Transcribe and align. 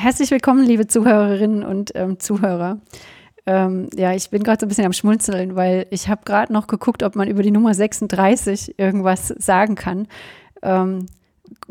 Herzlich 0.00 0.30
willkommen, 0.30 0.64
liebe 0.64 0.86
Zuhörerinnen 0.86 1.62
und 1.62 1.92
ähm, 1.94 2.18
Zuhörer. 2.18 2.78
Ähm, 3.44 3.90
ja, 3.94 4.14
ich 4.14 4.30
bin 4.30 4.42
gerade 4.42 4.58
so 4.58 4.64
ein 4.64 4.70
bisschen 4.70 4.86
am 4.86 4.94
Schmunzeln, 4.94 5.56
weil 5.56 5.86
ich 5.90 6.08
habe 6.08 6.22
gerade 6.24 6.50
noch 6.54 6.68
geguckt, 6.68 7.02
ob 7.02 7.16
man 7.16 7.28
über 7.28 7.42
die 7.42 7.50
Nummer 7.50 7.74
36 7.74 8.78
irgendwas 8.78 9.28
sagen 9.28 9.74
kann. 9.74 10.08
Ähm, 10.62 11.04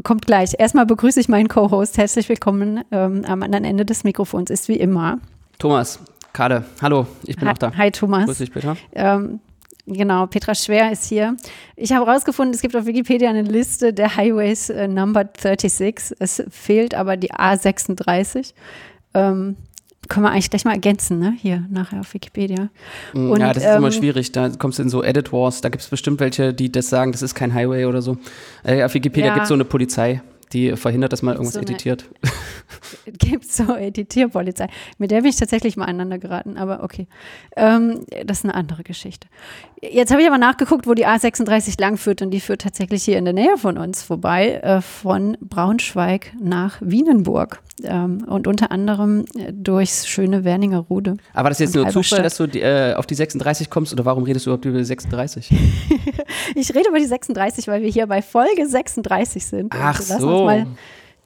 kommt 0.03 0.27
gleich. 0.27 0.53
Erstmal 0.59 0.85
begrüße 0.85 1.19
ich 1.19 1.27
meinen 1.27 1.47
Co-Host. 1.47 1.97
Herzlich 1.97 2.29
willkommen 2.29 2.83
ähm, 2.91 3.25
am 3.25 3.41
anderen 3.41 3.65
Ende 3.65 3.83
des 3.83 4.03
Mikrofons. 4.03 4.51
Ist 4.51 4.67
wie 4.67 4.77
immer. 4.77 5.17
Thomas, 5.57 5.99
Kade, 6.31 6.65
hallo, 6.83 7.07
ich 7.23 7.35
bin 7.35 7.47
hi, 7.47 7.53
auch 7.55 7.57
da. 7.57 7.75
Hi 7.75 7.89
Thomas. 7.89 8.25
Grüß 8.25 8.37
dich, 8.37 8.51
Peter. 8.51 8.77
Ähm, 8.93 9.39
Genau, 9.93 10.27
Petra 10.27 10.53
Schwer 10.55 10.91
ist 10.91 11.05
hier. 11.05 11.35
Ich 11.75 11.91
habe 11.91 12.05
herausgefunden, 12.05 12.53
es 12.53 12.61
gibt 12.61 12.75
auf 12.75 12.85
Wikipedia 12.85 13.29
eine 13.29 13.41
Liste 13.41 13.93
der 13.93 14.15
Highways 14.15 14.69
äh, 14.69 14.87
Number 14.87 15.25
36. 15.37 16.15
Es 16.19 16.43
fehlt 16.49 16.93
aber 16.93 17.17
die 17.17 17.31
A36. 17.31 18.53
Ähm, 19.13 19.55
können 20.07 20.25
wir 20.25 20.31
eigentlich 20.31 20.49
gleich 20.49 20.65
mal 20.65 20.73
ergänzen, 20.73 21.19
ne? 21.19 21.33
Hier 21.39 21.65
nachher 21.69 21.99
auf 21.99 22.13
Wikipedia. 22.13 22.69
Mm, 23.13 23.31
Und, 23.31 23.39
ja, 23.41 23.53
das 23.53 23.63
ist 23.63 23.75
immer 23.75 23.87
ähm, 23.87 23.93
schwierig. 23.93 24.31
Da 24.31 24.49
kommst 24.49 24.79
du 24.79 24.83
in 24.83 24.89
so 24.89 25.03
Edit 25.03 25.31
Wars. 25.33 25.61
Da 25.61 25.69
gibt 25.69 25.83
es 25.83 25.89
bestimmt 25.89 26.19
welche, 26.19 26.53
die 26.53 26.71
das 26.71 26.89
sagen, 26.89 27.11
das 27.11 27.21
ist 27.21 27.35
kein 27.35 27.53
Highway 27.53 27.85
oder 27.85 28.01
so. 28.01 28.17
Äh, 28.63 28.83
auf 28.83 28.93
Wikipedia 28.93 29.27
Ja. 29.27 29.33
gibt 29.33 29.43
es 29.43 29.49
so 29.49 29.53
eine 29.55 29.65
Polizei, 29.65 30.21
die 30.53 30.75
verhindert, 30.75 31.13
dass 31.13 31.21
man 31.21 31.33
irgendwas 31.35 31.55
So 31.55 31.61
editiert. 31.61 32.05
Gibt 33.05 33.45
so 33.51 33.75
Editierpolizei. 33.75 34.67
Mit 34.97 35.11
der 35.11 35.21
bin 35.21 35.29
ich 35.29 35.35
tatsächlich 35.35 35.77
mal 35.77 35.85
aneinander 35.85 36.17
geraten, 36.17 36.57
aber 36.57 36.83
okay. 36.83 37.07
Ähm, 37.55 38.05
das 38.25 38.39
ist 38.39 38.45
eine 38.45 38.55
andere 38.55 38.83
Geschichte. 38.83 39.27
Jetzt 39.81 40.11
habe 40.11 40.21
ich 40.21 40.27
aber 40.27 40.37
nachgeguckt, 40.37 40.87
wo 40.87 40.93
die 40.93 41.07
A36 41.07 41.79
lang 41.79 41.95
führt 41.95 42.21
und 42.21 42.31
die 42.31 42.41
führt 42.41 42.61
tatsächlich 42.61 43.03
hier 43.03 43.17
in 43.17 43.23
der 43.23 43.33
Nähe 43.33 43.57
von 43.57 43.77
uns 43.77 44.03
vorbei, 44.03 44.55
äh, 44.55 44.81
von 44.81 45.37
Braunschweig 45.39 46.33
nach 46.41 46.77
Wienenburg 46.81 47.61
ähm, 47.83 48.25
und 48.27 48.45
unter 48.47 48.71
anderem 48.71 49.23
äh, 49.37 49.53
durchs 49.53 50.05
schöne 50.07 50.43
Werninger 50.43 50.79
Rude. 50.79 51.15
Aber 51.33 51.47
das 51.49 51.61
ist 51.61 51.73
jetzt 51.73 51.75
nur. 51.75 51.89
Zustell, 51.89 52.23
dass 52.23 52.35
du 52.35 52.47
die, 52.47 52.61
äh, 52.61 52.93
auf 52.95 53.05
die 53.05 53.15
36 53.15 53.69
kommst 53.69 53.93
oder 53.93 54.03
warum 54.03 54.23
redest 54.23 54.45
du 54.45 54.49
überhaupt 54.49 54.65
über 54.65 54.77
die 54.77 54.85
36? 54.85 55.49
Ich 56.55 56.73
rede 56.73 56.89
über 56.89 56.99
die 56.99 57.05
36, 57.05 57.67
weil 57.67 57.81
wir 57.81 57.89
hier 57.89 58.07
bei 58.07 58.21
Folge 58.21 58.67
36 58.67 59.45
sind. 59.45 59.73
Ach 59.75 59.99
lass 59.99 60.11
uns 60.11 60.21
so. 60.21 60.49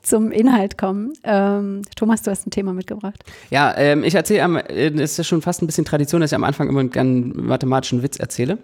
Zum 0.04 0.32
Inhalt 0.32 0.78
kommen. 0.78 1.14
Ähm, 1.24 1.82
Thomas, 1.96 2.22
du 2.22 2.32
hast 2.32 2.46
ein 2.46 2.52
Thema 2.52 2.74
mitgebracht. 2.74 3.24
Ja, 3.50 3.74
ähm, 3.78 4.04
ich 4.04 4.14
erzähle 4.14 4.44
am, 4.44 4.58
äh, 4.58 4.90
es 4.90 5.12
ist 5.12 5.18
ja 5.18 5.24
schon 5.24 5.42
fast 5.42 5.62
ein 5.64 5.66
bisschen 5.66 5.86
Tradition, 5.86 6.22
dass 6.22 6.32
ich 6.32 6.36
am 6.36 6.44
Anfang 6.44 6.70
immer 6.70 6.82
einen 6.82 7.46
mathematischen 7.46 8.04
Witz 8.04 8.18
erzähle. 8.18 8.60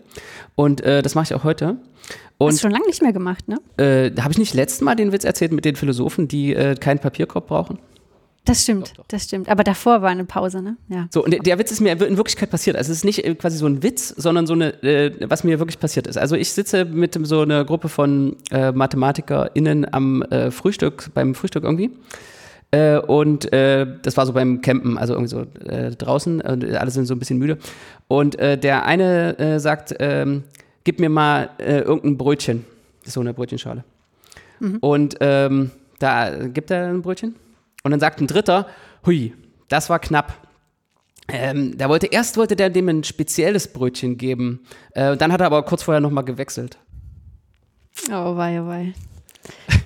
Und 0.55 0.81
äh, 0.81 1.01
das 1.01 1.15
mache 1.15 1.23
ich 1.23 1.33
auch 1.33 1.43
heute. 1.43 1.65
Hast 1.67 1.77
Und 2.37 2.53
du 2.53 2.57
schon 2.57 2.71
lange 2.71 2.85
nicht 2.85 3.01
mehr 3.01 3.13
gemacht, 3.13 3.47
ne? 3.47 3.57
äh, 3.77 4.11
habe 4.21 4.31
ich 4.31 4.37
nicht 4.37 4.53
letztes 4.53 4.81
Mal 4.81 4.95
den 4.95 5.11
Witz 5.11 5.23
erzählt 5.23 5.51
mit 5.51 5.65
den 5.65 5.75
Philosophen, 5.75 6.27
die 6.27 6.53
äh, 6.53 6.75
keinen 6.75 6.99
Papierkorb 6.99 7.47
brauchen? 7.47 7.79
Das 8.45 8.63
stimmt, 8.63 8.89
Doch, 8.89 8.97
doch. 8.97 9.05
das 9.09 9.25
stimmt. 9.25 9.49
Aber 9.49 9.63
davor 9.63 10.01
war 10.01 10.09
eine 10.09 10.25
Pause, 10.25 10.61
ne? 10.61 10.77
Ja. 10.87 11.07
So, 11.11 11.23
und 11.23 11.31
der, 11.31 11.41
der 11.41 11.59
Witz 11.59 11.71
ist 11.71 11.81
mir 11.81 11.91
in 11.91 12.17
Wirklichkeit 12.17 12.49
passiert. 12.49 12.77
Also 12.77 12.91
es 12.91 12.99
ist 12.99 13.03
nicht 13.03 13.23
äh, 13.23 13.35
quasi 13.35 13.57
so 13.57 13.67
ein 13.67 13.83
Witz, 13.83 14.09
sondern 14.09 14.47
so 14.47 14.53
eine, 14.53 14.81
äh, 14.81 15.11
was 15.29 15.43
mir 15.43 15.59
wirklich 15.59 15.79
passiert 15.79 16.07
ist. 16.07 16.17
Also 16.17 16.35
ich 16.35 16.51
sitze 16.51 16.85
mit 16.85 17.17
so 17.27 17.41
einer 17.41 17.65
Gruppe 17.65 17.89
von 17.89 18.37
äh, 18.51 18.71
MathematikerInnen 18.71 19.93
am 19.93 20.23
äh, 20.23 20.51
Frühstück, 20.51 21.11
beim 21.13 21.35
Frühstück 21.35 21.63
irgendwie. 21.63 21.91
Äh, 22.71 22.99
und 22.99 23.51
äh, 23.51 23.85
das 24.01 24.15
war 24.17 24.25
so 24.25 24.33
beim 24.33 24.61
Campen, 24.61 24.97
also 24.97 25.13
irgendwie 25.13 25.29
so 25.29 25.41
äh, 25.69 25.91
draußen. 25.91 26.41
Und 26.41 26.63
alle 26.75 26.91
sind 26.91 27.05
so 27.05 27.15
ein 27.15 27.19
bisschen 27.19 27.37
müde. 27.37 27.57
Und 28.07 28.39
äh, 28.39 28.57
der 28.57 28.85
eine 28.85 29.37
äh, 29.37 29.59
sagt, 29.59 29.95
ähm, 29.99 30.43
gib 30.83 30.99
mir 30.99 31.09
mal 31.09 31.49
irgendein 31.59 32.17
Brötchen. 32.17 32.65
Das 33.01 33.09
ist 33.09 33.13
so 33.13 33.21
eine 33.21 33.33
Brötchenschale. 33.33 33.83
Und 34.81 35.17
ähm, 35.19 35.71
da 35.99 36.47
gibt 36.47 36.71
er 36.71 36.87
ein 36.87 37.01
Brötchen. 37.01 37.35
Und 37.89 37.91
dann 37.93 37.99
sagt 37.99 38.21
ein 38.21 38.27
Dritter, 38.27 38.67
hui, 39.03 39.33
das 39.67 39.89
war 39.89 39.97
knapp. 39.97 40.47
Ähm, 41.27 41.75
der 41.75 41.89
wollte, 41.89 42.05
erst 42.05 42.37
wollte 42.37 42.55
der 42.55 42.69
dem 42.69 42.87
ein 42.87 43.03
spezielles 43.03 43.67
Brötchen 43.67 44.15
geben. 44.15 44.61
Äh, 44.91 45.17
dann 45.17 45.33
hat 45.33 45.41
er 45.41 45.47
aber 45.47 45.63
kurz 45.63 45.81
vorher 45.81 46.01
nochmal 46.01 46.23
gewechselt. 46.23 46.77
Oh, 48.09 48.37
wei, 48.37 48.61
oh, 48.61 48.67
wei. 48.67 48.93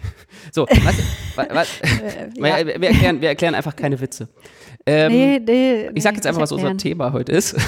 So, 0.52 0.68
was, 0.68 1.48
was, 1.54 1.82
Äh, 1.82 2.28
wir, 2.36 2.48
ja. 2.50 2.66
wir, 2.66 2.90
erklären, 2.90 3.22
wir 3.22 3.30
erklären 3.30 3.56
einfach 3.56 3.76
keine 3.78 4.00
Witze. 4.02 4.28
Ähm, 4.86 5.12
nee, 5.14 5.40
nee, 5.40 5.90
ich 5.96 6.04
sag 6.04 6.16
jetzt 6.16 6.28
einfach, 6.28 6.42
was 6.42 6.52
unser. 6.52 6.76
Thema 6.76 7.14
heute 7.14 7.32
ist. 7.32 7.56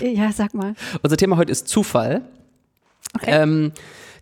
Ja, 0.00 0.30
sag 0.32 0.52
mal. 0.54 0.74
unser 1.02 1.16
Thema 1.16 1.36
heute 1.36 1.52
ist 1.52 1.68
Zufall. 1.68 2.22
Okay. 3.14 3.42
Ähm, 3.42 3.72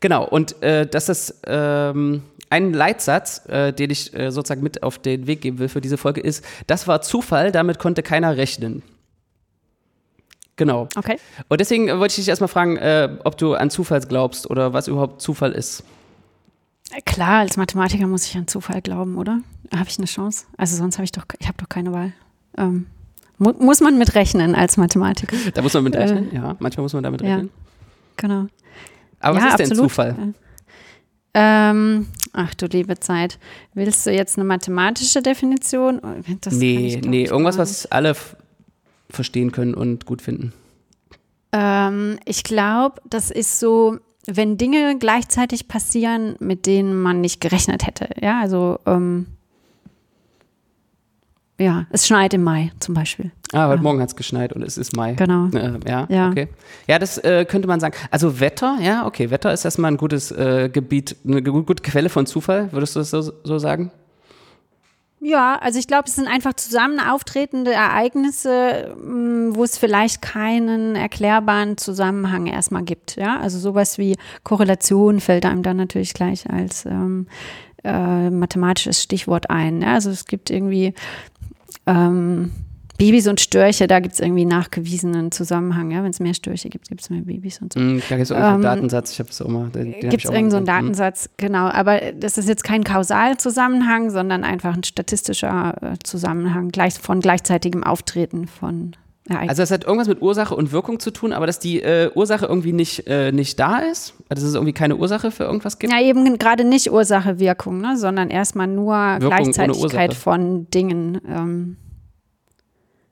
genau, 0.01 0.29
und 0.29 0.63
äh, 0.63 0.87
das 0.87 1.09
ist 1.09 1.43
ähm, 1.47 2.23
ein 2.53 2.75
Leitsatz, 2.75 3.47
äh, 3.49 3.73
den 3.73 3.91
ich 3.91 4.15
äh, 4.15 4.31
sozusagen 4.31 4.63
mit 4.63 4.83
auf 4.83 4.99
den 4.99 5.27
Weg 5.27 5.41
geben 5.41 5.59
will 5.59 5.69
für 5.71 5.81
diese 5.81 5.97
Folge, 5.97 6.21
ist, 6.21 6.45
das 6.67 6.87
war 6.87 7.01
Zufall, 7.01 7.51
damit 7.51 7.79
konnte 7.79 8.03
keiner 8.03 8.37
rechnen. 8.37 8.83
Genau. 10.57 10.87
Okay. 10.95 11.17
Und 11.49 11.61
deswegen 11.61 11.89
äh, 11.89 11.99
wollte 11.99 12.13
ich 12.13 12.17
dich 12.17 12.29
erstmal 12.29 12.49
fragen, 12.49 12.77
äh, 12.77 13.09
ob 13.25 13.39
du 13.39 13.55
an 13.55 13.71
Zufall 13.71 14.01
glaubst 14.03 14.51
oder 14.51 14.75
was 14.75 14.87
überhaupt 14.87 15.23
Zufall 15.23 15.53
ist. 15.53 15.83
Äh, 16.95 17.01
Klar, 17.01 17.41
als 17.41 17.57
Mathematiker 17.57 18.07
muss 18.07 18.27
ich 18.27 18.37
an 18.37 18.47
Zufall 18.47 18.83
glauben, 18.83 19.17
oder? 19.17 19.41
Habe 19.75 19.89
ich 19.89 19.97
eine 19.97 20.07
Chance? 20.07 20.45
Also 20.59 20.77
sonst 20.77 20.99
habe 20.99 21.05
ich 21.05 21.13
doch, 21.13 21.25
ich 21.39 21.49
habe 21.49 21.57
doch 21.59 21.71
keine 21.71 21.91
Wahl. 21.93 22.13
Ähm, 22.59 22.87
mu 23.39 23.53
muss 23.59 23.81
man 23.81 23.97
mit 23.97 24.15
rechnen 24.15 24.55
als 24.55 24.77
Mathematiker. 24.77 25.37
Da 25.55 25.63
muss 25.63 25.73
man 25.73 25.85
mit 25.85 25.95
Äh, 25.95 26.03
rechnen, 26.03 26.29
ja. 26.35 26.55
Manchmal 26.59 26.83
muss 26.83 26.93
man 26.93 27.03
damit 27.03 27.23
ja. 27.23 27.29
rechnen. 27.29 27.51
Genau. 28.19 28.47
Aber 29.21 29.39
ja, 29.39 29.45
was 29.45 29.51
ist 29.53 29.59
denn 29.61 29.71
absolut. 29.71 29.91
Zufall? 29.91 30.35
Ähm, 31.35 32.09
ach 32.33 32.55
du 32.55 32.67
liebe 32.67 32.99
Zeit. 33.01 33.39
Willst 33.75 34.07
du 34.07 34.11
jetzt 34.11 34.37
eine 34.37 34.45
mathematische 34.45 35.23
Definition? 35.23 36.01
Das 36.41 36.53
kann 36.53 36.59
nee, 36.59 37.01
nee, 37.05 37.25
irgendwas, 37.25 37.59
was 37.59 37.87
alle 37.87 38.15
verstehen 39.09 39.53
können 39.53 39.75
und 39.75 40.05
gut 40.07 40.21
finden. 40.23 40.53
Ähm, 41.53 42.19
ich 42.25 42.45
glaube, 42.45 43.01
das 43.09 43.31
ist 43.31 43.61
so, 43.61 43.99
wenn 44.27 44.59
Dinge 44.59 44.99
gleichzeitig 44.99 45.69
passieren, 45.69 46.37
mit 46.39 46.67
denen 46.67 47.01
man 47.01 47.21
nicht 47.21 47.41
gerechnet 47.41 47.87
hätte. 47.87 48.09
Ja, 48.21 48.41
also, 48.41 48.79
ähm, 48.87 49.27
ja, 51.63 51.87
es 51.91 52.07
schneit 52.07 52.35
im 52.35 52.43
Mai 52.43 52.73
zum 52.81 52.95
Beispiel. 52.95 53.31
Ah, 53.53 53.69
heute 53.69 53.77
Ja. 53.77 53.83
Morgen 53.83 54.01
hat 54.01 54.09
es 54.09 54.17
geschneit 54.17 54.53
und 54.53 54.63
es 54.63 54.77
ist 54.79 54.97
Mai. 54.97 55.13
Genau. 55.15 55.47
Äh, 55.49 55.79
ja, 55.89 56.07
Ja. 56.11 56.29
okay. 56.31 56.49
Ja, 56.87 56.99
das 56.99 57.19
äh, 57.19 57.45
könnte 57.45 57.69
man 57.69 57.81
sagen. 57.81 57.95
Also 58.11 58.41
Wetter, 58.41 58.79
ja, 58.81 59.07
okay, 59.07 59.31
Wetter 59.31 59.53
ist 59.53 59.65
erstmal 59.65 59.91
ein 59.93 59.97
gutes 59.97 60.31
äh, 60.33 60.69
Gebiet, 60.73 61.17
eine 61.27 61.43
gu- 61.43 61.63
gute 61.63 61.83
Quelle 61.83 62.09
von 62.09 62.27
Zufall, 62.27 62.73
würdest 62.73 62.95
du 62.97 63.01
das 63.01 63.11
so, 63.11 63.33
so 63.45 63.59
sagen? 63.59 63.91
Ja, 65.25 65.57
also 65.61 65.79
ich 65.79 65.87
glaube, 65.87 66.09
es 66.09 66.17
sind 66.17 66.27
einfach 66.27 66.55
zusammen 66.55 66.99
auftretende 66.99 67.73
Ereignisse, 67.73 68.93
mh, 68.97 69.55
wo 69.55 69.63
es 69.63 69.79
vielleicht 69.79 70.21
keinen 70.21 70.97
erklärbaren 70.97 71.77
Zusammenhang 71.79 72.47
erstmal 72.47 72.83
gibt. 72.83 73.15
Ja, 73.17 73.39
also 73.39 73.59
sowas 73.61 73.99
wie 73.99 74.17
Korrelation 74.43 75.21
fällt 75.21 75.47
einem 75.47 75.63
dann 75.63 75.77
natürlich 75.77 76.13
gleich 76.15 76.51
als 76.51 76.87
ähm, 76.87 77.29
äh, 77.85 78.31
mathematisches 78.31 79.01
Stichwort 79.01 79.49
ein. 79.49 79.83
Ja? 79.83 79.95
Also 79.95 80.11
es 80.11 80.25
gibt 80.25 80.51
irgendwie 80.51 80.93
ähm, 81.87 82.51
Babys 82.99 83.27
und 83.27 83.41
Störche, 83.41 83.87
da 83.89 84.01
gibt 84.01 84.15
es 84.15 84.21
irgendwie 84.21 84.45
nachgewiesenen 84.45 85.33
Zusammenhang. 85.33 85.91
Ja? 85.91 86.05
Wenn 86.05 86.11
es 86.11 86.21
mehr 86.21 86.35
Störche 86.35 86.69
gibt, 86.69 86.89
gibt 86.89 87.01
es 87.01 87.11
mehr 87.11 87.23
Babys 87.23 87.61
und 87.61 87.73
so. 87.73 87.81
Mm, 87.81 88.01
da 88.09 88.17
gibt 88.17 88.23
es 88.23 88.31
irgendeinen 88.31 88.57
Ähm, 88.57 88.63
Datensatz, 88.63 89.13
ich 89.13 89.19
habe 89.19 89.31
es 89.31 89.41
hab 89.41 89.73
Gibt 90.11 90.25
es 90.25 90.31
irgendeinen. 90.31 90.67
Datensatz, 90.67 91.31
genau. 91.37 91.67
Aber 91.69 91.99
das 92.13 92.39
ist 92.39 92.49
jetzt 92.49 92.63
kein 92.63 92.85
Kausalzusammenhang, 92.85 94.11
sondern 94.11 94.45
einfach 94.45 94.75
ein 94.75 94.85
statistischer 94.85 95.75
äh, 95.83 95.97
Zusammenhang 96.05 96.69
gleich, 96.69 96.95
von 96.95 97.21
gleichzeitigem 97.21 97.83
Auftreten 97.83 98.47
von 98.47 98.95
Ereignissen. 99.29 99.51
Also 99.51 99.63
es 99.63 99.71
hat 99.71 99.85
irgendwas 99.85 100.09
mit 100.09 100.21
Ursache 100.21 100.55
und 100.57 100.73
Wirkung 100.73 100.99
zu 100.99 101.13
tun, 101.13 101.33
aber 101.33 101.47
dass 101.47 101.59
die 101.61 101.81
äh, 101.81 102.11
Ursache 102.15 102.47
irgendwie 102.47 102.73
nicht, 102.73 103.07
äh, 103.07 103.31
nicht 103.31 103.59
da 103.61 103.79
ist, 103.79 104.15
dass 104.29 104.43
es 104.43 104.55
irgendwie 104.55 104.73
keine 104.73 104.97
Ursache 104.97 105.31
für 105.31 105.45
irgendwas 105.45 105.79
gibt. 105.79 105.93
ja, 105.93 106.01
eben 106.01 106.39
gerade 106.39 106.65
nicht 106.65 106.91
Ursache, 106.91 107.39
Wirkung, 107.39 107.81
ne, 107.81 107.97
sondern 107.97 108.31
erstmal 108.31 108.67
nur 108.67 108.95
ohne 108.95 109.19
Gleichzeitigkeit 109.21 110.15
von 110.15 110.69
Dingen. 110.71 111.21
Ähm, 111.29 111.77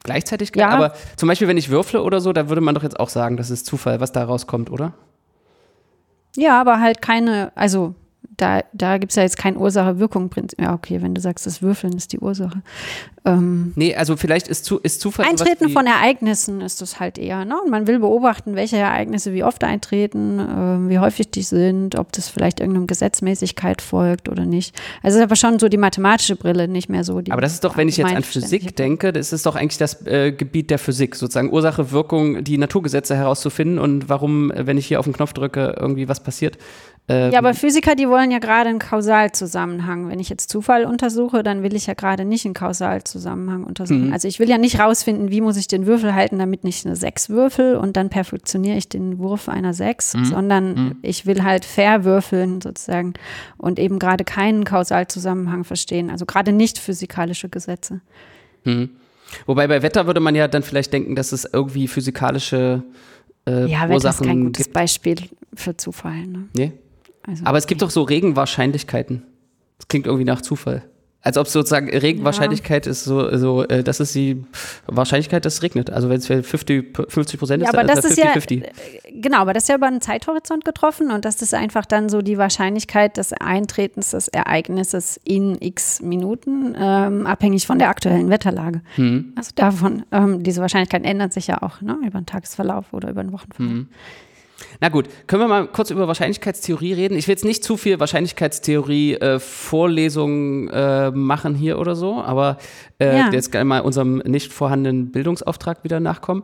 Gleichzeitig, 0.02 0.50
Ja. 0.56 0.70
aber 0.70 0.94
zum 1.16 1.28
Beispiel, 1.28 1.46
wenn 1.46 1.58
ich 1.58 1.68
würfle 1.70 2.02
oder 2.02 2.20
so, 2.20 2.32
da 2.32 2.48
würde 2.48 2.62
man 2.62 2.74
doch 2.74 2.82
jetzt 2.82 2.98
auch 2.98 3.10
sagen, 3.10 3.36
das 3.36 3.50
ist 3.50 3.66
Zufall, 3.66 4.00
was 4.00 4.12
da 4.12 4.24
rauskommt, 4.24 4.70
oder? 4.70 4.94
ja, 6.36 6.60
aber 6.60 6.80
halt 6.80 7.02
keine, 7.02 7.52
also 7.56 7.94
da, 8.40 8.62
da 8.72 8.98
gibt 8.98 9.12
es 9.12 9.16
ja 9.16 9.22
jetzt 9.22 9.36
kein 9.36 9.56
Ursache-Wirkung-Prinzip. 9.56 10.60
Ja, 10.60 10.72
okay, 10.74 11.02
wenn 11.02 11.14
du 11.14 11.20
sagst, 11.20 11.46
das 11.46 11.60
Würfeln 11.60 11.92
ist 11.94 12.12
die 12.12 12.18
Ursache. 12.18 12.62
Ähm, 13.24 13.72
Nee, 13.76 13.94
also 13.94 14.16
vielleicht 14.16 14.48
ist, 14.48 14.64
zu, 14.64 14.78
ist 14.78 15.00
Zufall 15.00 15.26
Eintreten 15.26 15.68
von 15.68 15.86
Ereignissen 15.86 16.60
ist 16.62 16.80
das 16.80 17.00
halt 17.00 17.18
eher. 17.18 17.44
Ne? 17.44 17.60
Und 17.62 17.70
man 17.70 17.86
will 17.86 17.98
beobachten, 17.98 18.56
welche 18.56 18.76
Ereignisse 18.76 19.34
wie 19.34 19.44
oft 19.44 19.62
eintreten, 19.62 20.38
äh, 20.38 20.88
wie 20.90 20.98
häufig 20.98 21.30
die 21.30 21.42
sind, 21.42 21.96
ob 21.96 22.12
das 22.12 22.28
vielleicht 22.28 22.60
irgendeiner 22.60 22.86
Gesetzmäßigkeit 22.86 23.82
folgt 23.82 24.28
oder 24.28 24.46
nicht. 24.46 24.74
Also 25.02 25.16
es 25.16 25.20
ist 25.20 25.24
aber 25.24 25.36
schon 25.36 25.58
so 25.58 25.68
die 25.68 25.76
mathematische 25.76 26.36
Brille, 26.36 26.66
nicht 26.66 26.88
mehr 26.88 27.04
so 27.04 27.20
die. 27.20 27.32
Aber 27.32 27.42
das 27.42 27.52
ist 27.52 27.64
doch, 27.64 27.76
wenn 27.76 27.88
ich 27.88 27.98
jetzt 27.98 28.14
an 28.14 28.22
Physik 28.22 28.74
denke, 28.76 29.12
das 29.12 29.32
ist 29.32 29.44
doch 29.44 29.56
eigentlich 29.56 29.78
das 29.78 30.06
äh, 30.06 30.32
Gebiet 30.32 30.70
der 30.70 30.78
Physik, 30.78 31.14
sozusagen 31.14 31.52
Ursache, 31.52 31.90
Wirkung, 31.90 32.42
die 32.42 32.56
Naturgesetze 32.56 33.16
herauszufinden 33.16 33.78
und 33.78 34.08
warum, 34.08 34.50
äh, 34.50 34.66
wenn 34.66 34.78
ich 34.78 34.86
hier 34.86 34.98
auf 34.98 35.04
den 35.04 35.12
Knopf 35.12 35.34
drücke, 35.34 35.76
irgendwie 35.78 36.08
was 36.08 36.20
passiert. 36.22 36.56
Äh, 37.10 37.30
Ja, 37.32 37.38
aber 37.38 37.54
Physiker, 37.54 37.94
die 37.94 38.08
wollen 38.08 38.30
ja 38.30 38.38
gerade 38.38 38.70
einen 38.70 38.78
Kausalzusammenhang. 38.78 40.08
Wenn 40.08 40.18
ich 40.20 40.28
jetzt 40.28 40.48
Zufall 40.50 40.84
untersuche, 40.84 41.42
dann 41.42 41.62
will 41.62 41.74
ich 41.74 41.86
ja 41.86 41.94
gerade 41.94 42.24
nicht 42.24 42.44
einen 42.44 42.54
Kausalzusammenhang 42.54 43.64
untersuchen. 43.64 44.06
Mhm. 44.08 44.12
Also 44.12 44.28
ich 44.28 44.38
will 44.38 44.48
ja 44.48 44.58
nicht 44.58 44.78
rausfinden, 44.78 45.30
wie 45.30 45.40
muss 45.40 45.56
ich 45.56 45.66
den 45.68 45.86
Würfel 45.86 46.14
halten, 46.14 46.38
damit 46.38 46.64
nicht 46.64 46.86
eine 46.86 46.96
6 46.96 47.30
würfel 47.30 47.76
und 47.76 47.96
dann 47.96 48.08
perfektioniere 48.10 48.76
ich 48.76 48.88
den 48.88 49.18
Wurf 49.18 49.48
einer 49.48 49.74
6, 49.74 50.14
Mhm. 50.14 50.24
sondern 50.24 50.74
Mhm. 50.74 50.96
ich 51.02 51.26
will 51.26 51.42
halt 51.42 51.64
fair 51.64 52.04
würfeln 52.04 52.60
sozusagen 52.60 53.14
und 53.58 53.78
eben 53.78 53.98
gerade 53.98 54.24
keinen 54.24 54.64
Kausalzusammenhang 54.64 55.64
verstehen. 55.64 56.10
Also 56.10 56.26
gerade 56.26 56.52
nicht 56.52 56.78
physikalische 56.78 57.48
Gesetze. 57.48 58.00
Mhm. 58.64 58.90
Wobei 59.46 59.68
bei 59.68 59.82
Wetter 59.82 60.06
würde 60.06 60.20
man 60.20 60.34
ja 60.34 60.48
dann 60.48 60.62
vielleicht 60.62 60.92
denken, 60.92 61.14
dass 61.14 61.32
es 61.32 61.44
irgendwie 61.52 61.86
physikalische 61.88 62.82
äh, 63.46 63.66
Ja, 63.66 63.82
Wetter 63.82 63.84
ist 63.86 63.90
Ursachen 63.94 64.26
kein 64.26 64.44
gutes 64.44 64.64
gibt. 64.66 64.74
Beispiel 64.74 65.16
für 65.54 65.76
Zufall. 65.76 66.26
Ne? 66.26 66.48
Nee? 66.56 66.72
Also, 67.26 67.44
Aber 67.44 67.58
es 67.58 67.66
gibt 67.66 67.82
doch 67.82 67.90
so 67.90 68.02
Regenwahrscheinlichkeiten. 68.02 69.22
Das 69.78 69.88
klingt 69.88 70.06
irgendwie 70.06 70.24
nach 70.24 70.42
Zufall. 70.42 70.82
Als 71.22 71.36
ob 71.36 71.48
sozusagen 71.48 71.90
Regenwahrscheinlichkeit 71.90 72.86
ist 72.86 73.04
so, 73.04 73.36
so 73.36 73.62
äh, 73.64 73.84
das 73.84 74.00
ist 74.00 74.14
die 74.14 74.42
Wahrscheinlichkeit, 74.86 75.44
dass 75.44 75.54
es 75.54 75.62
regnet. 75.62 75.90
Also 75.90 76.08
wenn 76.08 76.16
es 76.16 76.26
50 76.26 76.94
Prozent 77.38 77.62
ist, 77.62 77.66
Ja, 77.66 77.78
aber 77.78 77.86
dann 77.86 77.94
das 77.94 78.06
ist 78.06 78.12
ist 78.12 78.18
ja, 78.18 78.32
50-50. 78.32 78.62
äh, 78.62 78.70
genau, 79.20 79.38
aber 79.40 79.52
das 79.52 79.64
ist 79.64 79.68
ja 79.68 79.74
über 79.74 79.86
einen 79.86 80.00
Zeithorizont 80.00 80.64
getroffen 80.64 81.10
und 81.10 81.26
das 81.26 81.42
ist 81.42 81.52
einfach 81.52 81.84
dann 81.84 82.08
so 82.08 82.22
die 82.22 82.38
Wahrscheinlichkeit 82.38 83.18
des 83.18 83.34
Eintretens 83.34 84.12
des 84.12 84.28
Ereignisses 84.28 85.20
in 85.22 85.58
x 85.60 86.00
Minuten, 86.00 86.74
ähm, 86.78 87.26
abhängig 87.26 87.66
von 87.66 87.78
der 87.78 87.90
aktuellen 87.90 88.30
Wetterlage. 88.30 88.80
Hm. 88.94 89.34
Also 89.36 89.50
davon, 89.54 90.04
ähm, 90.12 90.42
diese 90.42 90.62
Wahrscheinlichkeit 90.62 91.04
ändert 91.04 91.34
sich 91.34 91.48
ja 91.48 91.60
auch 91.62 91.82
ne, 91.82 91.98
über 92.02 92.18
den 92.18 92.26
Tagesverlauf 92.26 92.94
oder 92.94 93.10
über 93.10 93.22
den 93.22 93.32
Wochenverlauf. 93.32 93.72
Hm. 93.72 93.88
Na 94.80 94.88
gut, 94.88 95.06
können 95.26 95.42
wir 95.42 95.48
mal 95.48 95.66
kurz 95.66 95.90
über 95.90 96.06
Wahrscheinlichkeitstheorie 96.08 96.92
reden? 96.92 97.16
Ich 97.16 97.26
will 97.28 97.32
jetzt 97.32 97.44
nicht 97.44 97.64
zu 97.64 97.76
viel 97.76 97.98
Wahrscheinlichkeitstheorie 98.00 99.14
äh, 99.14 99.38
Vorlesungen 99.38 100.68
äh, 100.68 101.10
machen 101.10 101.54
hier 101.54 101.78
oder 101.78 101.94
so, 101.96 102.20
aber 102.22 102.58
äh, 102.98 103.16
Ja. 103.16 103.30
jetzt 103.32 103.52
gerne 103.52 103.64
mal 103.64 103.80
unserem 103.80 104.18
nicht 104.18 104.52
vorhandenen 104.52 105.10
Bildungsauftrag 105.12 105.84
wieder 105.84 106.00
nachkommen. 106.00 106.42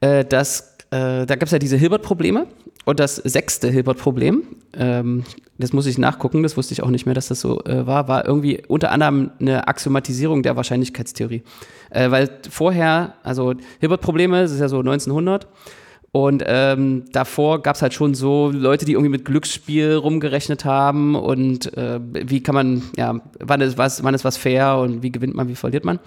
Äh, 0.00 0.24
das, 0.24 0.76
äh, 0.90 1.26
da 1.26 1.34
gab 1.36 1.42
es 1.44 1.50
ja 1.50 1.58
diese 1.58 1.76
Hilbert-Probleme 1.76 2.46
und 2.84 3.00
das 3.00 3.16
sechste 3.16 3.68
Hilbert-Problem, 3.68 4.42
ähm, 4.78 5.24
das 5.58 5.72
muss 5.72 5.86
ich 5.86 5.96
nachgucken, 5.98 6.42
das 6.42 6.56
wusste 6.56 6.74
ich 6.74 6.82
auch 6.82 6.90
nicht 6.90 7.06
mehr, 7.06 7.14
dass 7.14 7.28
das 7.28 7.40
so 7.40 7.64
äh, 7.64 7.86
war, 7.86 8.08
war 8.08 8.26
irgendwie 8.26 8.62
unter 8.68 8.90
anderem 8.92 9.30
eine 9.40 9.66
Axiomatisierung 9.68 10.42
der 10.42 10.54
Wahrscheinlichkeitstheorie. 10.56 11.42
Äh, 11.90 12.10
weil 12.10 12.30
vorher, 12.50 13.14
also 13.22 13.54
Hilbert-Probleme, 13.80 14.42
das 14.42 14.52
ist 14.52 14.60
ja 14.60 14.68
so 14.68 14.78
1900, 14.80 15.46
und 16.12 16.42
ähm, 16.46 17.04
davor 17.12 17.62
gab 17.62 17.76
es 17.76 17.82
halt 17.82 17.92
schon 17.92 18.14
so 18.14 18.50
Leute, 18.50 18.84
die 18.84 18.92
irgendwie 18.92 19.10
mit 19.10 19.24
Glücksspiel 19.24 19.94
rumgerechnet 19.94 20.64
haben 20.64 21.14
und 21.14 21.76
äh, 21.76 22.00
wie 22.00 22.42
kann 22.42 22.54
man, 22.54 22.82
ja, 22.96 23.20
wann 23.38 23.60
ist 23.60 23.76
was, 23.76 24.02
wann 24.02 24.14
ist 24.14 24.24
was 24.24 24.36
fair 24.36 24.78
und 24.78 25.02
wie 25.02 25.12
gewinnt 25.12 25.34
man, 25.34 25.48
wie 25.48 25.54
verliert 25.54 25.84
man. 25.84 25.98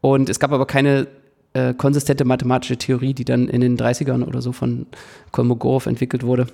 Und 0.00 0.28
es 0.30 0.40
gab 0.40 0.52
aber 0.52 0.66
keine 0.66 1.08
äh, 1.52 1.74
konsistente 1.74 2.24
mathematische 2.24 2.76
Theorie, 2.76 3.14
die 3.14 3.24
dann 3.24 3.48
in 3.48 3.60
den 3.60 3.76
30ern 3.76 4.24
oder 4.24 4.40
so 4.40 4.52
von 4.52 4.86
Kolmogorov 5.30 5.86
entwickelt 5.86 6.22
wurde. 6.22 6.46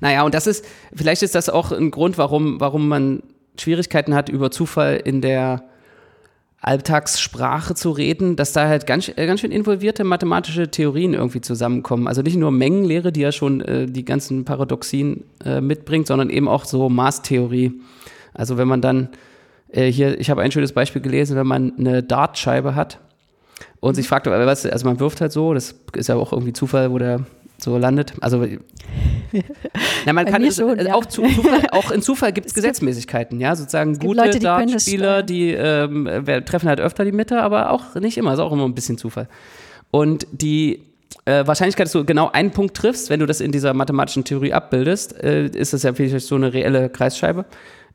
Naja, 0.00 0.22
und 0.22 0.34
das 0.34 0.46
ist, 0.46 0.64
vielleicht 0.94 1.22
ist 1.22 1.34
das 1.34 1.48
auch 1.48 1.72
ein 1.72 1.90
Grund, 1.90 2.18
warum, 2.18 2.60
warum 2.60 2.88
man 2.88 3.22
Schwierigkeiten 3.58 4.14
hat, 4.14 4.28
über 4.28 4.50
Zufall 4.50 5.00
in 5.04 5.20
der 5.20 5.64
Alltagssprache 6.60 7.74
zu 7.74 7.90
reden, 7.90 8.34
dass 8.36 8.52
da 8.52 8.66
halt 8.66 8.86
ganz, 8.86 9.08
äh, 9.08 9.26
ganz 9.26 9.40
schön 9.40 9.52
involvierte 9.52 10.04
mathematische 10.04 10.70
Theorien 10.70 11.14
irgendwie 11.14 11.40
zusammenkommen. 11.40 12.08
Also 12.08 12.22
nicht 12.22 12.36
nur 12.36 12.50
Mengenlehre, 12.50 13.12
die 13.12 13.20
ja 13.20 13.32
schon 13.32 13.60
äh, 13.60 13.86
die 13.86 14.04
ganzen 14.04 14.44
Paradoxien 14.44 15.24
äh, 15.44 15.60
mitbringt, 15.60 16.06
sondern 16.06 16.30
eben 16.30 16.48
auch 16.48 16.64
so 16.64 16.88
Maßtheorie. 16.88 17.80
Also 18.34 18.56
wenn 18.56 18.68
man 18.68 18.80
dann 18.80 19.10
äh, 19.70 19.90
hier, 19.90 20.18
ich 20.18 20.30
habe 20.30 20.42
ein 20.42 20.50
schönes 20.50 20.72
Beispiel 20.72 21.02
gelesen, 21.02 21.36
wenn 21.36 21.46
man 21.46 21.72
eine 21.78 22.02
Dartscheibe 22.02 22.74
hat 22.74 22.98
und 23.80 23.94
sich 23.94 24.08
fragt, 24.08 24.26
also 24.26 24.86
man 24.86 24.98
wirft 24.98 25.20
halt 25.20 25.32
so, 25.32 25.54
das 25.54 25.74
ist 25.94 26.08
ja 26.08 26.16
auch 26.16 26.32
irgendwie 26.32 26.52
Zufall, 26.52 26.90
wo 26.90 26.98
der 26.98 27.20
so 27.58 27.78
landet. 27.78 28.12
Also 28.20 28.46
na, 30.04 30.12
man 30.12 30.24
Bei 30.24 30.30
kann 30.30 30.44
es, 30.44 30.56
schon, 30.56 30.78
äh, 30.78 30.86
ja. 30.86 30.94
auch, 30.94 31.06
zu, 31.06 31.22
Zufall, 31.22 31.66
auch 31.72 31.90
in 31.90 32.02
Zufall 32.02 32.32
gibt 32.32 32.46
es 32.46 32.54
Gesetzmäßigkeiten, 32.54 33.40
ja, 33.40 33.56
sozusagen 33.56 33.98
gute 33.98 34.16
Leute, 34.20 34.38
die 34.38 34.44
Dartspieler, 34.44 35.22
die 35.22 35.50
ähm, 35.50 36.08
wer- 36.22 36.44
treffen 36.44 36.68
halt 36.68 36.80
öfter 36.80 37.04
die 37.04 37.12
Mitte, 37.12 37.42
aber 37.42 37.70
auch 37.70 37.94
nicht 37.96 38.18
immer, 38.18 38.32
ist 38.32 38.38
auch 38.38 38.52
immer 38.52 38.64
ein 38.64 38.74
bisschen 38.74 38.98
Zufall. 38.98 39.28
Und 39.90 40.26
die 40.32 40.82
äh, 41.24 41.46
Wahrscheinlichkeit, 41.46 41.86
dass 41.86 41.92
du 41.92 42.04
genau 42.04 42.30
einen 42.32 42.50
Punkt 42.50 42.76
triffst, 42.76 43.10
wenn 43.10 43.20
du 43.20 43.26
das 43.26 43.40
in 43.40 43.52
dieser 43.52 43.74
mathematischen 43.74 44.24
Theorie 44.24 44.52
abbildest, 44.52 45.20
äh, 45.22 45.46
ist 45.46 45.72
das 45.72 45.82
ja 45.82 45.92
vielleicht 45.92 46.26
so 46.26 46.34
eine 46.34 46.52
reelle 46.52 46.88
Kreisscheibe, 46.88 47.44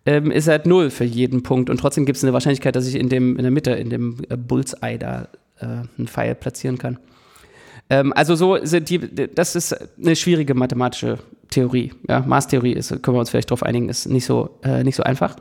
ähm, 0.06 0.32
ist 0.32 0.48
halt 0.48 0.66
null 0.66 0.90
für 0.90 1.04
jeden 1.06 1.44
Punkt. 1.44 1.70
Und 1.70 1.80
trotzdem 1.80 2.06
gibt 2.06 2.18
es 2.18 2.24
eine 2.24 2.34
Wahrscheinlichkeit, 2.34 2.76
dass 2.76 2.88
ich 2.88 2.96
in, 2.96 3.10
dem, 3.10 3.38
in 3.38 3.44
der 3.44 3.52
Mitte, 3.52 3.72
in 3.72 3.90
dem 3.90 4.18
äh, 4.30 4.36
Bullseye 4.38 4.98
da 4.98 5.28
äh, 5.60 5.66
einen 5.66 6.08
Pfeil 6.08 6.36
platzieren 6.36 6.78
kann. 6.78 6.98
Ähm, 7.92 8.14
also 8.16 8.36
so 8.36 8.58
sind 8.64 8.90
die, 8.90 9.00
das 9.36 9.56
ist 9.56 9.76
eine 10.02 10.16
schwierige 10.16 10.54
mathematische 10.54 11.20
Theorie. 11.50 11.92
Ja, 12.08 12.22
Maßtheorie 12.22 12.72
ist, 12.72 12.90
können 13.04 13.18
wir 13.18 13.20
uns 13.20 13.30
vielleicht 13.30 13.52
darauf 13.52 13.64
einigen, 13.64 13.90
ist 13.90 14.08
nicht 14.08 14.26
so, 14.26 14.58
äh, 14.64 14.84
nicht 14.86 14.96
so 14.96 15.04
einfach. 15.04 15.36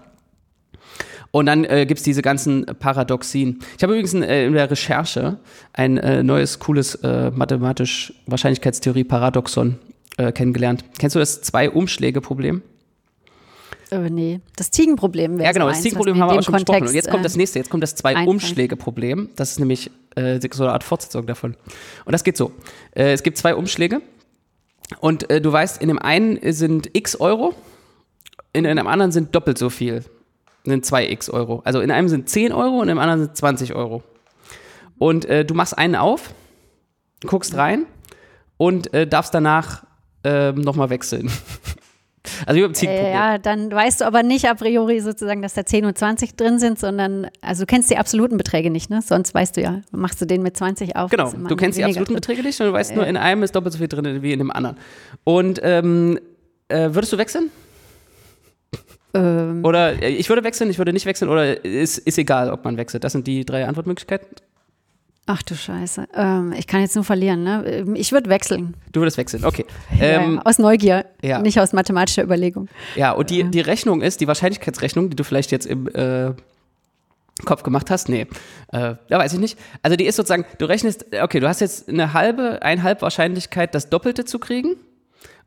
Und 1.31 1.47
dann 1.47 1.65
äh, 1.65 1.87
gibt 1.87 1.99
es 1.99 2.05
diese 2.05 2.23
ganzen 2.23 2.67
Paradoxien. 2.67 3.61
Ich 3.77 3.85
habe 3.85 3.93
übrigens 3.93 4.15
in, 4.15 4.25
äh, 4.25 4.47
in 4.47 4.53
der 4.55 4.69
Recherche 4.69 5.39
ein 5.73 5.97
äh, 5.99 6.25
neues, 6.25 6.59
cooles 6.59 6.97
äh, 6.97 7.31
mathematisch 7.31 8.13
Wahrscheinlichkeitstheorie-Paradoxon 8.27 9.79
äh, 10.17 10.33
kennengelernt. 10.33 10.85
Kennst 10.99 11.15
du 11.15 11.21
das 11.21 11.43
Zwei-Umschläge-Problem? 11.43 12.63
Äh, 13.91 14.11
nee, 14.11 14.41
das 14.57 14.71
Ziegenproblem 14.71 15.39
wäre 15.39 15.47
Ja, 15.47 15.53
genau, 15.53 15.67
das 15.67 15.77
eins, 15.77 15.83
Ziegenproblem 15.83 16.17
haben 16.17 16.29
in 16.31 16.35
wir 16.35 16.39
auch 16.39 16.41
dem 16.41 16.45
schon 16.45 16.55
besprochen. 16.55 16.77
Und 16.77 16.87
Kontext, 16.87 16.95
jetzt 16.95 17.11
kommt 17.11 17.23
äh, 17.23 17.25
das 17.25 17.37
nächste, 17.37 17.59
jetzt 17.59 17.71
kommt 17.71 17.83
das 17.83 17.95
Zwei-Umschläge-Problem. 17.95 19.31
Das 19.37 19.53
ist 19.53 19.59
nämlich 19.59 19.91
äh, 20.17 20.39
so 20.53 20.65
eine 20.65 20.73
Art 20.73 20.85
Fortsetzung 20.85 21.27
davon. 21.27 21.57
Und 22.05 22.13
das 22.13 22.25
geht 22.25 22.37
so. 22.37 22.53
Äh, 22.93 23.13
es 23.13 23.23
gibt 23.23 23.37
zwei 23.37 23.55
Umschläge 23.55 24.01
und 25.01 25.31
äh, 25.31 25.41
du 25.41 25.53
weißt, 25.53 25.81
in 25.81 25.89
dem 25.89 25.99
einen 25.99 26.39
sind 26.53 26.91
x 26.93 27.17
Euro, 27.17 27.55
in 28.53 28.67
einem 28.67 28.87
anderen 28.87 29.13
sind 29.13 29.35
doppelt 29.35 29.59
so 29.59 29.71
viel. 29.71 30.05
Sind 30.65 30.85
2x 30.85 31.31
Euro. 31.31 31.63
Also 31.65 31.81
in 31.81 31.91
einem 31.91 32.09
sind 32.09 32.29
10 32.29 32.53
Euro 32.53 32.81
und 32.81 32.89
im 32.89 32.99
anderen 32.99 33.21
sind 33.21 33.37
20 33.37 33.75
Euro. 33.75 34.03
Und 34.99 35.25
äh, 35.25 35.45
du 35.45 35.55
machst 35.55 35.79
einen 35.79 35.97
auf, 35.97 36.35
guckst 37.27 37.55
rein 37.55 37.87
und 38.59 38.93
äh, 38.93 39.07
darfst 39.07 39.33
danach 39.33 39.85
ähm, 40.23 40.61
nochmal 40.61 40.91
wechseln. 40.91 41.31
also 42.47 42.61
beim 42.61 42.75
Ziegenproblem. 42.75 43.13
Äh, 43.13 43.15
ja, 43.15 43.39
dann 43.39 43.71
weißt 43.71 44.01
du 44.01 44.05
aber 44.05 44.23
nicht 44.23 44.47
a 44.47 44.55
priori 44.55 45.01
sozusagen, 45.01 45.43
dass 45.43 45.55
da 45.55 45.65
10 45.65 45.85
und 45.85 45.97
20 45.97 46.37
drin 46.37 46.59
sind, 46.59 46.79
sondern, 46.79 47.29
also 47.41 47.63
du 47.63 47.67
kennst 47.67 47.91
die 47.91 47.97
absoluten 47.97 48.37
Beträge 48.37 48.71
nicht, 48.71 48.91
ne? 48.91 49.01
Sonst 49.03 49.35
weißt 49.35 49.57
du 49.57 49.63
ja, 49.63 49.81
machst 49.91 50.21
du 50.21 50.27
den 50.27 50.43
mit 50.43 50.57
20 50.57 50.97
auf. 50.97 51.11
Genau, 51.11 51.31
du 51.31 51.57
kennst 51.57 51.79
die 51.79 51.85
absoluten 51.85 52.13
drin. 52.13 52.21
Beträge 52.21 52.43
nicht, 52.43 52.57
sondern 52.57 52.75
du 52.75 52.79
weißt 52.79 52.95
nur, 52.95 53.07
in 53.07 53.17
einem 53.17 53.43
ist 53.43 53.55
doppelt 53.55 53.73
so 53.73 53.79
viel 53.79 53.89
drin 53.89 54.23
wie 54.23 54.33
in 54.33 54.39
dem 54.39 54.51
anderen. 54.51 54.77
Und 55.25 55.61
ähm, 55.63 56.19
äh, 56.69 56.91
würdest 56.93 57.13
du 57.13 57.19
wechseln? 57.19 57.51
Ähm, 59.13 59.65
Oder 59.65 60.03
äh, 60.03 60.11
ich 60.11 60.29
würde 60.29 60.45
wechseln, 60.45 60.71
ich 60.71 60.79
würde 60.79 60.93
nicht 60.93 61.07
wechseln 61.07 61.29
oder 61.29 61.65
ist, 61.65 61.99
ist 61.99 62.19
egal, 62.19 62.51
ob 62.51 62.65
man 62.65 62.77
wechselt. 62.77 63.03
Das 63.03 63.13
sind 63.13 63.27
die 63.27 63.45
drei 63.45 63.67
Antwortmöglichkeiten. 63.67 64.29
Ach 65.31 65.43
du 65.43 65.55
Scheiße. 65.55 66.09
Ähm, 66.15 66.53
ich 66.57 66.67
kann 66.67 66.81
jetzt 66.81 66.97
nur 66.97 67.05
verlieren, 67.05 67.45
ne? 67.45 67.65
Ähm, 67.65 67.95
Ich 67.95 68.11
würde 68.11 68.29
wechseln. 68.29 68.75
Du 68.93 69.01
würdest 69.01 69.17
wechseln, 69.17 69.45
okay. 69.45 69.65
Ähm, 70.01 70.35
ja, 70.35 70.43
aus 70.45 70.59
Neugier, 70.59 71.07
ja. 71.23 71.41
nicht 71.41 71.61
aus 71.61 71.73
mathematischer 71.73 72.25
Überlegung. 72.25 72.69
ja, 72.97 73.13
und 73.13 73.31
die, 73.31 73.45
die 73.45 73.61
Rechnung 73.61 74.03
ist, 74.03 74.21
die 74.21 74.27
Wahrscheinlichkeitsrechnung, 74.27 75.09
die 75.11 75.17
du 75.17 75.23
vielleicht 75.23 75.53
jetzt 75.53 75.67
im 75.67 75.87
äh, 75.95 76.33
Kopf 77.45 77.63
gemacht 77.63 77.91
hast, 77.91 78.09
nee, 78.09 78.27
äh, 78.73 78.95
ja, 79.09 79.19
weiß 79.19 79.33
ich 79.33 79.39
nicht. 79.39 79.59
Also 79.83 79.97
die 79.97 80.05
ist 80.05 80.17
sozusagen, 80.17 80.45
du 80.59 80.67
rechnest, 80.67 81.07
okay, 81.23 81.39
du 81.39 81.49
hast 81.49 81.61
jetzt 81.61 81.89
eine 81.89 82.13
halbe, 82.13 82.63
einhalb 82.63 83.01
Wahrscheinlichkeit, 83.01 83.75
das 83.75 83.89
Doppelte 83.89 84.25
zu 84.25 84.41
kriegen 84.41 84.77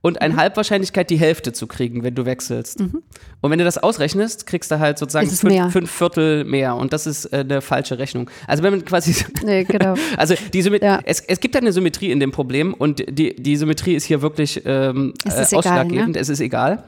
und 0.03 0.13
Mhm. 0.13 0.17
eine 0.22 0.36
halb 0.36 0.55
Wahrscheinlichkeit, 0.57 1.10
die 1.10 1.15
Hälfte 1.17 1.53
zu 1.53 1.65
kriegen, 1.65 2.03
wenn 2.03 2.13
du 2.13 2.25
wechselst. 2.25 2.79
Und 2.81 3.50
wenn 3.51 3.57
du 3.57 3.65
das 3.65 3.77
ausrechnest, 3.79 4.45
kriegst 4.45 4.69
du 4.69 4.77
halt 4.79 5.00
sozusagen 5.00 5.25
Mhm. 5.27 5.33
Es 5.33 5.72
fünf, 5.74 5.89
Viertel 5.89 6.43
mehr 6.43 6.75
und 6.75 6.93
das 6.93 7.07
ist 7.07 7.25
äh, 7.33 7.38
eine 7.38 7.62
falsche 7.62 7.98
Rechnung. 7.98 8.29
Also 8.45 8.62
wenn 8.63 8.74
man 8.74 8.86
quasi 8.86 9.15
Nee, 9.43 9.63
genau. 9.63 9.95
Also 10.17 10.36
die 10.53 10.62
Symmetrie, 10.62 10.86
Ja. 10.86 11.00
es, 11.05 11.22
es 11.22 11.39
gibt 11.39 11.55
eine 11.55 11.72
Symmetrie 11.72 12.12
in 12.12 12.19
dem 12.19 12.31
Problem 12.31 12.74
und 12.74 13.03
die, 13.10 13.36
die 13.36 13.55
Symmetrie 13.55 13.95
ist 13.95 14.03
hier 14.03 14.22
wirklich 14.22 14.62
ähm, 14.65 15.13
Es 15.25 15.36
äh, 15.36 15.41
ist 15.41 15.48
egal, 15.53 15.60
ausschlaggebend. 15.60 16.15
ne? 16.15 16.19
Es 16.22 16.29
ist 16.29 16.41
egal. 16.41 16.83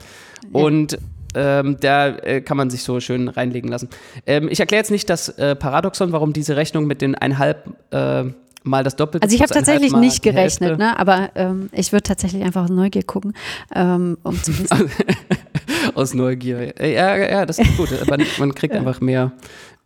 Und 0.51 0.98
ähm, 1.38 1.77
da 1.81 2.07
äh, 2.10 2.41
kann 2.41 2.55
man 2.57 2.69
sich 2.69 2.84
so 2.84 3.00
schön 3.00 3.27
reinlegen 3.29 3.69
lassen. 3.69 3.89
Ähm, 4.25 4.48
ich 4.51 4.60
erkläre 4.60 4.79
jetzt 4.81 4.91
nicht 4.91 5.10
das 5.10 5.29
äh, 5.29 5.55
Paradoxon, 5.55 6.12
warum 6.12 6.31
diese 6.34 6.55
Rechnung 6.55 6.86
mit 6.86 7.01
den 7.01 7.15
einhalb 7.15 7.67
äh, 7.91 8.25
mal 8.65 8.84
das 8.84 8.95
Doppelte. 8.95 9.24
Also 9.24 9.36
ich 9.36 9.41
habe 9.41 9.53
tatsächlich 9.53 9.93
nicht 9.95 10.22
gerechnet, 10.22 10.77
ne? 10.77 11.00
aber 11.00 11.29
ähm, 11.36 11.69
ich 11.72 11.91
würde 11.91 12.03
tatsächlich 12.03 12.43
einfach 12.43 12.63
aus 12.65 12.69
Neugier 12.69 13.03
gucken, 13.03 13.34
ähm, 13.74 14.17
um 14.24 14.41
zu 14.41 14.57
wissen. 14.57 14.89
Aus 15.95 16.13
Neugier. 16.13 16.79
Äh, 16.79 16.93
Ja, 16.95 17.15
ja, 17.15 17.45
das 17.45 17.60
ist 17.60 17.77
gut. 17.77 17.89
man, 18.10 18.22
man 18.39 18.53
kriegt 18.55 18.74
einfach 18.75 19.00
mehr 19.01 19.31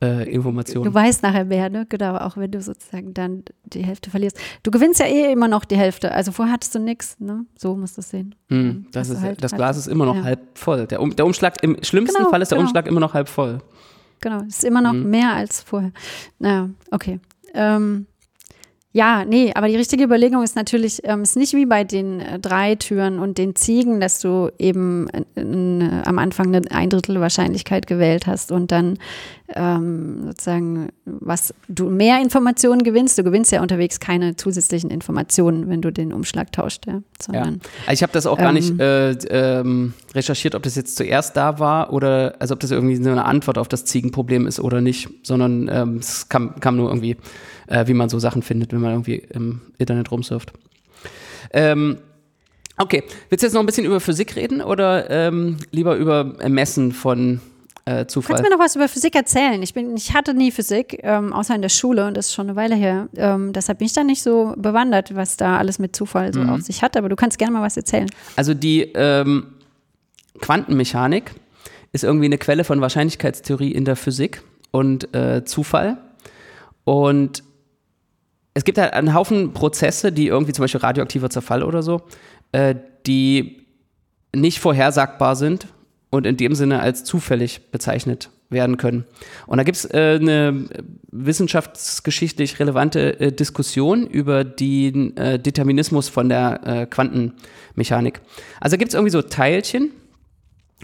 äh, 0.01 0.29
Informationen. 0.31 0.85
Du 0.85 0.93
weißt 0.93 1.21
nachher 1.23 1.45
mehr, 1.45 1.69
ne? 1.69 1.85
Genau, 1.87 2.15
auch 2.17 2.35
wenn 2.37 2.51
du 2.51 2.61
sozusagen 2.61 3.13
dann 3.13 3.43
die 3.65 3.83
Hälfte 3.83 4.09
verlierst. 4.09 4.37
Du 4.63 4.71
gewinnst 4.71 4.99
ja 4.99 5.05
eh 5.05 5.31
immer 5.31 5.47
noch 5.47 5.65
die 5.65 5.77
Hälfte. 5.77 6.11
Also 6.11 6.31
vorher 6.31 6.53
hattest 6.53 6.73
du 6.73 6.79
nichts, 6.79 7.17
ne? 7.19 7.45
So 7.57 7.75
musst 7.75 7.97
du 7.97 8.01
es 8.01 8.09
sehen. 8.09 8.33
Hm, 8.49 8.87
das, 8.91 9.09
ist, 9.09 9.21
halt- 9.21 9.43
das 9.43 9.51
halt- 9.51 9.59
Glas 9.59 9.77
ist 9.77 9.87
immer 9.87 10.05
noch 10.05 10.15
ja. 10.15 10.23
halb 10.23 10.39
voll. 10.57 10.87
Der, 10.87 11.01
um, 11.01 11.15
der 11.15 11.25
Umschlag, 11.25 11.61
im 11.63 11.77
schlimmsten 11.83 12.17
Genau, 12.17 12.29
Fall 12.29 12.41
ist 12.41 12.49
der 12.49 12.57
genau. 12.57 12.67
Umschlag 12.67 12.87
immer 12.87 12.99
noch 13.01 13.13
halb 13.13 13.27
voll. 13.29 13.59
Genau, 14.21 14.41
ist 14.47 14.63
immer 14.63 14.81
noch 14.81 14.93
Mhm. 14.93 15.09
mehr 15.09 15.33
als 15.33 15.61
vorher. 15.61 15.91
Naja, 16.39 16.69
okay. 16.91 17.19
Ähm, 17.53 18.05
ja, 18.91 19.23
nee, 19.23 19.51
aber 19.53 19.67
die 19.67 19.75
richtige 19.75 20.03
Überlegung 20.03 20.41
ist 20.41 20.55
natürlich, 20.55 21.01
ähm, 21.03 21.21
ist 21.21 21.35
nicht 21.35 21.53
wie 21.53 21.67
bei 21.67 21.83
den 21.83 22.21
äh, 22.21 22.39
drei 22.39 22.73
Türen 22.73 23.19
und 23.19 23.37
den 23.37 23.55
Ziegen, 23.55 23.99
dass 23.99 24.19
du 24.19 24.49
eben 24.57 25.07
äh, 25.09 25.41
äh, 25.41 26.01
am 26.05 26.17
Anfang 26.17 26.55
eine 26.55 26.71
ein 26.71 26.89
Wahrscheinlichkeit 26.89 27.85
gewählt 27.85 28.25
hast 28.25 28.51
und 28.51 28.71
dann 28.71 28.97
ähm, 29.55 30.23
sozusagen, 30.27 30.89
was 31.05 31.53
du 31.67 31.89
mehr 31.89 32.21
Informationen 32.21 32.83
gewinnst. 32.83 33.17
Du 33.17 33.23
gewinnst 33.23 33.51
ja 33.51 33.61
unterwegs 33.61 33.99
keine 33.99 34.35
zusätzlichen 34.35 34.89
Informationen, 34.91 35.69
wenn 35.69 35.81
du 35.81 35.91
den 35.91 36.13
Umschlag 36.13 36.51
tauscht, 36.51 36.85
ja, 36.87 36.93
Ja. 36.93 37.01
sondern 37.21 37.61
Also 37.85 37.93
ich 37.93 38.03
habe 38.03 38.13
das 38.13 38.25
auch 38.25 38.37
gar 38.37 38.49
Ähm. 38.49 38.55
nicht 38.55 38.79
äh, 38.79 39.11
ähm, 39.29 39.93
recherchiert, 40.13 40.55
ob 40.55 40.63
das 40.63 40.75
jetzt 40.75 40.95
zuerst 40.95 41.35
da 41.37 41.59
war 41.59 41.91
oder 41.93 42.35
also 42.39 42.53
ob 42.53 42.59
das 42.59 42.71
irgendwie 42.71 42.95
so 42.95 43.09
eine 43.09 43.25
Antwort 43.25 43.57
auf 43.57 43.67
das 43.67 43.85
Ziegenproblem 43.85 44.47
ist 44.47 44.59
oder 44.59 44.81
nicht, 44.81 45.09
sondern 45.23 45.69
ähm, 45.71 45.97
es 45.97 46.29
kam, 46.29 46.59
kam 46.59 46.75
nur 46.77 46.89
irgendwie, 46.89 47.17
äh, 47.67 47.87
wie 47.87 47.93
man 47.93 48.09
so 48.09 48.19
Sachen 48.19 48.41
findet, 48.41 48.71
wenn 48.73 48.81
man 48.81 48.91
irgendwie 48.91 49.15
im 49.15 49.61
Internet 49.77 50.11
rumsurft. 50.11 50.53
Ähm, 51.51 51.97
okay, 52.77 53.03
willst 53.29 53.43
du 53.43 53.47
jetzt 53.47 53.53
noch 53.53 53.61
ein 53.61 53.65
bisschen 53.65 53.85
über 53.85 53.99
Physik 53.99 54.35
reden 54.35 54.61
oder 54.61 55.09
ähm, 55.09 55.57
lieber 55.71 55.95
über 55.95 56.23
Messen 56.47 56.91
von 56.91 57.39
äh, 57.85 58.05
Zufall? 58.05 58.35
Kannst 58.35 58.45
du 58.45 58.49
mir 58.49 58.57
noch 58.57 58.63
was 58.63 58.75
über 58.75 58.87
Physik 58.87 59.15
erzählen? 59.15 59.61
Ich, 59.61 59.73
bin, 59.73 59.95
ich 59.95 60.13
hatte 60.13 60.33
nie 60.33 60.51
Physik, 60.51 60.99
ähm, 61.03 61.33
außer 61.33 61.55
in 61.55 61.61
der 61.61 61.69
Schule 61.69 62.07
und 62.07 62.15
das 62.15 62.27
ist 62.27 62.33
schon 62.33 62.47
eine 62.47 62.55
Weile 62.55 62.75
her. 62.75 63.07
Ähm, 63.15 63.53
deshalb 63.53 63.79
bin 63.79 63.87
ich 63.87 63.93
da 63.93 64.03
nicht 64.03 64.21
so 64.21 64.53
bewandert, 64.57 65.15
was 65.15 65.37
da 65.37 65.57
alles 65.57 65.79
mit 65.79 65.95
Zufall 65.95 66.33
so 66.33 66.41
auf 66.41 66.61
sich 66.61 66.81
hat. 66.81 66.97
Aber 66.97 67.09
du 67.09 67.15
kannst 67.15 67.37
gerne 67.37 67.53
mal 67.53 67.61
was 67.61 67.77
erzählen. 67.77 68.09
Also 68.35 68.53
die 68.53 68.81
ähm, 68.93 69.47
Quantenmechanik 70.39 71.31
ist 71.91 72.03
irgendwie 72.03 72.25
eine 72.25 72.37
Quelle 72.37 72.63
von 72.63 72.81
Wahrscheinlichkeitstheorie 72.81 73.71
in 73.71 73.85
der 73.85 73.95
Physik 73.95 74.43
und 74.71 75.13
äh, 75.15 75.43
Zufall. 75.45 75.97
Und 76.83 77.43
es 78.53 78.63
gibt 78.63 78.77
halt 78.77 78.93
einen 78.93 79.13
Haufen 79.13 79.53
Prozesse, 79.53 80.11
die 80.11 80.27
irgendwie 80.27 80.53
zum 80.53 80.63
Beispiel 80.63 80.81
radioaktiver 80.81 81.29
Zerfall 81.29 81.63
oder 81.63 81.81
so, 81.81 82.01
äh, 82.51 82.75
die 83.05 83.65
nicht 84.35 84.59
vorhersagbar 84.59 85.35
sind 85.35 85.67
und 86.09 86.25
in 86.25 86.37
dem 86.37 86.55
Sinne 86.55 86.79
als 86.81 87.03
zufällig 87.03 87.71
bezeichnet 87.71 88.29
werden 88.49 88.77
können. 88.77 89.05
Und 89.45 89.57
da 89.57 89.63
gibt 89.63 89.77
es 89.77 89.85
äh, 89.85 90.17
eine 90.19 90.65
wissenschaftsgeschichtlich 91.11 92.59
relevante 92.59 93.19
äh, 93.19 93.31
Diskussion 93.31 94.07
über 94.07 94.43
den 94.43 95.15
äh, 95.17 95.37
Determinismus 95.37 96.09
von 96.09 96.29
der 96.29 96.61
äh, 96.65 96.85
Quantenmechanik. 96.87 98.21
Also 98.59 98.77
gibt 98.77 98.89
es 98.89 98.95
irgendwie 98.95 99.11
so 99.11 99.21
Teilchen, 99.21 99.91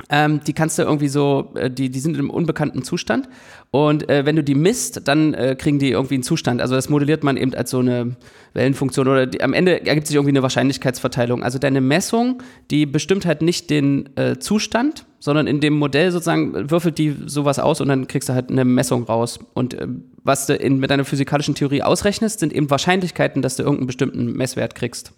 ähm, 0.09 0.41
die 0.45 0.53
kannst 0.53 0.77
du 0.77 0.83
irgendwie 0.83 1.07
so, 1.07 1.53
äh, 1.55 1.71
die, 1.71 1.89
die 1.89 1.99
sind 1.99 2.17
im 2.17 2.29
unbekannten 2.29 2.83
Zustand. 2.83 3.29
Und 3.71 4.09
äh, 4.09 4.25
wenn 4.25 4.35
du 4.35 4.43
die 4.43 4.55
misst, 4.55 5.07
dann 5.07 5.33
äh, 5.33 5.55
kriegen 5.55 5.79
die 5.79 5.91
irgendwie 5.91 6.15
einen 6.15 6.23
Zustand. 6.23 6.61
Also 6.61 6.75
das 6.75 6.89
modelliert 6.89 7.23
man 7.23 7.37
eben 7.37 7.53
als 7.53 7.71
so 7.71 7.79
eine 7.79 8.15
Wellenfunktion 8.53 9.07
oder 9.07 9.25
die, 9.25 9.41
am 9.41 9.53
Ende 9.53 9.85
ergibt 9.85 10.07
sich 10.07 10.15
irgendwie 10.15 10.31
eine 10.31 10.43
Wahrscheinlichkeitsverteilung. 10.43 11.43
Also 11.43 11.59
deine 11.59 11.81
Messung, 11.81 12.43
die 12.71 12.85
bestimmt 12.85 13.25
halt 13.25 13.41
nicht 13.41 13.69
den 13.69 14.09
äh, 14.17 14.37
Zustand, 14.37 15.05
sondern 15.19 15.47
in 15.47 15.59
dem 15.61 15.73
Modell 15.77 16.11
sozusagen 16.11 16.69
würfelt 16.69 16.97
die 16.97 17.15
sowas 17.25 17.57
aus 17.59 17.81
und 17.81 17.87
dann 17.87 18.07
kriegst 18.07 18.29
du 18.29 18.33
halt 18.33 18.49
eine 18.49 18.65
Messung 18.65 19.03
raus. 19.03 19.39
Und 19.53 19.73
äh, 19.75 19.87
was 20.23 20.45
du 20.47 20.55
in, 20.55 20.77
mit 20.77 20.89
deiner 20.89 21.05
physikalischen 21.05 21.55
Theorie 21.55 21.83
ausrechnest, 21.83 22.39
sind 22.41 22.53
eben 22.53 22.69
Wahrscheinlichkeiten, 22.69 23.41
dass 23.41 23.55
du 23.55 23.63
irgendeinen 23.63 23.87
bestimmten 23.87 24.33
Messwert 24.33 24.75
kriegst. 24.75 25.13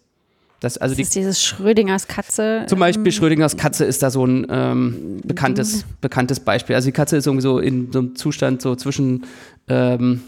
Das, 0.59 0.77
also 0.77 0.93
Das 0.93 0.97
die 0.97 1.01
ist 1.03 1.15
dieses 1.15 1.43
Schrödingers 1.43 2.07
Katze. 2.07 2.65
zum 2.67 2.79
Beispiel 2.79 3.11
Schrödingers 3.11 3.57
Katze 3.57 3.85
ist 3.85 4.01
da 4.01 4.09
so 4.09 4.25
ein 4.25 4.47
ähm, 4.49 5.21
bekanntes, 5.23 5.85
bekanntes 6.01 6.39
Beispiel. 6.39 6.75
Also 6.75 6.87
die 6.87 6.93
Katze 6.93 7.17
ist 7.17 7.27
irgendwie 7.27 7.43
so 7.43 7.59
in 7.59 7.91
so 7.91 7.99
einem 7.99 8.15
Zustand 8.15 8.61
so 8.63 8.75
zwischen, 8.75 9.25
ähm, 9.67 10.23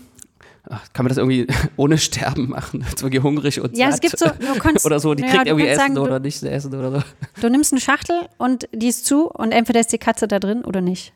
ach, 0.69 0.81
kann 0.93 1.05
man 1.05 1.09
das 1.09 1.17
irgendwie 1.17 1.48
ohne 1.77 1.98
Sterben 1.98 2.50
machen? 2.50 2.81
Ist 2.81 3.01
irgendwie 3.01 3.21
hungrig 3.21 3.59
und 3.59 3.75
Ja, 3.75 3.88
es 3.88 3.95
satt. 3.95 4.01
gibt 4.01 4.19
so, 4.19 4.25
du 4.27 4.59
kannst, 4.59 4.86
oder 4.86 5.00
so, 5.00 5.15
die 5.15 5.24
ja, 5.24 5.29
kriegt 5.29 5.48
irgendwie 5.48 5.65
Essen 5.67 5.79
sagen, 5.79 5.98
oder 5.98 6.19
du, 6.19 6.25
nicht 6.27 6.43
essen 6.43 6.75
oder 6.75 6.91
so. 6.91 7.03
du 7.41 7.50
nimmst 7.50 7.74
eine 7.74 7.81
Schachtel 7.81 8.15
und 8.38 8.69
die 8.71 8.88
ist 8.89 9.07
zu 9.07 9.27
und 9.29 9.51
entweder 9.51 9.79
ist 9.79 9.91
die 9.91 9.98
Katze 9.98 10.27
da 10.27 10.38
drin 10.39 10.63
oder 10.63 10.81
nicht. 10.81 11.12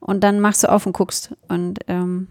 Und 0.00 0.22
dann 0.22 0.40
machst 0.40 0.64
du 0.64 0.70
auf 0.70 0.84
und 0.86 0.92
guckst. 0.92 1.30
Und 1.48 1.78
ähm, 1.88 2.26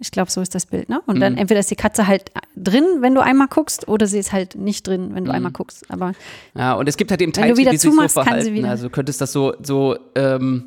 ich 0.00 0.10
glaube, 0.10 0.30
so 0.30 0.40
ist 0.40 0.54
das 0.54 0.66
Bild, 0.66 0.88
ne? 0.88 1.00
Und 1.06 1.20
dann 1.20 1.34
Mhm. 1.34 1.38
entweder 1.40 1.60
ist 1.60 1.70
die 1.70 1.76
Katze 1.76 2.06
halt 2.06 2.32
drin, 2.56 2.84
wenn 3.00 3.14
du 3.14 3.20
einmal 3.22 3.48
guckst, 3.48 3.86
oder 3.88 4.06
sie 4.06 4.18
ist 4.18 4.32
halt 4.32 4.54
nicht 4.56 4.86
drin, 4.86 5.10
wenn 5.14 5.24
du 5.24 5.30
Mhm. 5.30 5.36
einmal 5.36 5.52
guckst. 5.52 5.84
Aber 5.90 6.12
Ja, 6.56 6.72
und 6.74 6.88
es 6.88 6.96
gibt 6.96 7.10
halt 7.10 7.20
eben 7.22 7.32
Teilchen, 7.32 7.56
die 7.56 7.76
sich 7.76 7.80
so 7.82 7.90
zumachst, 7.90 8.16
kann 8.16 8.40
sie 8.40 8.50
verhalten. 8.50 8.64
Also 8.64 8.84
du 8.88 8.90
könntest 8.90 9.20
das 9.20 9.32
so, 9.32 9.54
so 9.62 9.96
ähm, 10.14 10.64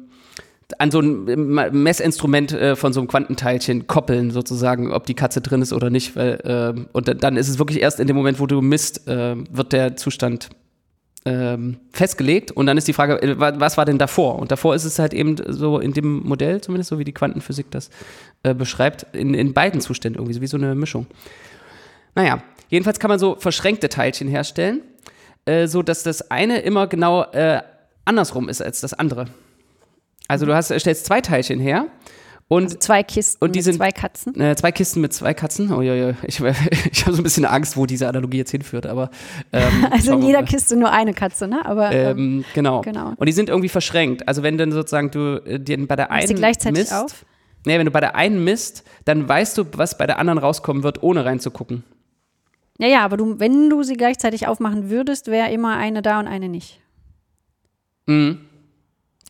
an 0.79 0.89
so 0.91 1.01
ein 1.01 1.25
Messinstrument 1.71 2.51
äh, 2.53 2.75
von 2.75 2.93
so 2.93 2.99
einem 2.99 3.07
Quantenteilchen 3.07 3.85
koppeln, 3.87 4.31
sozusagen, 4.31 4.91
ob 4.91 5.05
die 5.05 5.13
Katze 5.13 5.41
drin 5.41 5.61
ist 5.61 5.73
oder 5.73 5.89
nicht. 5.89 6.15
Weil, 6.15 6.39
ähm, 6.45 6.87
und 6.93 7.07
dann- 7.07 7.17
dann 7.19 7.37
ist 7.37 7.49
es 7.49 7.59
wirklich 7.59 7.81
erst 7.81 7.99
in 7.99 8.07
dem 8.07 8.15
Moment, 8.15 8.39
wo 8.39 8.47
du 8.47 8.61
misst, 8.61 9.07
äh, 9.07 9.35
wird 9.51 9.73
der 9.73 9.95
Zustand 9.97 10.49
ähm, 11.25 11.77
festgelegt. 11.91 12.51
Und 12.51 12.65
dann 12.65 12.77
ist 12.77 12.87
die 12.87 12.93
Frage, 12.93 13.21
äh, 13.21 13.39
wa- 13.39 13.53
was 13.57 13.77
war 13.77 13.85
denn 13.85 13.97
davor? 13.97 14.39
Und 14.39 14.51
davor 14.51 14.75
ist 14.75 14.83
es 14.83 14.99
halt 14.99 15.13
eben 15.13 15.35
so 15.47 15.79
in 15.79 15.93
dem 15.93 16.21
Modell, 16.23 16.61
zumindest 16.61 16.89
so 16.89 16.99
wie 16.99 17.03
die 17.03 17.13
Quantenphysik 17.13 17.71
das 17.71 17.89
äh, 18.43 18.53
beschreibt, 18.53 19.05
in, 19.13 19.33
in 19.33 19.53
beiden 19.53 19.81
Zuständen 19.81 20.21
irgendwie, 20.21 20.41
wie 20.41 20.47
so 20.47 20.57
eine 20.57 20.75
Mischung. 20.75 21.07
Naja, 22.15 22.43
jedenfalls 22.69 22.99
kann 22.99 23.09
man 23.09 23.19
so 23.19 23.35
verschränkte 23.35 23.89
Teilchen 23.89 24.27
herstellen, 24.27 24.81
äh, 25.45 25.67
so 25.67 25.81
dass 25.81 26.03
das 26.03 26.29
eine 26.29 26.59
immer 26.59 26.87
genau 26.87 27.23
äh, 27.31 27.61
andersrum 28.05 28.49
ist 28.49 28.61
als 28.61 28.81
das 28.81 28.93
andere. 28.93 29.27
Also 30.27 30.45
du 30.45 30.55
hast, 30.55 30.77
stellst 30.77 31.05
zwei 31.05 31.21
Teilchen 31.21 31.59
her 31.59 31.87
und 32.47 32.83
zwei 32.83 33.03
Kisten 33.03 33.43
Und 33.43 33.53
die 33.55 33.59
mit 33.59 33.63
sind- 33.65 33.75
zwei 33.77 33.91
Katzen. 33.91 34.39
äh, 34.39 34.55
zwei 34.55 34.71
Kisten 34.71 35.01
mit 35.01 35.13
zwei 35.13 35.33
Katzen. 35.33 35.71
Oh, 35.71 35.81
ja, 35.81 35.95
ja. 35.95 36.09
Ich, 36.23 36.39
ich 36.91 37.05
habe 37.05 37.15
so 37.15 37.21
ein 37.21 37.23
bisschen 37.23 37.45
Angst, 37.45 37.77
wo 37.77 37.85
diese 37.85 38.07
Analogie 38.07 38.37
jetzt 38.37 38.51
hinführt, 38.51 38.85
aber 38.85 39.09
ähm, 39.51 39.87
Also 39.91 40.13
in 40.13 40.21
jeder 40.21 40.41
mal. 40.41 40.47
Kiste 40.47 40.75
nur 40.75 40.91
eine 40.91 41.13
Katze, 41.13 41.47
ne? 41.47 41.65
Aber 41.65 41.91
ähm, 41.91 42.17
Ähm, 42.17 42.45
genau. 42.53 42.81
genau. 42.81 43.13
Und 43.15 43.25
die 43.27 43.31
sind 43.31 43.49
irgendwie 43.49 43.69
verschränkt. 43.69 44.27
Also 44.27 44.43
wenn 44.43 44.57
dann 44.57 44.71
sozusagen 44.71 45.09
du 45.11 45.41
äh, 45.45 45.59
den 45.59 45.87
bei 45.87 45.95
der 45.95 46.09
machst 46.09 46.27
sie 46.27 46.33
einen 46.33 46.39
gleichzeitig 46.39 46.79
misst, 46.79 46.93
auf. 46.93 47.25
Nee, 47.65 47.79
wenn 47.79 47.85
du 47.85 47.91
bei 47.91 48.01
der 48.01 48.15
einen 48.15 48.43
misst, 48.43 48.83
dann 49.05 49.27
weißt 49.27 49.57
du, 49.57 49.63
was 49.73 49.97
bei 49.97 50.05
der 50.05 50.19
anderen 50.19 50.37
rauskommen 50.37 50.83
wird, 50.83 51.01
ohne 51.01 51.23
reinzugucken. 51.25 51.83
Ja, 52.77 52.87
ja, 52.87 53.05
aber 53.05 53.17
du, 53.17 53.39
wenn 53.39 53.69
du 53.69 53.83
sie 53.83 53.95
gleichzeitig 53.95 54.47
aufmachen 54.47 54.89
würdest, 54.89 55.27
wäre 55.27 55.49
immer 55.51 55.77
eine 55.77 56.01
da 56.01 56.19
und 56.19 56.27
eine 56.27 56.49
nicht. 56.49 56.81
Mhm. 58.07 58.39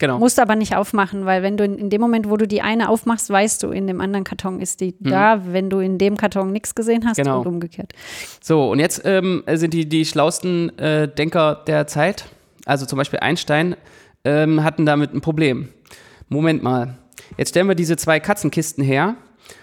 Genau. 0.04 0.20
Musst 0.20 0.38
aber 0.38 0.58
nicht 0.58 0.76
aufmachen, 0.76 1.26
weil 1.26 1.44
wenn 1.44 1.56
du 1.56 1.64
in, 1.64 1.78
in 1.78 1.90
dem 1.90 2.02
Moment, 2.02 2.30
wo 2.30 2.36
du 2.36 2.46
die 2.46 2.62
eine 2.62 2.90
aufmachst, 2.90 3.30
weißt 3.30 3.64
du, 3.64 3.70
in 3.70 3.88
dem 3.88 4.02
anderen 4.02 4.26
Karton 4.26 4.60
ist 4.60 4.82
die 4.82 4.94
da, 5.00 5.42
wenn 5.54 5.70
du 5.70 5.80
in 5.80 5.98
dem 5.98 6.18
Karton 6.18 6.52
nichts 6.52 6.76
gesehen 6.76 7.06
hast 7.08 7.20
Mhm. 7.20 7.24
Genau. 7.24 7.40
und 7.40 7.48
umgekehrt. 7.48 7.94
So, 8.42 8.70
und 8.70 8.80
jetzt 8.80 9.04
ähm, 9.06 9.46
sind 9.54 9.74
die, 9.74 9.88
die 9.88 10.04
schlausten 10.04 10.78
äh, 10.78 11.08
Denker 11.08 11.64
der 11.68 11.88
Zeit, 11.88 12.26
also 12.66 12.86
zum 12.86 12.98
Beispiel 12.98 13.20
Einstein, 13.20 13.78
ähm, 14.26 14.62
hatten 14.66 14.86
damit 14.86 15.14
ein 15.14 15.22
Problem. 15.22 15.70
Moment 16.28 16.64
mal, 16.64 16.98
jetzt 17.38 17.52
stellen 17.52 17.70
wir 17.70 17.76
diese 17.76 17.96
zwei 17.96 18.20
Katzenkisten 18.20 18.84
her 18.84 19.16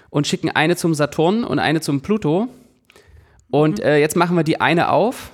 und 0.09 0.27
schicken 0.27 0.49
eine 0.49 0.75
zum 0.75 0.95
Saturn 0.95 1.45
und 1.45 1.59
eine 1.59 1.83
zum 1.83 2.01
Pluto. 2.01 2.49
Und 3.51 3.79
äh, 3.81 3.99
jetzt 3.99 4.17
machen 4.17 4.39
wir 4.39 4.43
die 4.45 4.59
eine 4.59 4.89
auf 4.91 5.33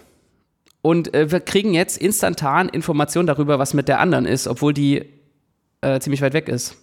und 0.86 1.12
äh, 1.14 1.30
wir 1.32 1.40
kriegen 1.40 1.74
jetzt 1.74 1.98
instantan 1.98 2.68
Informationen 2.68 3.26
darüber, 3.26 3.58
was 3.58 3.74
mit 3.74 3.88
der 3.88 3.98
anderen 3.98 4.24
ist, 4.24 4.46
obwohl 4.46 4.72
die 4.72 5.04
äh, 5.80 5.98
ziemlich 5.98 6.22
weit 6.22 6.32
weg 6.32 6.48
ist. 6.48 6.76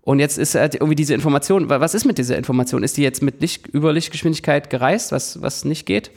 Und 0.00 0.18
jetzt 0.18 0.38
ist 0.38 0.54
halt 0.54 0.76
irgendwie 0.76 0.94
diese 0.94 1.12
Information, 1.12 1.68
wa- 1.68 1.80
was 1.80 1.94
ist 1.94 2.06
mit 2.06 2.16
dieser 2.16 2.38
Information? 2.38 2.82
Ist 2.82 2.96
die 2.96 3.02
jetzt 3.02 3.22
mit 3.22 3.42
Licht, 3.42 3.66
über 3.66 3.92
Lichtgeschwindigkeit 3.92 4.70
gereist, 4.70 5.12
was, 5.12 5.42
was 5.42 5.66
nicht 5.66 5.84
geht? 5.84 6.10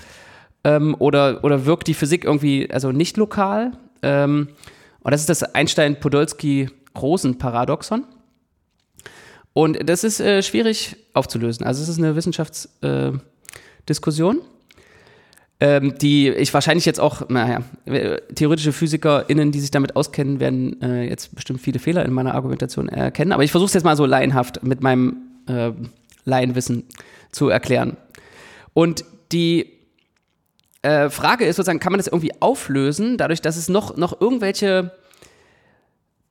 Ähm, 0.63 0.95
oder, 0.99 1.43
oder 1.43 1.65
wirkt 1.65 1.87
die 1.87 1.93
Physik 1.93 2.23
irgendwie, 2.23 2.71
also 2.71 2.93
nicht 2.93 3.17
lokal? 3.17 3.73
Ähm, 4.01 4.47
und 5.01 5.11
das 5.11 5.19
ist 5.19 5.29
das 5.29 5.43
Einstein-Podolsky-Rosen-Paradoxon. 5.43 8.05
Und 9.51 9.89
das 9.89 10.05
ist 10.05 10.21
äh, 10.21 10.41
schwierig 10.41 10.95
aufzulösen. 11.13 11.65
Also 11.65 11.83
es 11.83 11.89
ist 11.89 11.97
eine 11.97 12.15
Wissenschaftsdiskussion. 12.15 14.37
Äh, 14.37 14.41
ähm, 15.61 15.93
die 15.99 16.29
ich 16.29 16.51
wahrscheinlich 16.55 16.85
jetzt 16.85 16.99
auch, 16.99 17.29
naja, 17.29 17.61
theoretische 18.33 18.73
PhysikerInnen, 18.73 19.51
die 19.51 19.59
sich 19.59 19.69
damit 19.69 19.95
auskennen, 19.95 20.39
werden 20.39 20.81
äh, 20.81 21.07
jetzt 21.07 21.35
bestimmt 21.35 21.61
viele 21.61 21.77
Fehler 21.77 22.03
in 22.03 22.11
meiner 22.11 22.33
Argumentation 22.33 22.89
erkennen. 22.89 23.31
Aber 23.31 23.43
ich 23.43 23.51
versuche 23.51 23.67
es 23.67 23.75
jetzt 23.75 23.83
mal 23.83 23.95
so 23.95 24.07
laienhaft 24.07 24.63
mit 24.63 24.81
meinem 24.81 25.17
äh, 25.47 25.69
Laienwissen 26.25 26.85
zu 27.31 27.49
erklären. 27.49 27.95
Und 28.73 29.05
die 29.31 29.67
äh, 30.81 31.11
Frage 31.11 31.45
ist 31.45 31.57
sozusagen, 31.57 31.79
kann 31.79 31.91
man 31.91 31.99
das 31.99 32.07
irgendwie 32.07 32.33
auflösen, 32.39 33.17
dadurch, 33.17 33.41
dass 33.41 33.55
es 33.55 33.69
noch, 33.69 33.95
noch 33.97 34.19
irgendwelche, 34.19 34.91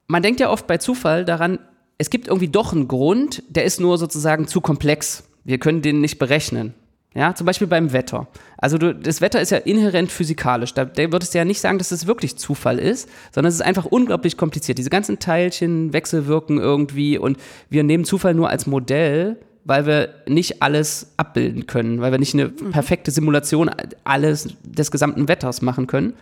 man 0.08 0.24
denkt 0.24 0.40
ja 0.40 0.50
oft 0.50 0.66
bei 0.66 0.78
Zufall 0.78 1.24
daran, 1.24 1.60
es 1.98 2.10
gibt 2.10 2.26
irgendwie 2.26 2.48
doch 2.48 2.72
einen 2.72 2.88
Grund, 2.88 3.44
der 3.48 3.64
ist 3.64 3.78
nur 3.78 3.96
sozusagen 3.96 4.48
zu 4.48 4.60
komplex. 4.60 5.22
Wir 5.44 5.58
können 5.58 5.82
den 5.82 6.00
nicht 6.00 6.18
berechnen. 6.18 6.74
Ja, 7.14 7.34
zum 7.34 7.44
Beispiel 7.44 7.66
beim 7.66 7.92
Wetter. 7.92 8.28
Also 8.56 8.78
du, 8.78 8.94
das 8.94 9.20
Wetter 9.20 9.40
ist 9.40 9.50
ja 9.50 9.58
inhärent 9.58 10.12
physikalisch. 10.12 10.74
Da, 10.74 10.84
da 10.84 11.10
würdest 11.10 11.34
du 11.34 11.38
ja 11.38 11.44
nicht 11.44 11.60
sagen, 11.60 11.78
dass 11.78 11.90
es 11.90 12.06
wirklich 12.06 12.36
Zufall 12.36 12.78
ist, 12.78 13.08
sondern 13.32 13.48
es 13.48 13.56
ist 13.56 13.62
einfach 13.62 13.84
unglaublich 13.84 14.36
kompliziert. 14.36 14.78
Diese 14.78 14.90
ganzen 14.90 15.18
Teilchen 15.18 15.92
wechselwirken 15.92 16.58
irgendwie 16.58 17.18
und 17.18 17.38
wir 17.68 17.82
nehmen 17.82 18.04
Zufall 18.04 18.34
nur 18.34 18.48
als 18.48 18.68
Modell, 18.68 19.38
weil 19.64 19.86
wir 19.86 20.10
nicht 20.28 20.62
alles 20.62 21.12
abbilden 21.16 21.66
können, 21.66 22.00
weil 22.00 22.12
wir 22.12 22.18
nicht 22.18 22.34
eine 22.34 22.46
Mhm. 22.46 22.70
perfekte 22.70 23.10
Simulation 23.10 23.70
alles 24.04 24.54
des 24.62 24.90
gesamten 24.92 25.26
Wetters 25.26 25.62
machen 25.62 25.88
können. 25.88 26.14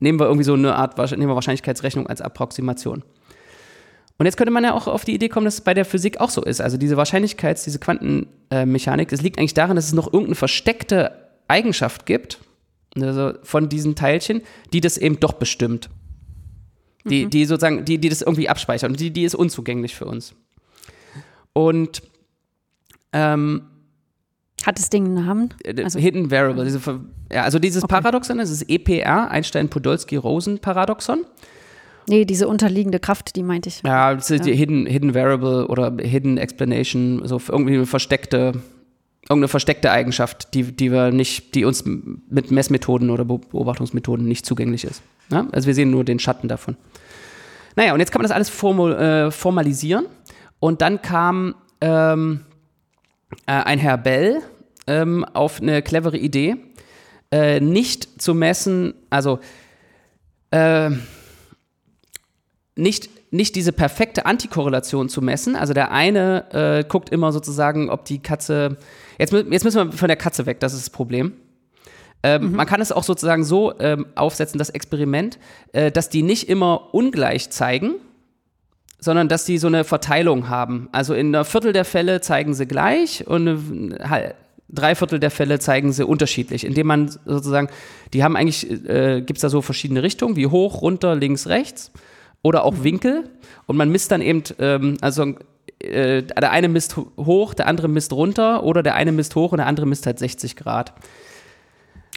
Nehmen 0.00 0.18
wir 0.18 0.26
irgendwie 0.26 0.44
so 0.44 0.54
eine 0.54 0.74
Art 0.74 0.98
nehmen 0.98 1.28
wir 1.28 1.34
Wahrscheinlichkeitsrechnung 1.34 2.06
als 2.06 2.20
Approximation. 2.22 3.02
Und 4.16 4.26
jetzt 4.26 4.36
könnte 4.36 4.52
man 4.52 4.62
ja 4.64 4.74
auch 4.74 4.86
auf 4.86 5.04
die 5.04 5.12
Idee 5.14 5.28
kommen, 5.28 5.44
dass 5.44 5.54
es 5.54 5.60
bei 5.60 5.74
der 5.74 5.84
Physik 5.84 6.20
auch 6.20 6.30
so 6.30 6.42
ist. 6.44 6.60
Also 6.60 6.76
diese 6.76 6.96
Wahrscheinlichkeits-, 6.96 7.64
diese 7.64 7.80
Quantenmechanik, 7.80 9.08
das 9.08 9.22
liegt 9.22 9.38
eigentlich 9.38 9.54
daran, 9.54 9.74
dass 9.76 9.86
es 9.86 9.92
noch 9.92 10.06
irgendeine 10.06 10.36
versteckte 10.36 11.10
Eigenschaft 11.48 12.06
gibt, 12.06 12.38
also 12.96 13.32
von 13.42 13.68
diesen 13.68 13.96
Teilchen, 13.96 14.42
die 14.72 14.80
das 14.80 14.98
eben 14.98 15.18
doch 15.20 15.32
bestimmt. 15.32 15.90
Die, 17.06 17.26
die 17.26 17.44
sozusagen, 17.44 17.84
die, 17.84 17.98
die 17.98 18.08
das 18.08 18.22
irgendwie 18.22 18.48
abspeichert 18.48 18.88
und 18.90 18.98
die, 18.98 19.10
die 19.10 19.24
ist 19.24 19.34
unzugänglich 19.34 19.94
für 19.94 20.06
uns. 20.06 20.34
Und 21.52 22.02
ähm, 23.12 23.62
Hat 24.64 24.78
das 24.78 24.88
Ding 24.90 25.04
einen 25.04 25.14
Namen? 25.26 25.52
äh, 25.64 25.82
Also- 25.82 25.98
Hidden 25.98 26.30
Variable, 26.30 26.64
diese, 26.64 26.80
ja, 27.30 27.42
also 27.42 27.58
dieses 27.58 27.82
Okay. 27.84 27.92
Paradoxon, 27.94 28.38
das 28.38 28.48
ist 28.50 28.62
EPR, 28.70 29.30
Einstein-Podolsky-Rosen-Paradoxon. 29.30 31.26
Nee, 32.08 32.24
diese 32.24 32.48
unterliegende 32.48 32.98
Kraft, 33.00 33.36
die 33.36 33.42
meinte 33.42 33.68
ich. 33.68 33.82
Ja, 33.84 34.14
das 34.14 34.30
ist 34.30 34.44
die 34.44 34.54
Hidden, 34.54 34.86
Hidden 34.86 35.14
Variable 35.14 35.68
oder 35.68 35.94
Hidden 35.98 36.38
Explanation, 36.38 37.22
so 37.26 37.40
irgendwie 37.48 37.74
eine 37.74 37.86
versteckte, 37.86 38.52
irgendeine 39.22 39.48
versteckte 39.48 39.90
Eigenschaft, 39.90 40.52
die, 40.54 40.64
die 40.64 40.92
wir 40.92 41.10
nicht, 41.12 41.54
die 41.54 41.64
uns 41.64 41.84
mit 41.84 42.50
Messmethoden 42.50 43.10
oder 43.10 43.24
Be- 43.24 43.38
Beobachtungsmethoden 43.38 44.26
nicht 44.26 44.44
zugänglich 44.44 44.84
ist. 44.84 45.02
Ja? 45.30 45.46
Also 45.52 45.66
wir 45.66 45.74
sehen 45.74 45.90
nur 45.90 46.04
den 46.04 46.18
Schatten 46.18 46.48
davon. 46.48 46.76
Naja, 47.76 47.94
und 47.94 48.00
jetzt 48.00 48.12
kann 48.12 48.20
man 48.20 48.28
das 48.28 48.34
alles 48.34 48.50
formul, 48.50 48.92
äh, 48.92 49.30
formalisieren. 49.30 50.06
Und 50.60 50.82
dann 50.82 51.02
kam 51.02 51.54
ähm, 51.80 52.40
äh, 53.46 53.52
ein 53.52 53.78
Herr 53.78 53.98
Bell 53.98 54.42
ähm, 54.86 55.24
auf 55.24 55.60
eine 55.60 55.82
clevere 55.82 56.18
Idee, 56.18 56.56
äh, 57.32 57.60
nicht 57.60 58.20
zu 58.22 58.34
messen, 58.34 58.94
also 59.10 59.40
äh, 60.50 60.90
nicht, 62.76 63.08
nicht 63.32 63.54
diese 63.56 63.72
perfekte 63.72 64.26
Antikorrelation 64.26 65.08
zu 65.08 65.22
messen. 65.22 65.56
Also 65.56 65.74
der 65.74 65.92
eine 65.92 66.52
äh, 66.52 66.84
guckt 66.88 67.10
immer 67.10 67.32
sozusagen, 67.32 67.88
ob 67.90 68.04
die 68.04 68.18
Katze. 68.18 68.76
Jetzt, 69.18 69.32
jetzt 69.32 69.64
müssen 69.64 69.90
wir 69.90 69.92
von 69.92 70.08
der 70.08 70.16
Katze 70.16 70.46
weg, 70.46 70.60
das 70.60 70.72
ist 70.72 70.82
das 70.82 70.90
Problem. 70.90 71.34
Ähm, 72.22 72.52
Man 72.52 72.66
kann 72.66 72.80
es 72.80 72.90
auch 72.90 73.04
sozusagen 73.04 73.44
so 73.44 73.78
ähm, 73.78 74.06
aufsetzen, 74.14 74.58
das 74.58 74.70
Experiment, 74.70 75.38
äh, 75.72 75.92
dass 75.92 76.08
die 76.08 76.22
nicht 76.22 76.48
immer 76.48 76.94
ungleich 76.94 77.50
zeigen, 77.50 77.92
sondern 78.98 79.28
dass 79.28 79.44
die 79.44 79.58
so 79.58 79.66
eine 79.66 79.84
Verteilung 79.84 80.48
haben. 80.48 80.88
Also 80.90 81.14
in 81.14 81.28
einer 81.28 81.44
Viertel 81.44 81.72
der 81.72 81.84
Fälle 81.84 82.22
zeigen 82.22 82.54
sie 82.54 82.66
gleich 82.66 83.26
und 83.26 83.46
eine, 83.46 84.08
hal- 84.08 84.34
drei 84.68 84.94
Viertel 84.94 85.20
der 85.20 85.30
Fälle 85.30 85.58
zeigen 85.60 85.92
sie 85.92 86.04
unterschiedlich, 86.04 86.64
indem 86.64 86.86
man 86.88 87.08
sozusagen, 87.26 87.68
die 88.14 88.24
haben 88.24 88.34
eigentlich, 88.34 88.68
äh, 88.88 89.20
gibt 89.20 89.36
es 89.36 89.42
da 89.42 89.50
so 89.50 89.60
verschiedene 89.60 90.02
Richtungen, 90.02 90.34
wie 90.34 90.46
hoch, 90.46 90.82
runter, 90.82 91.14
links, 91.14 91.46
rechts 91.46 91.92
oder 92.44 92.62
auch 92.64 92.84
Winkel 92.84 93.28
und 93.66 93.76
man 93.76 93.90
misst 93.90 94.12
dann 94.12 94.20
eben, 94.22 94.44
ähm, 94.60 94.96
also 95.00 95.34
äh, 95.80 96.22
der 96.22 96.52
eine 96.52 96.68
misst 96.68 96.96
ho- 96.96 97.10
hoch, 97.16 97.54
der 97.54 97.66
andere 97.66 97.88
misst 97.88 98.12
runter 98.12 98.62
oder 98.62 98.84
der 98.84 98.94
eine 98.94 99.10
misst 99.10 99.34
hoch 99.34 99.50
und 99.50 99.58
der 99.58 99.66
andere 99.66 99.86
misst 99.86 100.06
halt 100.06 100.20
60 100.20 100.54
Grad. 100.54 100.92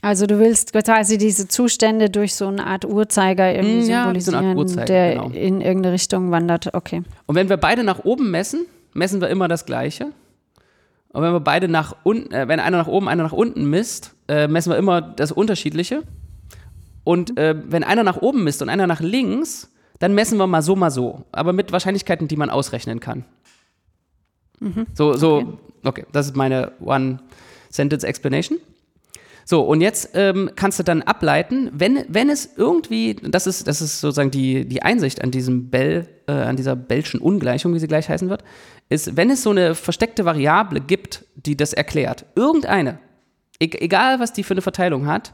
Also 0.03 0.27
du 0.27 0.37
willst 0.37 0.73
quasi 0.73 1.17
diese 1.17 1.47
Zustände 1.47 2.09
durch 2.11 2.35
so 2.35 2.47
eine 2.47 2.67
Art 2.67 2.85
Uhrzeiger 2.85 3.51
irgendwie 3.55 3.87
Mm, 3.87 3.89
ja, 3.89 4.13
wie 4.13 4.21
so 4.21 4.29
symbolisieren, 4.31 4.35
eine 4.35 4.49
Art 4.49 4.57
Uhrzeiger, 4.57 4.85
der 4.85 5.13
genau. 5.15 5.29
in 5.29 5.61
irgendeine 5.61 5.93
Richtung 5.93 6.29
wandert. 6.31 6.73
Okay. 6.75 7.01
Und 7.25 7.35
wenn 7.35 7.49
wir 7.49 7.57
beide 7.57 7.83
nach 7.83 8.03
oben 8.05 8.29
messen, 8.29 8.65
messen 8.93 9.21
wir 9.21 9.29
immer 9.29 9.47
das 9.47 9.65
Gleiche. 9.65 10.11
Und 11.13 11.23
wenn 11.23 11.31
wir 11.33 11.39
beide 11.39 11.67
nach 11.67 11.95
unten, 12.03 12.31
äh, 12.31 12.47
wenn 12.47 12.59
einer 12.59 12.77
nach 12.77 12.87
oben, 12.87 13.07
einer 13.07 13.23
nach 13.23 13.31
unten 13.33 13.67
misst, 13.69 14.13
äh, 14.27 14.47
messen 14.47 14.71
wir 14.71 14.77
immer 14.77 15.01
das 15.01 15.31
Unterschiedliche. 15.31 16.03
Und 17.03 17.37
äh, 17.39 17.55
wenn 17.67 17.83
einer 17.83 18.03
nach 18.03 18.17
oben 18.17 18.43
misst 18.43 18.61
und 18.61 18.69
einer 18.69 18.85
nach 18.85 18.99
links, 19.01 19.71
dann 19.99 20.13
messen 20.13 20.37
wir 20.37 20.47
mal 20.47 20.61
so, 20.61 20.75
mal 20.75 20.91
so. 20.91 21.25
Aber 21.31 21.53
mit 21.53 21.71
Wahrscheinlichkeiten, 21.71 22.27
die 22.27 22.37
man 22.37 22.49
ausrechnen 22.49 22.99
kann. 22.99 23.25
So, 24.93 25.13
so, 25.13 25.59
okay. 25.83 26.05
das 26.11 26.27
ist 26.27 26.35
meine 26.35 26.71
One-Sentence-Explanation. 26.79 28.59
So, 29.45 29.61
und 29.61 29.79
jetzt 29.79 30.09
ähm, 30.13 30.51
kannst 30.55 30.77
du 30.77 30.83
dann 30.83 31.03
ableiten, 31.03 31.69
wenn, 31.71 32.03
wenn 32.09 32.29
es 32.29 32.49
irgendwie, 32.57 33.15
das 33.15 33.47
ist, 33.47 33.65
das 33.67 33.81
ist 33.81 34.01
sozusagen 34.01 34.31
die, 34.31 34.67
die 34.67 34.81
Einsicht 34.81 35.23
an 35.23 35.31
diesem 35.31 35.69
Bell, 35.69 36.09
äh, 36.27 36.33
an 36.33 36.57
dieser 36.57 36.75
Bellschen 36.75 37.21
Ungleichung, 37.21 37.73
wie 37.73 37.79
sie 37.79 37.87
gleich 37.87 38.09
heißen 38.09 38.29
wird, 38.29 38.43
ist, 38.89 39.15
wenn 39.15 39.29
es 39.29 39.43
so 39.43 39.51
eine 39.51 39.73
versteckte 39.73 40.25
Variable 40.25 40.81
gibt, 40.81 41.23
die 41.35 41.55
das 41.55 41.71
erklärt, 41.71 42.25
irgendeine, 42.35 42.99
e 43.59 43.69
egal 43.71 44.19
was 44.19 44.33
die 44.33 44.43
für 44.43 44.53
eine 44.53 44.61
Verteilung 44.61 45.07
hat, 45.07 45.33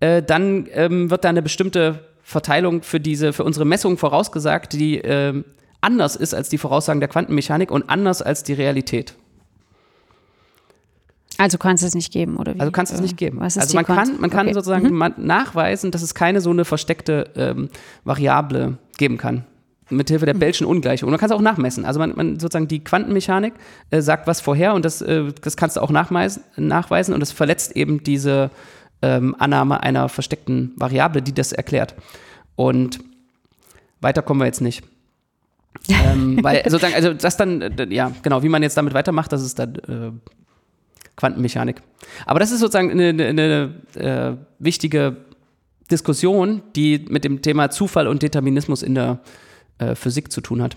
äh, 0.00 0.22
dann 0.22 0.66
ähm, 0.72 1.10
wird 1.10 1.24
da 1.24 1.28
eine 1.28 1.42
bestimmte 1.42 2.06
Verteilung 2.30 2.82
für 2.82 3.00
diese, 3.00 3.32
für 3.32 3.42
unsere 3.44 3.64
Messung 3.64 3.98
vorausgesagt, 3.98 4.72
die 4.74 4.98
ähm, 4.98 5.44
anders 5.80 6.14
ist 6.14 6.32
als 6.34 6.48
die 6.48 6.58
Voraussagen 6.58 7.00
der 7.00 7.08
Quantenmechanik 7.08 7.70
und 7.70 7.90
anders 7.90 8.22
als 8.22 8.42
die 8.44 8.52
Realität. 8.52 9.14
Also 11.38 11.58
kannst 11.58 11.82
du 11.82 11.86
es 11.86 11.94
nicht 11.94 12.12
geben, 12.12 12.36
oder 12.36 12.54
wie? 12.54 12.60
Also 12.60 12.70
kannst 12.70 12.92
du 12.92 12.94
es 12.94 13.00
Äh, 13.00 13.04
nicht 13.04 13.16
geben. 13.16 13.40
Also 13.40 13.60
man 13.74 13.84
kann, 13.86 14.20
man 14.20 14.30
kann 14.30 14.46
okay. 14.46 14.54
sozusagen 14.54 14.92
ma- 14.94 15.14
nachweisen, 15.16 15.90
dass 15.90 16.02
es 16.02 16.14
keine 16.14 16.40
so 16.40 16.50
eine 16.50 16.64
versteckte 16.64 17.30
ähm, 17.34 17.68
Variable 18.04 18.76
geben 18.98 19.16
kann. 19.16 19.44
Mithilfe 19.88 20.24
Mhm. 20.24 20.26
der 20.26 20.34
Bellschen 20.34 20.66
Ungleichung. 20.66 21.08
Und 21.08 21.12
man 21.12 21.18
kann 21.18 21.30
es 21.30 21.34
auch 21.36 21.40
nachmessen. 21.40 21.84
Also 21.84 21.98
man, 21.98 22.14
man 22.14 22.38
sozusagen 22.38 22.68
die 22.68 22.84
Quantenmechanik 22.84 23.54
äh, 23.90 24.02
sagt 24.02 24.26
was 24.26 24.40
vorher 24.40 24.74
und 24.74 24.84
das, 24.84 25.00
äh, 25.02 25.32
das 25.40 25.56
kannst 25.56 25.76
du 25.76 25.80
auch 25.80 25.90
nachweisen, 25.90 26.42
nachweisen 26.56 27.12
und 27.14 27.20
das 27.20 27.32
verletzt 27.32 27.74
eben 27.74 28.04
diese 28.04 28.50
ähm, 29.02 29.34
Annahme 29.38 29.82
einer 29.82 30.08
versteckten 30.08 30.72
Variable, 30.76 31.22
die 31.22 31.32
das 31.32 31.52
erklärt. 31.52 31.94
Und 32.56 33.00
weiter 34.00 34.22
kommen 34.22 34.40
wir 34.40 34.46
jetzt 34.46 34.60
nicht. 34.60 34.82
ähm, 35.88 36.38
weil 36.42 36.62
sozusagen, 36.64 36.94
also 36.94 37.14
das 37.14 37.36
dann, 37.36 37.60
äh, 37.62 37.86
ja, 37.94 38.12
genau, 38.22 38.42
wie 38.42 38.48
man 38.48 38.62
jetzt 38.62 38.76
damit 38.76 38.94
weitermacht, 38.94 39.32
das 39.32 39.42
ist 39.42 39.58
dann 39.58 39.74
äh, 39.76 40.12
Quantenmechanik. 41.16 41.82
Aber 42.26 42.40
das 42.40 42.50
ist 42.50 42.60
sozusagen 42.60 42.90
eine, 42.90 43.08
eine, 43.08 43.26
eine 43.26 43.74
äh, 43.94 44.36
wichtige 44.58 45.16
Diskussion, 45.90 46.62
die 46.76 47.04
mit 47.08 47.24
dem 47.24 47.42
Thema 47.42 47.70
Zufall 47.70 48.06
und 48.06 48.22
Determinismus 48.22 48.82
in 48.82 48.94
der 48.94 49.20
äh, 49.78 49.94
Physik 49.94 50.30
zu 50.30 50.40
tun 50.40 50.62
hat. 50.62 50.76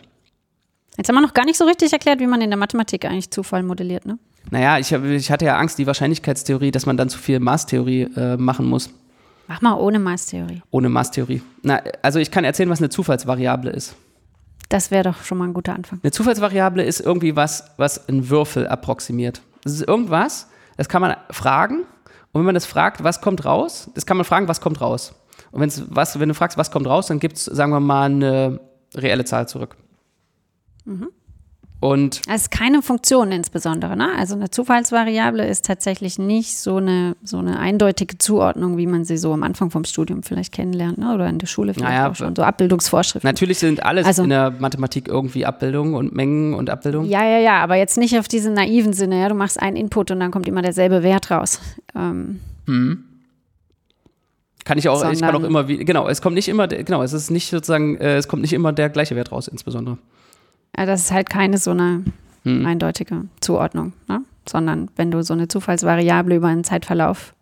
Jetzt 0.97 1.09
haben 1.09 1.15
wir 1.15 1.21
noch 1.21 1.33
gar 1.33 1.45
nicht 1.45 1.57
so 1.57 1.65
richtig 1.65 1.93
erklärt, 1.93 2.19
wie 2.19 2.27
man 2.27 2.41
in 2.41 2.49
der 2.49 2.57
Mathematik 2.57 3.05
eigentlich 3.05 3.31
Zufall 3.31 3.63
modelliert, 3.63 4.05
ne? 4.05 4.19
Naja, 4.51 4.77
ich, 4.77 4.91
ich 4.91 5.31
hatte 5.31 5.45
ja 5.45 5.57
Angst, 5.57 5.77
die 5.77 5.87
Wahrscheinlichkeitstheorie, 5.87 6.71
dass 6.71 6.85
man 6.85 6.97
dann 6.97 7.09
zu 7.09 7.17
viel 7.17 7.39
Maßtheorie 7.39 8.03
äh, 8.15 8.37
machen 8.37 8.65
muss, 8.65 8.89
Mach 9.47 9.61
mal 9.61 9.73
ohne 9.73 9.99
Maßtheorie. 9.99 10.61
ohne 10.71 10.89
Maßtheorie. 10.89 11.41
Na, 11.63 11.81
also 12.01 12.19
ich 12.19 12.31
kann 12.31 12.43
erzählen, 12.45 12.69
was 12.69 12.79
eine 12.79 12.89
Zufallsvariable 12.89 13.71
ist. 13.71 13.95
Das 14.69 14.89
wäre 14.89 15.03
doch 15.03 15.23
schon 15.23 15.37
mal 15.37 15.45
ein 15.45 15.53
guter 15.53 15.75
Anfang. 15.75 15.99
Eine 16.01 16.11
Zufallsvariable 16.11 16.83
ist 16.83 17.01
irgendwie 17.01 17.35
was, 17.35 17.65
was 17.77 18.07
einen 18.07 18.29
Würfel 18.29 18.67
approximiert. 18.67 19.41
Das 19.63 19.73
ist 19.73 19.87
irgendwas, 19.87 20.47
das 20.77 20.87
kann 20.89 21.01
man 21.01 21.15
fragen. 21.29 21.79
Und 22.31 22.39
wenn 22.39 22.45
man 22.45 22.55
das 22.55 22.65
fragt, 22.65 23.03
was 23.03 23.21
kommt 23.21 23.45
raus, 23.45 23.91
das 23.95 24.05
kann 24.05 24.17
man 24.17 24.25
fragen, 24.25 24.47
was 24.47 24.61
kommt 24.61 24.81
raus. 24.81 25.13
Und 25.51 25.61
wenn's 25.61 25.83
was, 25.89 26.19
wenn 26.19 26.29
du 26.29 26.35
fragst, 26.35 26.57
was 26.57 26.71
kommt 26.71 26.87
raus, 26.87 27.07
dann 27.07 27.19
gibt 27.19 27.37
es, 27.37 27.45
sagen 27.45 27.71
wir 27.71 27.79
mal, 27.79 28.05
eine 28.05 28.59
reelle 28.95 29.25
Zahl 29.25 29.47
zurück. 29.47 29.75
Und 31.83 32.21
Es 32.29 32.43
ist 32.43 32.51
keine 32.51 32.81
Funktion 32.81 33.33
insbesondere, 33.33 33.97
ne? 33.97 34.07
Also 34.17 34.35
eine 34.35 34.49
Zufallsvariable 34.49 35.45
ist 35.45 35.65
tatsächlich 35.65 36.17
nicht 36.17 36.55
so 36.57 36.77
eine, 36.77 37.17
so 37.25 37.39
eine 37.39 37.59
eindeutige 37.59 38.17
Zuordnung, 38.17 38.77
wie 38.77 38.87
man 38.87 39.03
sie 39.03 39.17
so 39.17 39.33
am 39.33 39.43
Anfang 39.43 39.69
vom 39.69 39.83
Studium 39.83 40.23
vielleicht 40.23 40.53
kennenlernt, 40.53 40.97
ne? 40.97 41.13
Oder 41.13 41.27
in 41.27 41.39
der 41.39 41.47
Schule 41.47 41.73
vielleicht 41.73 41.89
Naja, 41.91 42.09
auch 42.09 42.15
schon. 42.15 42.37
So 42.37 42.43
Abbildungsvorschriften. 42.43 43.27
natürlich 43.27 43.59
sind 43.59 43.83
alles 43.83 44.05
Also- 44.05 44.23
in 44.23 44.29
der 44.29 44.51
Mathematik 44.51 45.09
irgendwie 45.09 45.45
Abbildungen 45.45 45.95
und 45.95 46.15
Mengen 46.15 46.53
und 46.53 46.69
Abbildungen. 46.69 47.09
Ja, 47.09 47.25
ja, 47.25 47.39
ja, 47.39 47.61
aber 47.61 47.75
jetzt 47.75 47.97
nicht 47.97 48.17
auf 48.17 48.29
diesen 48.29 48.53
naiven 48.53 48.93
Sinne, 48.93 49.19
ja. 49.19 49.27
Du 49.27 49.35
machst 49.35 49.61
einen 49.61 49.75
Input 49.75 50.09
und 50.11 50.21
dann 50.21 50.31
kommt 50.31 50.47
immer 50.47 50.61
derselbe 50.61 51.03
Wert 51.03 51.31
raus. 51.31 51.59
Ähm, 51.95 52.39
Kann 54.63 54.77
ich 54.77 54.87
auch, 54.87 54.95
ich 55.11 55.19
kann 55.19 55.29
auch 55.31 55.33
Sondern- 55.33 55.43
immer, 55.51 55.67
wie, 55.67 55.83
genau, 55.83 56.07
es 56.07 56.21
kommt 56.21 56.35
nicht 56.35 56.47
immer, 56.47 56.69
genau, 56.69 57.03
es 57.03 57.11
ist 57.11 57.29
nicht 57.29 57.49
sozusagen, 57.49 57.97
äh, 57.97 58.15
es 58.15 58.29
kommt 58.29 58.41
nicht 58.41 58.53
immer 58.53 58.71
der 58.71 58.87
gleiche 58.89 59.17
Wert 59.17 59.33
raus, 59.33 59.49
insbesondere. 59.49 59.97
Das 60.75 61.03
ist 61.03 61.11
halt 61.11 61.29
keine 61.29 61.57
so 61.57 61.71
eine 61.71 62.03
Hm. 62.43 62.65
eindeutige 62.65 63.25
Zuordnung, 63.39 63.93
ne? 64.07 64.21
Sondern 64.47 64.89
wenn 64.97 65.09
du 65.11 65.23
so 65.23 65.33
eine 65.33 65.47
Zufallsvariable 65.47 66.35
über 66.35 66.47
einen 66.47 66.65
Zeitverlauf 66.65 67.33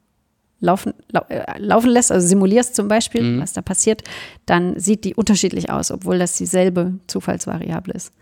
laufen, 0.60 0.94
lau 1.10 1.22
äh, 1.30 1.58
laufen 1.58 1.90
lässt, 1.90 2.12
also 2.12 2.28
simulierst 2.28 2.76
zum 2.76 2.88
Beispiel, 2.88 3.24
Mhm. 3.24 3.42
was 3.42 3.54
da 3.54 3.64
passiert, 3.64 4.04
dann 4.46 4.80
sieht 4.80 5.04
die 5.06 5.16
unterschiedlich 5.16 5.72
aus, 5.72 5.90
obwohl 5.90 6.20
das 6.20 6.38
dieselbe 6.38 6.94
Zufallsvariable 7.08 7.94
ist. 7.96 8.14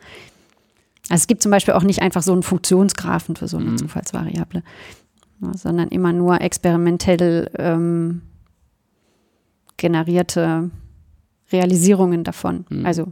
Also 1.10 1.22
es 1.22 1.28
gibt 1.28 1.42
zum 1.44 1.52
Beispiel 1.52 1.74
auch 1.74 1.84
nicht 1.84 2.02
einfach 2.02 2.22
so 2.24 2.32
einen 2.32 2.44
Funktionsgraphen 2.44 3.36
für 3.36 3.50
so 3.50 3.58
eine 3.58 3.72
mhm. 3.72 3.78
Zufallsvariable, 3.78 4.64
ja, 5.42 5.58
sondern 5.58 5.90
immer 5.90 6.14
nur 6.14 6.40
experimentell 6.40 7.50
ähm, 7.58 8.22
generierte 9.76 10.70
Realisierungen 11.52 12.24
davon. 12.24 12.66
Mhm. 12.70 12.86
Also 12.86 13.12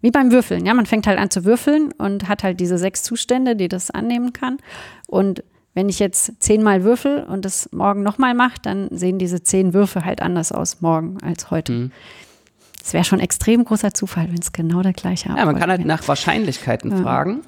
wie 0.00 0.10
beim 0.10 0.30
Würfeln, 0.30 0.66
ja, 0.66 0.74
man 0.74 0.86
fängt 0.86 1.06
halt 1.06 1.18
an 1.18 1.30
zu 1.30 1.44
würfeln 1.44 1.92
und 1.92 2.28
hat 2.28 2.42
halt 2.42 2.60
diese 2.60 2.78
sechs 2.78 3.02
Zustände, 3.02 3.56
die 3.56 3.68
das 3.68 3.90
annehmen 3.90 4.32
kann. 4.32 4.58
Und 5.06 5.42
wenn 5.74 5.88
ich 5.88 5.98
jetzt 5.98 6.32
zehnmal 6.40 6.84
würfel 6.84 7.24
und 7.24 7.44
das 7.44 7.70
morgen 7.72 8.02
nochmal 8.02 8.34
mache, 8.34 8.56
dann 8.62 8.88
sehen 8.90 9.18
diese 9.18 9.42
zehn 9.42 9.74
Würfe 9.74 10.04
halt 10.04 10.22
anders 10.22 10.50
aus 10.50 10.80
morgen 10.80 11.18
als 11.22 11.50
heute. 11.50 11.72
Mhm. 11.72 11.92
Es 12.82 12.92
wäre 12.92 13.04
schon 13.04 13.20
extrem 13.20 13.64
großer 13.64 13.92
Zufall, 13.92 14.28
wenn 14.28 14.38
es 14.38 14.52
genau 14.52 14.80
der 14.80 14.92
gleiche 14.92 15.28
Ja, 15.28 15.44
man 15.44 15.58
kann 15.58 15.70
halt 15.70 15.84
nach 15.84 16.06
Wahrscheinlichkeiten 16.08 16.92
ja. 16.92 16.96
fragen, 16.98 17.42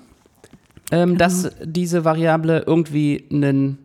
ähm, 0.91 1.11
genau. 1.11 1.19
dass 1.19 1.51
diese 1.65 2.05
Variable 2.05 2.65
irgendwie 2.67 3.25
einen 3.31 3.79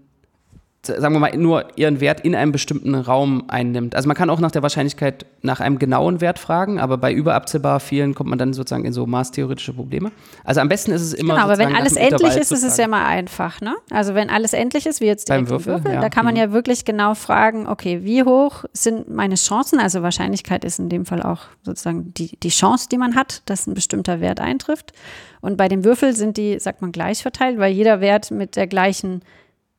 sagen 0.85 1.15
wir 1.15 1.19
mal, 1.19 1.37
nur 1.37 1.65
ihren 1.77 2.01
Wert 2.01 2.21
in 2.21 2.35
einem 2.35 2.51
bestimmten 2.51 2.93
Raum 2.93 3.45
einnimmt. 3.47 3.95
Also 3.95 4.07
man 4.07 4.17
kann 4.17 4.29
auch 4.29 4.39
nach 4.39 4.51
der 4.51 4.63
Wahrscheinlichkeit 4.63 5.25
nach 5.41 5.61
einem 5.61 5.79
genauen 5.79 6.19
Wert 6.19 6.39
fragen, 6.39 6.79
aber 6.79 6.97
bei 6.97 7.13
überabsehbar 7.13 7.79
vielen 7.79 8.13
kommt 8.15 8.29
man 8.29 8.37
dann 8.37 8.53
sozusagen 8.53 8.83
in 8.83 8.91
so 8.91 9.05
maßtheoretische 9.05 9.73
Probleme. 9.73 10.11
Also 10.43 10.59
am 10.59 10.67
besten 10.67 10.91
ist 10.91 11.01
es 11.01 11.13
immer. 11.13 11.35
Genau, 11.35 11.45
aber 11.45 11.57
wenn 11.57 11.73
alles 11.73 11.95
endlich 11.95 12.35
ist, 12.35 12.51
ist 12.51 12.63
es 12.63 12.75
ja 12.77 12.87
mal 12.87 13.05
einfach, 13.05 13.61
ne? 13.61 13.75
Also 13.91 14.13
wenn 14.13 14.29
alles 14.29 14.51
endlich 14.51 14.85
ist, 14.85 14.99
wie 14.99 15.05
jetzt 15.05 15.29
direkt 15.29 15.45
Beim 15.45 15.49
Würfel, 15.49 15.73
Würfel 15.75 15.93
ja. 15.93 16.01
da 16.01 16.09
kann 16.09 16.25
man 16.25 16.33
mhm. 16.33 16.39
ja 16.41 16.51
wirklich 16.51 16.83
genau 16.83 17.15
fragen, 17.15 17.65
okay, 17.67 18.01
wie 18.03 18.23
hoch 18.23 18.65
sind 18.73 19.09
meine 19.09 19.35
Chancen? 19.35 19.79
Also 19.79 20.03
Wahrscheinlichkeit 20.03 20.65
ist 20.65 20.79
in 20.79 20.89
dem 20.89 21.05
Fall 21.05 21.23
auch 21.23 21.43
sozusagen 21.63 22.13
die, 22.13 22.37
die 22.37 22.49
Chance, 22.49 22.89
die 22.91 22.97
man 22.97 23.15
hat, 23.15 23.41
dass 23.45 23.67
ein 23.67 23.73
bestimmter 23.73 24.19
Wert 24.19 24.41
eintrifft. 24.41 24.91
Und 25.39 25.55
bei 25.55 25.69
dem 25.69 25.85
Würfel 25.85 26.13
sind 26.13 26.35
die, 26.35 26.59
sagt 26.59 26.81
man, 26.81 26.91
gleich 26.91 27.21
verteilt, 27.21 27.57
weil 27.57 27.71
jeder 27.71 28.01
Wert 28.01 28.31
mit 28.31 28.57
der 28.57 28.67
gleichen 28.67 29.21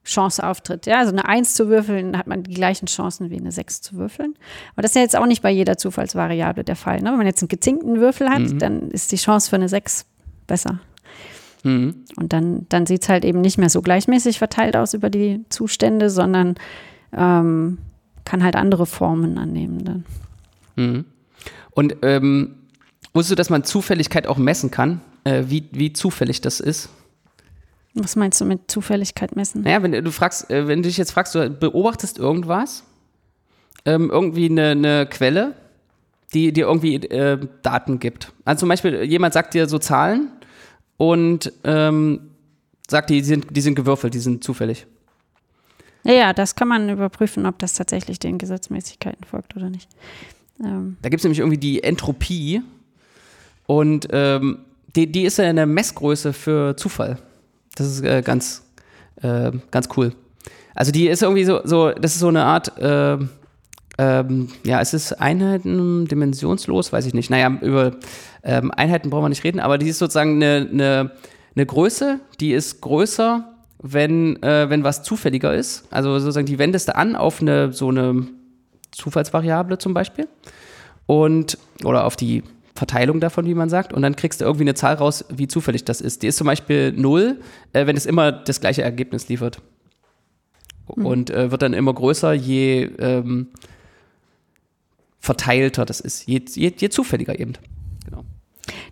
Chance 0.04 0.46
auftritt. 0.46 0.86
Ja, 0.86 0.98
also 0.98 1.12
eine 1.12 1.26
Eins 1.26 1.54
zu 1.54 1.68
würfeln, 1.68 2.16
hat 2.18 2.26
man 2.26 2.42
die 2.42 2.54
gleichen 2.54 2.86
Chancen 2.86 3.30
wie 3.30 3.38
eine 3.38 3.52
Sechs 3.52 3.80
zu 3.80 3.96
würfeln. 3.96 4.34
Aber 4.74 4.82
das 4.82 4.90
ist 4.90 4.96
ja 4.96 5.02
jetzt 5.02 5.16
auch 5.16 5.26
nicht 5.26 5.42
bei 5.42 5.50
jeder 5.50 5.78
Zufallsvariable 5.78 6.64
der 6.64 6.76
Fall. 6.76 7.00
Ne? 7.00 7.10
Wenn 7.10 7.18
man 7.18 7.26
jetzt 7.26 7.42
einen 7.42 7.48
gezinkten 7.48 8.00
Würfel 8.00 8.28
hat, 8.28 8.40
mhm. 8.40 8.58
dann 8.58 8.90
ist 8.90 9.12
die 9.12 9.16
Chance 9.16 9.48
für 9.48 9.56
eine 9.56 9.68
Sechs 9.68 10.04
besser. 10.46 10.80
Mhm. 11.62 12.04
Und 12.16 12.32
dann, 12.32 12.66
dann 12.68 12.86
sieht 12.86 13.02
es 13.02 13.08
halt 13.08 13.24
eben 13.24 13.40
nicht 13.40 13.56
mehr 13.56 13.70
so 13.70 13.80
gleichmäßig 13.80 14.38
verteilt 14.38 14.76
aus 14.76 14.92
über 14.94 15.08
die 15.08 15.44
Zustände, 15.48 16.10
sondern 16.10 16.56
ähm, 17.12 17.78
kann 18.24 18.44
halt 18.44 18.56
andere 18.56 18.86
Formen 18.86 19.38
annehmen 19.38 19.84
dann. 19.84 20.04
Mhm. 20.76 21.04
Und 21.70 21.96
ähm, 22.02 22.56
wusstest 23.14 23.32
du, 23.32 23.36
dass 23.36 23.50
man 23.50 23.64
Zufälligkeit 23.64 24.26
auch 24.26 24.36
messen 24.36 24.70
kann, 24.70 25.00
äh, 25.24 25.44
wie, 25.48 25.64
wie 25.72 25.92
zufällig 25.92 26.42
das 26.42 26.60
ist? 26.60 26.90
Was 27.94 28.16
meinst 28.16 28.40
du 28.40 28.44
mit 28.44 28.70
Zufälligkeit 28.70 29.36
messen? 29.36 29.62
Naja, 29.62 29.82
wenn 29.82 29.92
du 29.92 30.10
fragst, 30.10 30.50
äh, 30.50 30.66
wenn 30.66 30.82
du 30.82 30.88
dich 30.88 30.98
jetzt 30.98 31.12
fragst, 31.12 31.34
du 31.34 31.48
beobachtest 31.48 32.18
irgendwas, 32.18 32.82
ähm, 33.84 34.10
irgendwie 34.10 34.46
eine, 34.46 34.70
eine, 34.70 35.06
Quelle, 35.06 35.54
die 36.32 36.52
dir 36.52 36.66
irgendwie 36.66 36.96
äh, 36.96 37.38
Daten 37.62 38.00
gibt. 38.00 38.32
Also 38.44 38.60
zum 38.60 38.68
Beispiel, 38.68 39.04
jemand 39.04 39.34
sagt 39.34 39.54
dir 39.54 39.68
so 39.68 39.78
Zahlen 39.78 40.28
und 40.96 41.52
ähm, 41.62 42.30
sagt, 42.88 43.10
die 43.10 43.22
sind, 43.22 43.56
die 43.56 43.60
sind 43.60 43.76
gewürfelt, 43.76 44.14
die 44.14 44.18
sind 44.18 44.42
zufällig. 44.42 44.86
Ja, 46.02 46.12
ja, 46.12 46.32
das 46.32 46.56
kann 46.56 46.68
man 46.68 46.90
überprüfen, 46.90 47.46
ob 47.46 47.58
das 47.58 47.74
tatsächlich 47.74 48.18
den 48.18 48.38
Gesetzmäßigkeiten 48.38 49.24
folgt 49.24 49.56
oder 49.56 49.70
nicht. 49.70 49.88
Ähm. 50.62 50.96
Da 51.00 51.08
gibt 51.08 51.20
es 51.20 51.24
nämlich 51.24 51.38
irgendwie 51.38 51.58
die 51.58 51.82
Entropie 51.82 52.60
und 53.66 54.08
ähm, 54.10 54.58
die, 54.96 55.10
die 55.10 55.22
ist 55.22 55.38
ja 55.38 55.44
eine 55.44 55.66
Messgröße 55.66 56.32
für 56.32 56.76
Zufall. 56.76 57.18
Das 57.74 57.86
ist 57.86 58.02
äh, 58.02 58.22
ganz, 58.22 58.62
äh, 59.22 59.52
ganz 59.70 59.88
cool. 59.96 60.12
Also 60.74 60.92
die 60.92 61.08
ist 61.08 61.22
irgendwie 61.22 61.44
so, 61.44 61.60
so 61.64 61.90
das 61.90 62.14
ist 62.14 62.20
so 62.20 62.28
eine 62.28 62.44
Art, 62.44 62.78
äh, 62.78 63.18
ähm, 63.96 64.48
ja, 64.64 64.80
es 64.80 64.92
ist 64.92 65.12
Einheiten 65.12 66.06
dimensionslos, 66.06 66.92
weiß 66.92 67.06
ich 67.06 67.14
nicht. 67.14 67.30
Naja, 67.30 67.56
über 67.60 67.92
ähm, 68.42 68.70
Einheiten 68.72 69.10
brauchen 69.10 69.24
wir 69.24 69.28
nicht 69.28 69.44
reden, 69.44 69.60
aber 69.60 69.78
die 69.78 69.88
ist 69.88 69.98
sozusagen 69.98 70.42
eine, 70.42 70.68
eine, 70.70 71.10
eine 71.54 71.66
Größe, 71.66 72.18
die 72.40 72.52
ist 72.52 72.80
größer, 72.80 73.48
wenn, 73.80 74.42
äh, 74.42 74.68
wenn 74.68 74.82
was 74.82 75.02
zufälliger 75.02 75.54
ist. 75.54 75.84
Also 75.90 76.18
sozusagen, 76.18 76.46
die 76.46 76.58
wendest 76.58 76.88
du 76.88 76.96
an 76.96 77.14
auf 77.14 77.40
eine 77.40 77.72
so 77.72 77.88
eine 77.88 78.26
Zufallsvariable 78.90 79.78
zum 79.78 79.94
Beispiel. 79.94 80.28
Und, 81.06 81.58
oder 81.84 82.04
auf 82.04 82.16
die 82.16 82.42
Verteilung 82.74 83.20
davon, 83.20 83.46
wie 83.46 83.54
man 83.54 83.68
sagt, 83.68 83.92
und 83.92 84.02
dann 84.02 84.16
kriegst 84.16 84.40
du 84.40 84.44
irgendwie 84.44 84.64
eine 84.64 84.74
Zahl 84.74 84.96
raus, 84.96 85.24
wie 85.28 85.46
zufällig 85.46 85.84
das 85.84 86.00
ist. 86.00 86.22
Die 86.22 86.26
ist 86.26 86.36
zum 86.36 86.46
Beispiel 86.46 86.92
0, 86.92 87.40
äh, 87.72 87.86
wenn 87.86 87.96
es 87.96 88.04
immer 88.04 88.32
das 88.32 88.60
gleiche 88.60 88.82
Ergebnis 88.82 89.28
liefert. 89.28 89.60
Mhm. 90.94 91.06
Und 91.06 91.30
äh, 91.30 91.50
wird 91.50 91.62
dann 91.62 91.72
immer 91.72 91.94
größer, 91.94 92.32
je 92.32 92.90
ähm, 92.98 93.48
verteilter 95.20 95.84
das 95.84 96.00
ist, 96.00 96.26
je, 96.26 96.42
je, 96.54 96.72
je 96.76 96.88
zufälliger 96.88 97.38
eben. 97.38 97.54
Genau. 98.04 98.24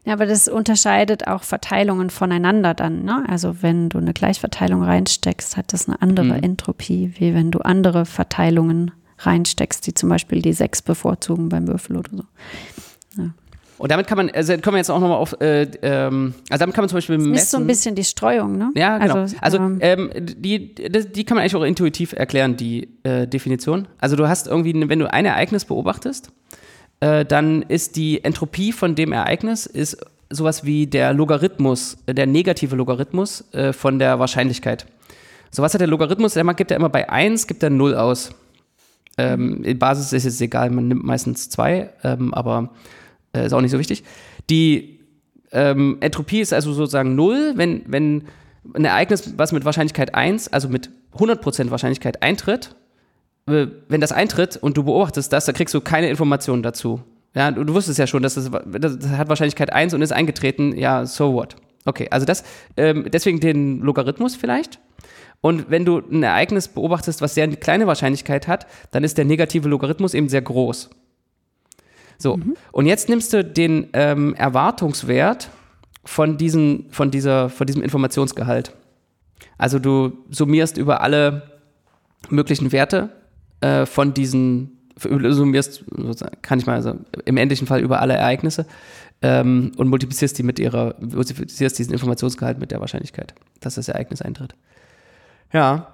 Ja, 0.05 0.15
aber 0.15 0.27
das 0.27 0.49
unterscheidet 0.49 1.27
auch 1.27 1.43
Verteilungen 1.43 2.11
voneinander 2.11 2.75
dann. 2.75 3.05
Ne? 3.05 3.25
Also 3.29 3.63
wenn 3.63 3.89
du 3.89 3.99
eine 3.99 4.13
Gleichverteilung 4.13 4.83
reinsteckst, 4.83 5.57
hat 5.57 5.73
das 5.73 5.89
eine 5.89 6.01
andere 6.01 6.39
mhm. 6.39 6.45
Entropie, 6.45 7.15
wie 7.19 7.35
wenn 7.35 7.51
du 7.51 7.61
andere 7.61 8.07
Verteilungen 8.07 8.93
reinsteckst, 9.19 9.87
die 9.87 9.95
zum 9.95 10.09
Beispiel 10.09 10.41
die 10.41 10.53
6 10.53 10.83
bevorzugen 10.83 11.49
beim 11.49 11.67
Würfel 11.69 11.97
oder 11.97 12.11
so. 12.11 12.25
Ja. 13.23 13.31
Und 13.79 13.91
damit 13.91 14.07
kann 14.07 14.17
man, 14.17 14.31
also 14.31 14.53
kommen 14.59 14.75
wir 14.75 14.79
jetzt 14.79 14.91
auch 14.91 15.01
nochmal 15.01 15.19
auf, 15.19 15.41
äh, 15.41 15.63
ähm, 15.83 16.35
also 16.51 16.61
damit 16.61 16.75
kann 16.75 16.83
man 16.83 16.89
zum 16.89 16.99
Beispiel 16.99 17.19
messen. 17.19 17.33
Das 17.33 17.43
ist 17.45 17.51
so 17.51 17.57
ein 17.59 17.67
bisschen 17.67 17.95
die 17.95 18.05
Streuung, 18.05 18.57
ne? 18.57 18.71
Ja, 18.75 18.99
genau. 18.99 19.17
Also, 19.17 19.37
also 19.41 19.59
ähm, 19.81 20.11
die, 20.15 20.75
die 20.75 21.25
kann 21.25 21.37
man 21.37 21.43
eigentlich 21.43 21.57
auch 21.57 21.65
intuitiv 21.65 22.13
erklären, 22.13 22.57
die 22.57 22.89
äh, 23.03 23.27
Definition. 23.27 23.89
Also 23.99 24.17
du 24.17 24.29
hast 24.29 24.47
irgendwie, 24.47 24.89
wenn 24.89 24.99
du 24.99 25.13
ein 25.13 25.25
Ereignis 25.25 25.65
beobachtest, 25.65 26.31
äh, 27.01 27.25
dann 27.25 27.63
ist 27.63 27.97
die 27.97 28.23
Entropie 28.23 28.73
von 28.73 28.95
dem 28.95 29.13
Ereignis 29.13 29.67
ist 29.67 29.99
sowas 30.31 30.65
wie 30.65 30.87
der 30.87 31.13
Logarithmus, 31.13 31.99
der 32.09 32.27
negative 32.27 32.77
Logarithmus 32.77 33.45
äh, 33.53 33.73
von 33.73 33.99
der 33.99 34.19
Wahrscheinlichkeit. 34.19 34.87
So 35.51 35.63
was 35.63 35.75
hat 35.75 35.81
der 35.81 35.89
Logarithmus? 35.89 36.35
Der 36.35 36.45
gibt 36.55 36.71
ja 36.71 36.77
immer 36.77 36.89
bei 36.89 37.11
1, 37.11 37.47
gibt 37.47 37.63
er 37.63 37.71
0 37.71 37.95
aus. 37.95 38.31
Ähm, 39.19 39.63
in 39.65 39.79
Basis 39.79 40.13
ist 40.13 40.25
es 40.25 40.41
egal, 40.41 40.71
man 40.71 40.89
nimmt 40.89 41.05
meistens 41.05 41.51
2, 41.51 41.91
ähm, 42.03 42.33
aber 42.33 42.71
äh, 43.35 43.47
ist 43.47 43.53
auch 43.53 43.61
nicht 43.61 43.71
so 43.71 43.79
wichtig. 43.79 44.05
Die 44.51 45.01
ähm, 45.53 45.99
Entropie 46.01 46.41
ist 46.41 46.53
also 46.53 46.73
sozusagen 46.73 47.15
null, 47.15 47.53
wenn, 47.57 47.83
wenn 47.87 48.25
ein 48.75 48.85
Ereignis, 48.85 49.35
was 49.37 49.53
mit 49.53 49.65
Wahrscheinlichkeit 49.65 50.15
1, 50.15 50.53
also 50.53 50.69
mit 50.69 50.91
100% 51.17 51.71
Wahrscheinlichkeit 51.71 52.23
eintritt, 52.23 52.75
äh, 53.47 53.67
wenn 53.89 54.01
das 54.01 54.13
eintritt 54.13 54.57
und 54.57 54.77
du 54.77 54.85
beobachtest 54.85 55.33
das, 55.33 55.45
dann 55.45 55.55
kriegst 55.55 55.75
du 55.75 55.81
keine 55.81 56.09
Informationen 56.09 56.63
dazu. 56.63 57.01
Ja, 57.35 57.51
du, 57.51 57.65
du 57.65 57.75
wusstest 57.75 57.99
ja 57.99 58.07
schon, 58.07 58.23
dass 58.23 58.35
das, 58.35 58.51
das 58.51 59.09
hat 59.09 59.29
Wahrscheinlichkeit 59.29 59.73
1 59.73 59.95
und 59.95 60.03
ist 60.03 60.13
eingetreten, 60.13 60.77
ja, 60.77 61.07
so 61.07 61.33
what. 61.35 61.57
Okay, 61.85 62.09
also 62.11 62.27
das, 62.27 62.45
ähm, 62.77 63.07
deswegen 63.13 63.41
den 63.41 63.81
Logarithmus 63.81 64.37
vielleicht. 64.37 64.79
Und 65.41 65.71
wenn 65.71 65.85
du 65.85 65.99
ein 65.99 66.23
Ereignis 66.23 66.69
beobachtest, 66.69 67.21
was 67.21 67.35
sehr 67.35 67.45
eine 67.45 67.57
kleine 67.57 67.89
Wahrscheinlichkeit 67.89 68.47
hat, 68.47 68.67
dann 68.93 69.03
ist 69.03 69.19
der 69.19 69.25
negative 69.25 69.69
Logarithmus 69.69 70.15
eben 70.15 70.29
sehr 70.29 70.43
groß. 70.43 70.91
So, 72.23 72.37
mhm. 72.37 72.57
und 72.71 72.87
jetzt 72.87 73.09
nimmst 73.09 73.33
du 73.33 73.45
den 73.45 73.89
ähm, 73.93 74.35
Erwartungswert 74.35 75.51
von, 76.05 76.39
diesen, 76.39 76.87
von, 76.91 77.11
dieser, 77.11 77.49
von 77.49 77.67
diesem 77.67 77.83
Informationsgehalt. 77.83 78.73
Also 79.59 79.79
du 79.79 80.13
summierst 80.31 80.79
über 80.79 81.01
alle 81.01 81.51
möglichen 82.31 82.71
Werte 82.73 83.11
äh, 83.61 83.87
von 83.87 84.15
diesen, 84.15 84.79
summierst, 84.99 85.85
kann 86.43 86.61
ich 86.61 86.67
mal, 86.67 86.77
also 86.77 86.95
im 87.25 87.37
endlichen 87.37 87.67
Fall 87.67 87.81
über 87.81 88.01
alle 88.01 88.15
Ereignisse 88.15 88.67
ähm, 89.21 89.73
und 89.77 89.89
multiplizierst 89.89 90.39
die 90.39 90.45
mit 90.45 90.61
ihrer, 90.61 90.95
multiplizierst 91.01 91.79
diesen 91.79 91.93
Informationsgehalt 91.93 92.59
mit 92.59 92.71
der 92.71 92.81
Wahrscheinlichkeit, 92.81 93.35
dass 93.61 93.75
das 93.75 93.89
Ereignis 93.89 94.23
eintritt. 94.23 94.55
Ja, 95.53 95.89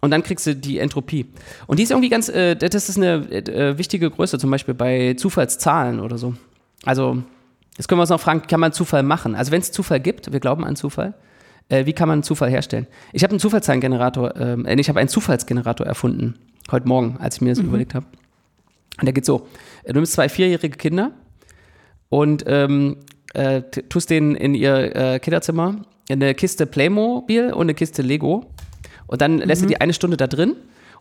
und 0.00 0.10
dann 0.10 0.22
kriegst 0.22 0.46
du 0.46 0.56
die 0.56 0.78
Entropie. 0.78 1.26
Und 1.66 1.78
die 1.78 1.82
ist 1.82 1.90
irgendwie 1.90 2.08
ganz, 2.08 2.28
äh, 2.28 2.56
das 2.56 2.88
ist 2.88 2.96
eine 2.96 3.30
äh, 3.30 3.78
wichtige 3.78 4.10
Größe, 4.10 4.38
zum 4.38 4.50
Beispiel 4.50 4.74
bei 4.74 5.14
Zufallszahlen 5.14 6.00
oder 6.00 6.18
so. 6.18 6.34
Also, 6.84 7.22
jetzt 7.76 7.88
können 7.88 7.98
wir 7.98 8.02
uns 8.02 8.10
noch 8.10 8.20
fragen, 8.20 8.42
kann 8.42 8.60
man 8.60 8.72
Zufall 8.72 9.02
machen? 9.02 9.34
Also, 9.34 9.52
wenn 9.52 9.60
es 9.60 9.72
Zufall 9.72 10.00
gibt, 10.00 10.32
wir 10.32 10.40
glauben 10.40 10.64
an 10.64 10.76
Zufall, 10.76 11.14
äh, 11.68 11.86
wie 11.86 11.92
kann 11.92 12.08
man 12.08 12.22
Zufall 12.22 12.50
herstellen? 12.50 12.86
Ich 13.12 13.22
habe 13.22 13.32
einen 13.32 13.40
Zufallszahlengenerator, 13.40 14.36
ähm, 14.36 14.66
äh, 14.66 14.74
ich 14.80 14.88
habe 14.88 15.00
einen 15.00 15.08
Zufallsgenerator 15.08 15.86
erfunden, 15.86 16.36
heute 16.70 16.88
Morgen, 16.88 17.16
als 17.18 17.36
ich 17.36 17.40
mir 17.42 17.50
das 17.50 17.60
mhm. 17.60 17.68
überlegt 17.68 17.94
habe. 17.94 18.06
Und 18.98 19.06
der 19.06 19.12
geht 19.12 19.26
so: 19.26 19.46
Du 19.86 19.92
nimmst 19.92 20.12
zwei 20.12 20.28
vierjährige 20.28 20.76
Kinder 20.76 21.12
und 22.08 22.44
ähm, 22.46 22.96
äh, 23.34 23.62
tust 23.62 24.10
denen 24.10 24.34
in 24.34 24.54
ihr 24.54 24.96
äh, 24.96 25.18
Kinderzimmer 25.20 25.76
eine 26.10 26.34
Kiste 26.34 26.66
Playmobil 26.66 27.52
und 27.52 27.62
eine 27.62 27.74
Kiste 27.74 28.02
Lego 28.02 28.46
und 29.10 29.20
dann 29.20 29.38
lässt 29.38 29.62
mhm. 29.62 29.66
er 29.66 29.68
die 29.70 29.80
eine 29.80 29.92
Stunde 29.92 30.16
da 30.16 30.28
drin 30.28 30.54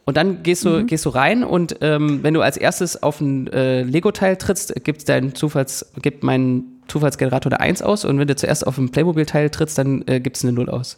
Und 0.06 0.17
dann 0.17 0.41
gehst 0.41 0.65
du, 0.65 0.69
mhm. 0.69 0.88
gehst 0.88 1.06
du 1.06 1.10
rein 1.10 1.43
und 1.43 1.78
ähm, 1.82 2.24
wenn 2.24 2.34
du 2.34 2.41
als 2.41 2.58
erstes 2.58 3.04
auf 3.04 3.22
ein 3.22 3.48
äh, 3.48 3.84
Lego-Teil 3.84 4.38
trittst, 4.38 4.84
gibt 4.84 5.08
dein 5.08 5.36
Zufalls, 5.36 5.91
gibt 6.02 6.24
mein 6.24 6.63
Zufallsgenerator 6.88 7.52
eine 7.52 7.60
1 7.60 7.84
aus 7.84 8.06
und 8.06 8.17
wenn 8.17 8.28
du 8.28 8.36
zuerst 8.36 8.65
auf 8.65 8.80
ein 8.80 8.89
Playmobil-Teil 8.89 9.52
trittst, 9.52 9.78
dann 9.78 10.04
äh, 10.08 10.19
gibt 10.19 10.38
es 10.38 10.43
eine 10.43 10.54
0 10.54 10.69
aus. 10.69 10.98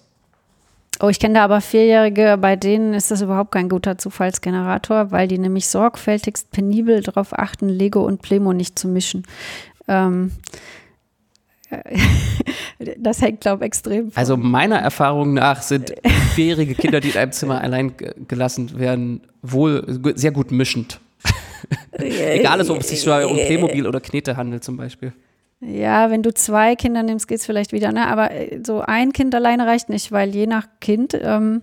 Oh, 1.02 1.10
ich 1.10 1.20
kenne 1.20 1.34
da 1.34 1.44
aber 1.44 1.60
Vierjährige, 1.60 2.38
bei 2.40 2.56
denen 2.56 2.94
ist 2.94 3.12
das 3.12 3.22
überhaupt 3.22 3.52
kein 3.52 3.68
guter 3.68 3.98
Zufallsgenerator, 3.98 5.12
weil 5.12 5.28
die 5.28 5.40
nämlich 5.40 5.68
sorgfältigst 5.68 6.52
penibel 6.52 7.02
darauf 7.02 7.38
achten, 7.38 7.68
Lego 7.68 8.02
und 8.06 8.22
Playmo 8.22 8.54
nicht 8.54 8.80
zu 8.80 8.88
mischen. 8.88 9.24
Ähm, 9.90 10.32
das 12.98 13.22
hängt, 13.22 13.42
glaube 13.42 13.64
ich, 13.64 13.68
extrem. 13.68 14.12
Von. 14.12 14.18
Also 14.18 14.38
meiner 14.38 14.78
Erfahrung 14.78 15.34
nach 15.34 15.62
sind 15.62 15.94
vierjährige 16.36 16.76
Kinder, 16.76 17.00
die 17.00 17.10
in 17.10 17.18
einem 17.18 17.32
Zimmer 17.32 17.62
allein 17.62 17.94
gelassen 18.28 18.80
werden, 18.80 19.22
wohl 19.42 20.00
sehr 20.16 20.32
gut 20.32 20.52
mischend. 20.52 21.00
Egal, 21.94 22.62
ob 22.70 22.80
es 22.80 22.90
sich 22.90 23.08
um 23.08 23.36
Playmobil 23.36 23.86
oder 23.86 24.02
Knete 24.02 24.36
handelt 24.38 24.64
zum 24.64 24.78
Beispiel. 24.78 25.14
Ja, 25.62 26.10
wenn 26.10 26.24
du 26.24 26.34
zwei 26.34 26.76
Kinder 26.76 27.04
nimmst, 27.04 27.28
geht 27.28 27.40
es 27.40 27.46
vielleicht 27.46 27.72
wieder, 27.72 27.92
ne? 27.92 28.08
Aber 28.08 28.32
äh, 28.32 28.62
so 28.66 28.82
ein 28.82 29.14
Kind 29.14 29.36
alleine 29.36 29.68
reicht 29.68 29.90
nicht, 29.90 30.12
weil 30.12 30.34
je 30.34 30.48
nach 30.48 30.68
Kind 30.80 31.16
ähm, 31.22 31.62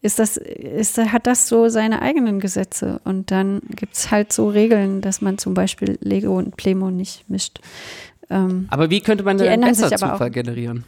ist 0.00 0.18
das, 0.18 0.38
ist, 0.38 0.98
hat 0.98 1.26
das 1.26 1.46
so 1.46 1.68
seine 1.68 2.00
eigenen 2.00 2.40
Gesetze. 2.40 3.00
Und 3.04 3.30
dann 3.30 3.60
gibt 3.76 3.94
es 3.94 4.10
halt 4.10 4.32
so 4.32 4.48
Regeln, 4.48 5.02
dass 5.02 5.20
man 5.20 5.38
zum 5.38 5.52
Beispiel 5.54 5.98
Lego 6.00 6.36
und 6.36 6.56
Playmo 6.56 6.90
nicht 6.90 7.28
mischt. 7.28 7.60
Ähm, 8.32 8.66
aber 8.70 8.90
wie 8.90 9.00
könnte 9.00 9.22
man 9.22 9.38
denn 9.38 9.60
besser 9.60 9.90
Zufall 9.94 10.30
generieren? 10.30 10.84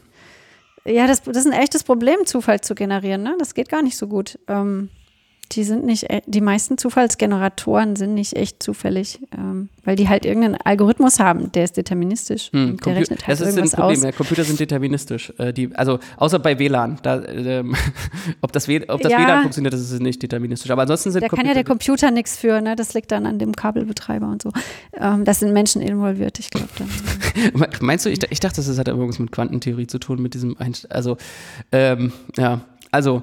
Ja, 0.86 1.06
das, 1.06 1.22
das 1.22 1.36
ist 1.38 1.46
ein 1.46 1.52
echtes 1.52 1.84
Problem, 1.84 2.26
Zufall 2.26 2.60
zu 2.60 2.74
generieren. 2.74 3.22
Ne? 3.22 3.36
Das 3.38 3.54
geht 3.54 3.68
gar 3.68 3.82
nicht 3.82 3.96
so 3.96 4.06
gut. 4.06 4.38
Ähm, 4.48 4.90
die 5.54 5.64
sind 5.64 5.84
nicht, 5.84 6.10
e, 6.10 6.22
die 6.26 6.40
meisten 6.40 6.78
Zufallsgeneratoren 6.78 7.96
sind 7.96 8.14
nicht 8.14 8.34
echt 8.34 8.62
zufällig, 8.62 9.20
ähm, 9.36 9.68
weil 9.84 9.96
die 9.96 10.08
halt 10.08 10.24
irgendeinen 10.24 10.56
Algorithmus 10.56 11.20
haben, 11.20 11.52
der 11.52 11.64
ist 11.64 11.76
deterministisch. 11.76 12.50
Hm, 12.52 12.78
der 12.78 12.96
rechnet 12.96 13.26
halt 13.26 13.40
das 13.40 13.46
ist 13.46 13.58
ein 13.58 13.70
Problem. 13.70 14.02
Ja, 14.02 14.12
Computer 14.12 14.44
sind 14.44 14.58
deterministisch. 14.58 15.32
Äh, 15.38 15.52
die, 15.52 15.74
also 15.74 15.98
außer 16.16 16.38
bei 16.38 16.58
WLAN. 16.58 16.98
Da, 17.02 17.20
äh, 17.22 17.64
ob 18.40 18.52
das, 18.52 18.68
ob 18.68 19.00
das 19.00 19.12
ja, 19.12 19.18
WLAN 19.18 19.42
funktioniert, 19.42 19.74
das 19.74 19.80
ist 19.80 20.00
nicht 20.00 20.22
deterministisch. 20.22 20.70
Aber 20.70 20.82
ansonsten 20.82 21.10
sind 21.10 21.22
Da 21.22 21.28
Computer 21.28 21.42
kann 21.42 21.48
ja 21.48 21.54
der 21.54 21.64
Computer 21.64 22.10
nichts 22.10 22.36
für, 22.36 22.60
ne? 22.60 22.76
Das 22.76 22.94
liegt 22.94 23.12
dann 23.12 23.26
an 23.26 23.38
dem 23.38 23.54
Kabelbetreiber 23.54 24.26
und 24.26 24.42
so. 24.42 24.50
Ähm, 24.98 25.24
das 25.24 25.40
sind 25.40 25.52
Menschen 25.52 25.82
involviert, 25.82 26.38
ich 26.38 26.50
glaube 26.50 26.68
dann. 26.78 26.88
Meinst 27.80 28.06
du, 28.06 28.10
ich, 28.10 28.20
ich 28.30 28.40
dachte, 28.40 28.56
das 28.56 28.78
hat 28.78 28.88
irgendwas 28.88 29.18
mit 29.18 29.32
Quantentheorie 29.32 29.86
zu 29.86 29.98
tun, 29.98 30.20
mit 30.20 30.34
diesem 30.34 30.56
Einst 30.58 30.90
Also, 30.90 31.16
ähm, 31.72 32.12
ja, 32.36 32.62
also 32.90 33.22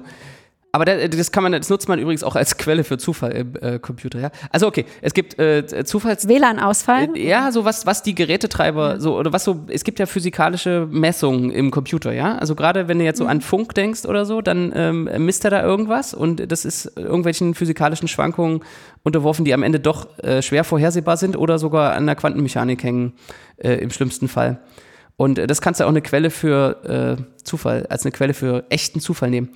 aber 0.74 0.86
das 0.86 1.32
kann 1.32 1.42
man, 1.42 1.52
das 1.52 1.68
nutzt 1.68 1.86
man 1.86 1.98
übrigens 1.98 2.24
auch 2.24 2.34
als 2.34 2.56
Quelle 2.56 2.82
für 2.82 2.96
Zufall 2.96 3.32
im 3.32 3.54
äh, 3.60 3.78
Computer, 3.78 4.18
ja. 4.18 4.30
Also 4.50 4.66
okay, 4.66 4.86
es 5.02 5.12
gibt 5.12 5.38
äh, 5.38 5.84
Zufalls 5.84 6.28
WLAN-Ausfall. 6.28 7.14
Äh, 7.14 7.28
ja, 7.28 7.52
so 7.52 7.66
was, 7.66 7.84
was 7.84 8.02
die 8.02 8.14
Gerätetreiber, 8.14 8.92
ja. 8.94 8.98
so 8.98 9.18
oder 9.18 9.34
was 9.34 9.44
so, 9.44 9.66
es 9.68 9.84
gibt 9.84 9.98
ja 9.98 10.06
physikalische 10.06 10.88
Messungen 10.90 11.50
im 11.50 11.70
Computer, 11.70 12.12
ja. 12.12 12.38
Also 12.38 12.54
gerade 12.54 12.88
wenn 12.88 12.98
du 12.98 13.04
jetzt 13.04 13.18
so 13.18 13.24
mhm. 13.24 13.30
an 13.30 13.40
Funk 13.42 13.74
denkst 13.74 14.06
oder 14.06 14.24
so, 14.24 14.40
dann 14.40 14.72
ähm, 14.74 15.10
misst 15.18 15.44
er 15.44 15.50
da 15.50 15.62
irgendwas 15.62 16.14
und 16.14 16.50
das 16.50 16.64
ist 16.64 16.96
irgendwelchen 16.96 17.54
physikalischen 17.54 18.08
Schwankungen 18.08 18.64
unterworfen, 19.02 19.44
die 19.44 19.52
am 19.52 19.62
Ende 19.62 19.78
doch 19.78 20.18
äh, 20.20 20.40
schwer 20.40 20.64
vorhersehbar 20.64 21.18
sind 21.18 21.36
oder 21.36 21.58
sogar 21.58 21.92
an 21.92 22.06
der 22.06 22.16
Quantenmechanik 22.16 22.82
hängen, 22.82 23.12
äh, 23.58 23.74
im 23.74 23.90
schlimmsten 23.90 24.26
Fall. 24.26 24.58
Und 25.18 25.38
äh, 25.38 25.46
das 25.46 25.60
kannst 25.60 25.80
du 25.80 25.84
auch 25.84 25.90
eine 25.90 26.00
Quelle 26.02 26.30
für 26.30 27.18
äh, 27.20 27.42
Zufall, 27.44 27.86
als 27.90 28.04
eine 28.04 28.12
Quelle 28.12 28.32
für 28.32 28.64
echten 28.70 29.00
Zufall 29.00 29.28
nehmen. 29.28 29.50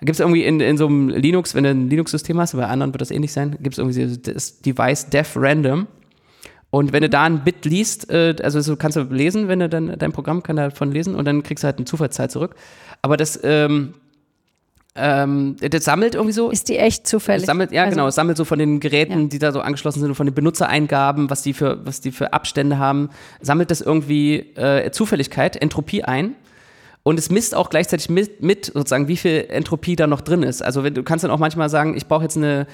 Gibt 0.00 0.12
es 0.12 0.20
irgendwie 0.20 0.44
in, 0.44 0.60
in 0.60 0.76
so 0.76 0.86
einem 0.86 1.08
Linux, 1.08 1.54
wenn 1.54 1.64
du 1.64 1.70
ein 1.70 1.90
Linux-System 1.90 2.38
hast, 2.38 2.54
bei 2.56 2.66
anderen 2.66 2.92
wird 2.92 3.00
das 3.00 3.10
ähnlich 3.10 3.32
sein, 3.32 3.56
gibt 3.60 3.74
es 3.74 3.78
irgendwie 3.78 4.16
das 4.16 4.60
Device 4.60 5.10
def 5.10 5.36
random. 5.36 5.88
Und 6.70 6.92
wenn 6.92 7.02
du 7.02 7.08
da 7.08 7.24
ein 7.24 7.42
Bit 7.44 7.64
liest, 7.64 8.10
äh, 8.10 8.36
also 8.42 8.60
so 8.60 8.76
kannst 8.76 8.96
du 8.96 9.02
lesen, 9.02 9.48
wenn 9.48 9.58
du 9.58 9.68
dann 9.68 9.98
dein 9.98 10.12
Programm 10.12 10.42
kann 10.42 10.56
davon 10.56 10.92
lesen 10.92 11.14
und 11.14 11.24
dann 11.24 11.42
kriegst 11.42 11.64
du 11.64 11.66
halt 11.66 11.78
eine 11.78 11.86
Zufallszahl 11.86 12.30
zurück. 12.30 12.54
Aber 13.02 13.16
das, 13.16 13.40
ähm, 13.42 13.94
ähm, 14.94 15.56
das 15.58 15.84
sammelt 15.84 16.14
irgendwie 16.14 16.32
so. 16.32 16.50
Ist 16.50 16.68
die 16.68 16.76
echt 16.76 17.06
zufällig? 17.06 17.46
Sammelt, 17.46 17.72
ja, 17.72 17.84
also, 17.84 17.94
genau. 17.94 18.08
Es 18.08 18.14
sammelt 18.14 18.36
so 18.36 18.44
von 18.44 18.58
den 18.58 18.80
Geräten, 18.80 19.22
ja. 19.22 19.28
die 19.28 19.38
da 19.38 19.50
so 19.50 19.60
angeschlossen 19.60 20.00
sind 20.00 20.10
und 20.10 20.14
von 20.14 20.26
den 20.26 20.34
Benutzereingaben, 20.34 21.30
was 21.30 21.42
die 21.42 21.54
für, 21.54 21.84
was 21.86 22.00
die 22.02 22.12
für 22.12 22.32
Abstände 22.32 22.78
haben, 22.78 23.08
sammelt 23.40 23.70
das 23.70 23.80
irgendwie 23.80 24.36
äh, 24.56 24.90
Zufälligkeit, 24.90 25.56
Entropie 25.56 26.04
ein 26.04 26.34
und 27.02 27.18
es 27.18 27.30
misst 27.30 27.54
auch 27.54 27.70
gleichzeitig 27.70 28.08
mit, 28.08 28.42
mit, 28.42 28.66
sozusagen, 28.66 29.08
wie 29.08 29.16
viel 29.16 29.46
Entropie 29.48 29.96
da 29.96 30.06
noch 30.06 30.20
drin 30.20 30.42
ist. 30.42 30.62
Also 30.62 30.84
wenn, 30.84 30.94
du 30.94 31.02
kannst 31.02 31.24
dann 31.24 31.30
auch 31.30 31.38
manchmal 31.38 31.70
sagen, 31.70 31.96
ich 31.96 32.06
brauche 32.06 32.22
jetzt 32.22 32.36
eine 32.36 32.66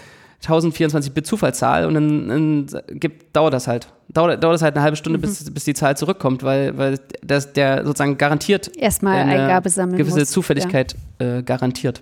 1024-Bit 0.42 1.26
Zufallszahl 1.26 1.86
und 1.86 1.94
dann, 1.94 2.28
dann 2.28 2.82
gibt, 2.98 3.34
dauert 3.34 3.54
das 3.54 3.66
halt. 3.66 3.88
Dauert, 4.08 4.42
dauert 4.42 4.54
das 4.54 4.62
halt 4.62 4.74
eine 4.76 4.82
halbe 4.82 4.96
Stunde, 4.96 5.18
mhm. 5.18 5.22
bis, 5.22 5.50
bis 5.50 5.64
die 5.64 5.74
Zahl 5.74 5.96
zurückkommt, 5.96 6.42
weil, 6.42 6.76
weil 6.76 6.98
das, 7.22 7.52
der 7.52 7.84
sozusagen 7.84 8.18
garantiert 8.18 8.76
erstmal 8.76 9.22
Eingabe 9.22 9.70
sammeln 9.70 9.98
gewisse 9.98 10.20
muss. 10.20 10.30
Zufälligkeit 10.30 10.94
ja. 11.20 11.38
äh, 11.38 11.42
garantiert. 11.42 12.00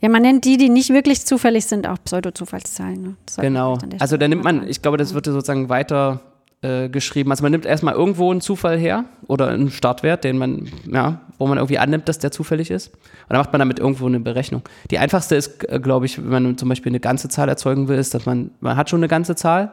Ja, 0.00 0.08
man 0.08 0.22
nennt 0.22 0.46
die, 0.46 0.56
die 0.56 0.70
nicht 0.70 0.90
wirklich 0.90 1.26
zufällig 1.26 1.66
sind, 1.66 1.86
auch 1.86 1.98
Pseudo-Zufallszahlen. 2.02 3.02
Ne? 3.02 3.16
Genau. 3.36 3.78
Also 3.98 4.16
da 4.16 4.26
nimmt 4.26 4.42
man, 4.42 4.66
ich 4.66 4.80
glaube, 4.80 4.96
das 4.96 5.12
wird 5.12 5.26
sozusagen 5.26 5.68
weiter 5.68 6.20
äh, 6.62 6.88
geschrieben. 6.88 7.30
Also 7.30 7.42
man 7.42 7.52
nimmt 7.52 7.64
erstmal 7.64 7.94
irgendwo 7.94 8.30
einen 8.30 8.40
Zufall 8.40 8.78
her 8.78 9.04
oder 9.26 9.48
einen 9.48 9.70
Startwert, 9.70 10.24
den 10.24 10.36
man, 10.36 10.68
ja, 10.90 11.22
wo 11.38 11.46
man 11.46 11.58
irgendwie 11.58 11.78
annimmt, 11.78 12.08
dass 12.08 12.18
der 12.18 12.32
zufällig 12.32 12.70
ist. 12.70 12.88
Und 12.88 13.30
dann 13.30 13.38
macht 13.38 13.52
man 13.52 13.60
damit 13.60 13.78
irgendwo 13.78 14.06
eine 14.06 14.20
Berechnung. 14.20 14.62
Die 14.90 14.98
einfachste 14.98 15.36
ist, 15.36 15.68
äh, 15.70 15.80
glaube 15.80 16.06
ich, 16.06 16.18
wenn 16.18 16.42
man 16.42 16.58
zum 16.58 16.68
Beispiel 16.68 16.90
eine 16.90 17.00
ganze 17.00 17.28
Zahl 17.28 17.48
erzeugen 17.48 17.88
will, 17.88 17.98
ist, 17.98 18.12
dass 18.14 18.26
man, 18.26 18.50
man 18.60 18.76
hat 18.76 18.90
schon 18.90 19.00
eine 19.00 19.08
ganze 19.08 19.36
Zahl 19.36 19.72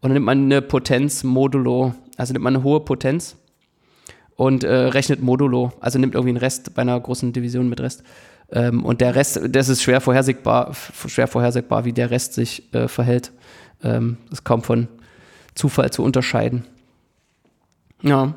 und 0.00 0.10
dann 0.10 0.12
nimmt 0.12 0.26
man 0.26 0.42
eine 0.42 0.62
Potenz 0.62 1.24
modulo, 1.24 1.94
also 2.16 2.32
nimmt 2.32 2.44
man 2.44 2.56
eine 2.56 2.64
hohe 2.64 2.80
Potenz 2.80 3.36
und 4.36 4.64
äh, 4.64 4.72
rechnet 4.72 5.22
modulo, 5.22 5.72
also 5.80 5.98
nimmt 5.98 6.14
irgendwie 6.14 6.30
einen 6.30 6.38
Rest 6.38 6.74
bei 6.74 6.82
einer 6.82 7.00
großen 7.00 7.32
Division 7.32 7.68
mit 7.68 7.80
Rest. 7.80 8.04
Ähm, 8.52 8.84
und 8.84 9.00
der 9.00 9.14
Rest, 9.14 9.40
das 9.48 9.68
ist 9.68 9.82
schwer 9.82 10.00
vorhersehbar, 10.00 10.72
schwer 11.06 11.26
vorhersehbar, 11.26 11.84
wie 11.84 11.92
der 11.92 12.10
Rest 12.10 12.34
sich 12.34 12.72
äh, 12.74 12.86
verhält. 12.86 13.32
Ähm, 13.82 14.18
das 14.28 14.40
ist 14.40 14.44
kaum 14.44 14.62
von 14.62 14.88
Zufall 15.58 15.90
zu 15.90 16.02
unterscheiden. 16.02 16.64
Ja. 18.02 18.34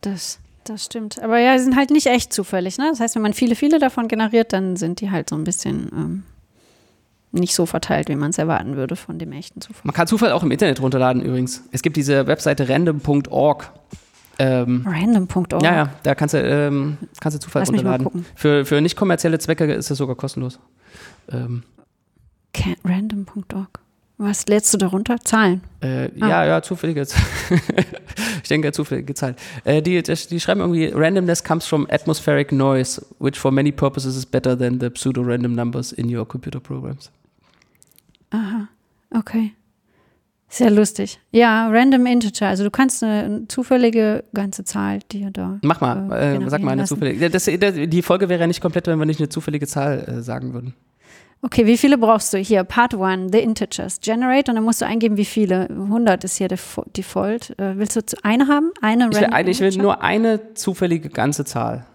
Das, 0.00 0.38
das 0.64 0.84
stimmt. 0.84 1.22
Aber 1.22 1.38
ja, 1.38 1.56
sie 1.56 1.64
sind 1.64 1.76
halt 1.76 1.90
nicht 1.90 2.06
echt 2.06 2.32
zufällig. 2.32 2.78
Ne? 2.78 2.88
Das 2.90 3.00
heißt, 3.00 3.14
wenn 3.14 3.22
man 3.22 3.32
viele, 3.32 3.54
viele 3.54 3.78
davon 3.78 4.08
generiert, 4.08 4.52
dann 4.52 4.76
sind 4.76 5.00
die 5.00 5.10
halt 5.10 5.30
so 5.30 5.36
ein 5.36 5.44
bisschen 5.44 5.90
ähm, 5.92 6.22
nicht 7.32 7.54
so 7.54 7.66
verteilt, 7.66 8.08
wie 8.08 8.16
man 8.16 8.30
es 8.30 8.38
erwarten 8.38 8.76
würde 8.76 8.96
von 8.96 9.18
dem 9.18 9.32
echten 9.32 9.60
Zufall. 9.60 9.82
Man 9.84 9.94
kann 9.94 10.06
Zufall 10.06 10.32
auch 10.32 10.42
im 10.42 10.50
Internet 10.50 10.80
runterladen 10.80 11.22
übrigens. 11.22 11.62
Es 11.72 11.82
gibt 11.82 11.96
diese 11.96 12.26
Webseite 12.26 12.68
random.org. 12.68 13.72
Ähm, 14.38 14.84
Random.org. 14.86 15.62
Ja, 15.62 15.74
ja, 15.74 15.90
da 16.02 16.14
kannst 16.14 16.34
du, 16.34 16.42
ähm, 16.42 16.98
kannst 17.20 17.36
du 17.36 17.40
Zufall 17.40 17.62
Lass 17.62 17.70
runterladen. 17.70 18.26
Für, 18.34 18.66
für 18.66 18.82
nicht 18.82 18.94
kommerzielle 18.96 19.38
Zwecke 19.38 19.72
ist 19.72 19.90
das 19.90 19.96
sogar 19.96 20.14
kostenlos. 20.14 20.58
Ähm. 21.30 21.62
Random.org. 22.84 23.80
Was 24.18 24.46
lädst 24.46 24.72
du 24.72 24.78
darunter? 24.78 25.16
Zahlen? 25.22 25.60
Äh, 25.80 26.08
ah. 26.20 26.28
Ja, 26.28 26.44
ja, 26.46 26.62
zufällige 26.62 27.06
Ich 28.42 28.48
denke, 28.48 28.72
zufällige 28.72 29.12
Zahlen. 29.14 29.36
Äh, 29.64 29.82
die, 29.82 30.02
die 30.02 30.40
schreiben 30.40 30.60
irgendwie, 30.60 30.86
Randomness 30.86 31.44
comes 31.44 31.66
from 31.66 31.86
atmospheric 31.90 32.50
noise, 32.50 33.04
which 33.18 33.38
for 33.38 33.50
many 33.50 33.72
purposes 33.72 34.16
is 34.16 34.24
better 34.24 34.56
than 34.56 34.80
the 34.80 34.88
pseudo-random 34.88 35.54
numbers 35.54 35.92
in 35.92 36.14
your 36.14 36.26
computer 36.26 36.60
programs. 36.60 37.10
Aha, 38.30 38.68
okay. 39.14 39.52
Sehr 40.48 40.70
lustig. 40.70 41.18
Ja, 41.32 41.68
Random 41.68 42.06
Integer. 42.06 42.48
Also 42.48 42.64
du 42.64 42.70
kannst 42.70 43.02
eine 43.02 43.48
zufällige 43.48 44.24
ganze 44.32 44.64
Zahl 44.64 45.00
dir 45.10 45.30
da. 45.30 45.58
Mach 45.62 45.80
mal, 45.80 46.10
äh, 46.12 46.36
äh 46.36 46.48
sag 46.48 46.62
mal 46.62 46.70
eine 46.70 46.82
lassen. 46.82 46.94
zufällige. 46.94 47.28
Das, 47.28 47.44
das, 47.44 47.74
die 47.74 48.02
Folge 48.02 48.28
wäre 48.28 48.40
ja 48.40 48.46
nicht 48.46 48.60
komplett, 48.60 48.86
wenn 48.86 48.98
wir 48.98 49.06
nicht 49.06 49.20
eine 49.20 49.28
zufällige 49.28 49.66
Zahl 49.66 50.04
äh, 50.08 50.22
sagen 50.22 50.54
würden. 50.54 50.74
Okay, 51.46 51.64
wie 51.64 51.78
viele 51.78 51.96
brauchst 51.96 52.34
du? 52.34 52.38
Hier, 52.38 52.64
Part 52.64 53.00
1, 53.00 53.30
the 53.30 53.38
integers. 53.38 54.00
Generate 54.00 54.50
und 54.50 54.56
dann 54.56 54.64
musst 54.64 54.80
du 54.80 54.84
eingeben, 54.84 55.16
wie 55.16 55.24
viele. 55.24 55.70
100 55.70 56.24
ist 56.24 56.38
hier 56.38 56.48
Default. 56.48 57.56
Äh, 57.56 57.78
willst 57.78 57.94
du 57.94 58.00
eine 58.24 58.48
haben? 58.48 58.72
Eine 58.82 59.10
ich 59.12 59.20
will, 59.20 59.26
eine, 59.26 59.50
ich 59.50 59.60
will 59.60 59.76
nur 59.76 60.02
eine 60.02 60.54
zufällige 60.54 61.08
ganze 61.08 61.44
Zahl. 61.44 61.86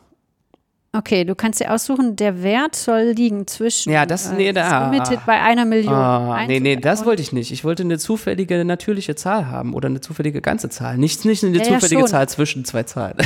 Okay, 0.94 1.26
du 1.26 1.36
kannst 1.36 1.60
dir 1.60 1.74
aussuchen, 1.74 2.16
der 2.16 2.44
Wert 2.44 2.78
soll 2.78 3.12
liegen 3.14 3.46
zwischen. 3.46 3.92
Ja, 3.92 4.06
das, 4.06 4.32
äh, 4.32 4.36
nee, 4.36 4.54
da. 4.54 4.90
Limited 4.90 5.20
bei 5.26 5.42
einer 5.42 5.66
Million. 5.66 5.94
Ah, 5.94 6.46
nee, 6.48 6.62
nee, 6.62 6.78
das 6.78 7.06
wollte 7.06 7.22
ich 7.22 7.34
nicht. 7.34 7.52
Ich 7.52 7.66
wollte 7.66 7.84
eine 7.84 7.98
zufällige 7.98 8.64
natürliche 8.64 9.16
Zahl 9.16 9.48
haben 9.48 9.74
oder 9.74 9.90
eine 9.90 10.00
zufällige 10.00 10.40
ganze 10.40 10.70
Zahl. 10.70 10.98
Nicht, 10.98 11.26
nicht 11.26 11.44
eine 11.44 11.58
ja, 11.58 11.64
zufällige 11.64 12.02
ja, 12.02 12.08
Zahl 12.08 12.30
zwischen 12.30 12.64
zwei 12.64 12.84
Zahlen. 12.84 13.18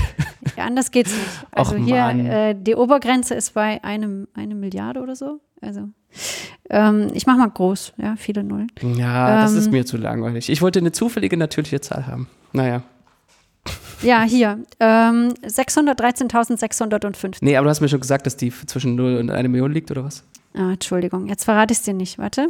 Ja, 0.57 0.63
anders 0.63 0.91
geht's 0.91 1.11
nicht. 1.11 1.27
Also 1.51 1.75
Och, 1.75 1.83
hier, 1.83 2.07
äh, 2.07 2.55
die 2.57 2.75
Obergrenze 2.75 3.35
ist 3.35 3.55
bei 3.55 3.83
einem, 3.83 4.29
eine 4.35 4.55
Milliarde 4.55 5.01
oder 5.01 5.13
so. 5.13 5.41
Also. 5.59 5.89
Ähm, 6.69 7.09
ich 7.13 7.25
mache 7.27 7.37
mal 7.37 7.49
groß, 7.49 7.93
ja, 7.97 8.15
viele 8.17 8.43
Nullen. 8.43 8.71
Ja, 8.97 9.41
das 9.41 9.53
ist 9.53 9.67
ähm, 9.67 9.71
mir 9.73 9.85
zu 9.85 9.97
langweilig. 9.97 10.49
Ich 10.49 10.61
wollte 10.61 10.79
eine 10.79 10.91
zufällige 10.91 11.37
natürliche 11.37 11.79
Zahl 11.81 12.07
haben. 12.07 12.27
Naja. 12.53 12.83
Ja, 14.01 14.23
hier. 14.23 14.59
Ähm, 14.79 15.33
613.650. 15.43 17.37
Nee, 17.41 17.55
aber 17.57 17.65
du 17.65 17.69
hast 17.69 17.81
mir 17.81 17.89
schon 17.89 18.01
gesagt, 18.01 18.25
dass 18.25 18.37
die 18.37 18.51
zwischen 18.51 18.95
0 18.95 19.17
und 19.17 19.29
1 19.29 19.47
Million 19.49 19.71
liegt, 19.71 19.91
oder 19.91 20.03
was? 20.03 20.23
Ah, 20.53 20.71
Entschuldigung, 20.71 21.27
jetzt 21.27 21.43
verrate 21.43 21.71
ich 21.73 21.79
es 21.79 21.83
dir 21.83 21.93
nicht. 21.93 22.17
Warte. 22.17 22.49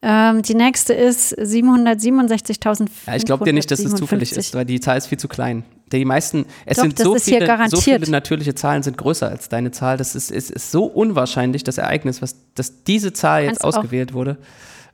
Ähm, 0.00 0.42
die 0.42 0.54
nächste 0.54 0.92
ist 0.92 1.36
767.000. 1.36 2.88
Ja, 3.06 3.16
ich 3.16 3.24
glaube 3.24 3.44
dir 3.44 3.52
nicht, 3.52 3.70
dass 3.70 3.80
es 3.80 3.94
zufällig 3.94 4.32
ist, 4.32 4.54
weil 4.54 4.64
die 4.64 4.78
Zahl 4.80 4.96
ist 4.96 5.08
viel 5.08 5.18
zu 5.18 5.26
klein. 5.26 5.64
Die 5.90 6.04
meisten, 6.04 6.46
es 6.66 6.76
Doch, 6.76 6.84
sind 6.84 6.98
so 6.98 7.14
viele, 7.16 7.68
so 7.68 7.80
viele 7.80 8.08
natürliche 8.10 8.54
Zahlen 8.54 8.82
sind 8.82 8.96
größer 8.98 9.28
als 9.28 9.48
deine 9.48 9.70
Zahl. 9.70 9.96
Das 9.96 10.14
ist, 10.14 10.30
ist, 10.30 10.50
ist 10.50 10.70
so 10.70 10.84
unwahrscheinlich, 10.84 11.64
das 11.64 11.78
Ereignis, 11.78 12.22
was, 12.22 12.36
dass 12.54 12.84
diese 12.84 13.12
Zahl 13.12 13.44
jetzt 13.44 13.64
ausgewählt 13.64 14.12
wurde, 14.12 14.38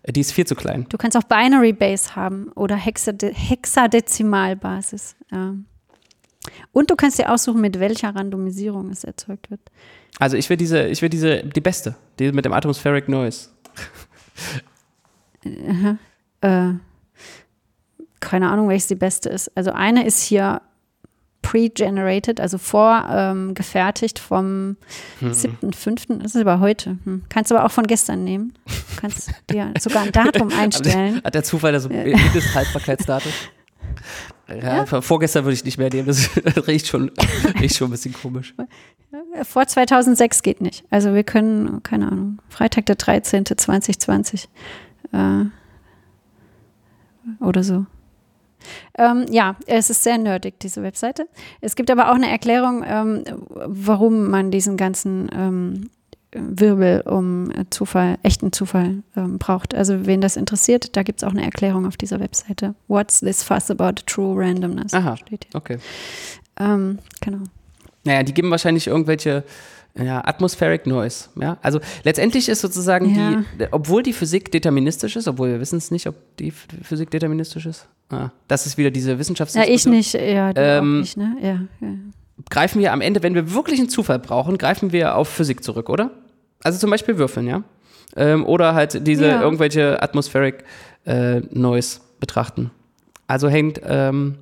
äh, 0.05 0.13
die 0.13 0.21
ist 0.21 0.33
viel 0.33 0.47
zu 0.47 0.55
klein. 0.55 0.87
Du 0.89 0.97
kannst 0.97 1.17
auch 1.17 1.25
Binary 1.25 1.73
Base 1.73 2.17
haben 2.17 2.49
oder 2.55 2.77
Hexade 2.77 3.33
Hexadezimalbasis. 3.35 5.17
Ja. 5.31 5.55
Und 6.73 6.91
du 6.91 6.97
kannst 6.97 7.19
dir 7.19 7.31
aussuchen, 7.31 7.61
mit 7.61 7.81
welcher 7.81 8.15
Randomisierung 8.15 8.91
es 8.91 9.05
erzeugt 9.05 9.51
wird. 9.51 9.61
Also 10.19 10.37
ich 10.37 10.49
will 10.49 10.57
diese, 10.57 10.87
ich 10.87 11.03
will 11.03 11.09
diese, 11.09 11.43
die 11.43 11.61
beste, 11.61 11.97
die 12.19 12.33
mit 12.33 12.45
dem 12.45 12.53
Atmospheric 12.53 13.09
Noise. 13.09 13.49
Äh, 16.41 16.75
keine 18.21 18.51
Ahnung, 18.51 18.69
welches 18.69 18.87
die 18.87 18.95
beste 18.95 19.29
ist. 19.29 19.51
Also 19.57 19.73
eine 19.73 20.07
ist 20.07 20.23
hier 20.23 20.61
pre-generated, 21.45 22.41
also 22.41 22.59
vorgefertigt 22.59 24.19
ähm, 24.33 24.77
vom 25.21 25.31
7.5. 25.31 26.23
Das 26.23 26.35
ist 26.35 26.41
aber 26.41 26.59
heute. 26.59 26.99
Hm. 27.05 27.23
Kannst 27.29 27.53
aber 27.53 27.65
auch 27.65 27.71
von 27.71 27.87
gestern 27.87 28.25
nehmen. 28.25 28.55
Du 28.67 29.01
kannst 29.01 29.31
dir 29.51 29.73
sogar 29.79 30.03
ein 30.03 30.13
Datum 30.13 30.49
einstellen. 30.49 31.21
Hat 31.23 31.35
der 31.35 31.45
Zufall 31.45 31.73
das 31.73 31.89
Mindesthaltbarkeitsdatum? 31.89 33.31
Ja, 34.49 34.87
vorgestern 35.03 35.45
würde 35.45 35.55
ich 35.55 35.65
nicht 35.65 35.79
mehr 35.79 35.91
nehmen, 35.91 36.07
das 36.07 36.31
riecht 36.67 36.89
schon, 36.89 37.11
riecht 37.61 37.77
schon 37.77 37.89
ein 37.89 37.93
bisschen 37.93 38.15
komisch. 38.15 38.55
Vor 39.43 39.67
2006 39.67 40.43
geht 40.43 40.61
nicht. 40.61 40.85
Also 40.91 41.15
wir 41.15 41.25
können, 41.25 41.83
keine 41.83 42.11
Ahnung, 42.11 42.39
Freitag 42.49 42.87
der 42.87 42.97
13. 42.97 43.47
2020 43.47 44.49
äh, 45.15 45.45
oder 47.43 47.63
so. 47.63 47.87
Ähm, 48.97 49.27
ja, 49.31 49.57
es 49.67 49.91
ist 49.91 50.03
sehr 50.03 50.19
nerdig, 50.19 50.59
diese 50.61 50.83
Webseite. 50.83 51.29
Es 51.61 51.77
gibt 51.77 51.91
aber 51.91 52.11
auch 52.11 52.15
eine 52.15 52.31
Erklärung, 52.31 52.83
ähm, 52.87 53.25
warum 53.49 54.31
man 54.31 54.51
diesen 54.51 54.77
ganzen 54.77 55.29
ähm, 55.35 55.91
Wirbel 56.33 57.03
um 57.03 57.53
Zufall, 57.71 58.19
echten 58.23 58.53
Zufall 58.53 59.03
ähm, 59.17 59.39
braucht. 59.39 59.75
Also 59.75 60.07
wen 60.07 60.21
das 60.21 60.37
interessiert, 60.37 60.97
da 60.97 61.03
gibt 61.03 61.23
es 61.23 61.25
auch 61.29 61.33
eine 61.33 61.45
Erklärung 61.45 61.87
auf 61.87 61.97
dieser 61.97 62.21
Webseite. 62.21 62.75
What's 62.89 63.21
this 63.21 63.43
fuss 63.43 63.71
about 63.71 64.03
true 64.07 64.35
randomness? 64.37 64.95
Aha. 64.95 65.17
Steht 65.17 65.47
hier. 65.51 65.55
Okay. 65.55 65.79
Ähm, 66.59 66.99
genau. 67.21 67.45
Naja, 68.05 68.23
die 68.23 68.35
geben 68.35 68.51
wahrscheinlich 68.51 68.87
irgendwelche 68.87 69.45
ja, 69.97 70.23
Atmospheric 70.25 70.87
Noise. 70.87 71.29
Ja? 71.41 71.57
Also 71.63 71.81
letztendlich 72.03 72.49
ist 72.49 72.61
sozusagen 72.61 73.15
Ja. 73.15 73.43
die, 73.61 73.67
obwohl 73.71 74.03
die 74.03 74.13
Physik 74.13 74.51
deterministisch 74.51 75.17
ist, 75.17 75.29
obwohl 75.29 75.51
wir 75.51 75.61
wissen 75.61 75.77
es 75.79 75.91
nicht, 75.91 76.07
ob 76.09 76.15
die 76.39 76.51
Physik 76.51 77.11
deterministisch 77.11 77.67
ist. 77.67 77.87
Ah, 78.11 78.31
das 78.49 78.67
ist 78.67 78.77
wieder 78.77 78.91
diese 78.91 79.13
Ja, 79.13 79.19
Wissenschaftsdiskussion. 79.19 79.95
ich 79.95 80.15
nicht, 80.15 80.15
ja, 80.15 80.53
Ähm, 80.57 80.97
auch 80.97 81.01
nicht, 81.01 81.17
ne? 81.17 81.37
Ja, 81.41 81.61
ja. 81.87 81.95
Greifen 82.51 82.81
wir 82.81 82.93
am 82.93 83.01
Ende, 83.01 83.23
wenn 83.23 83.35
wir 83.35 83.55
wirklich 83.55 83.79
einen 83.79 83.89
Zufall 83.89 84.19
brauchen, 84.19 84.59
greifen 84.59 84.93
wir 84.93 85.15
auf 85.17 85.29
Physik 85.29 85.63
zurück, 85.63 85.89
oder? 85.89 86.11
Also 86.63 86.79
zum 86.79 86.91
Beispiel 86.91 87.17
Würfeln, 87.19 87.47
ja? 87.47 87.63
Ähm, 88.17 88.45
oder 88.45 88.75
halt 88.75 89.07
diese 89.07 89.27
Ja. 89.29 89.41
irgendwelche 89.41 90.03
Atmospheric 90.03 90.65
äh, 91.07 91.41
Noise 91.51 92.01
betrachten. 92.21 92.71
Also 93.27 93.49
hängt, 93.49 93.81
ähm, 93.87 94.37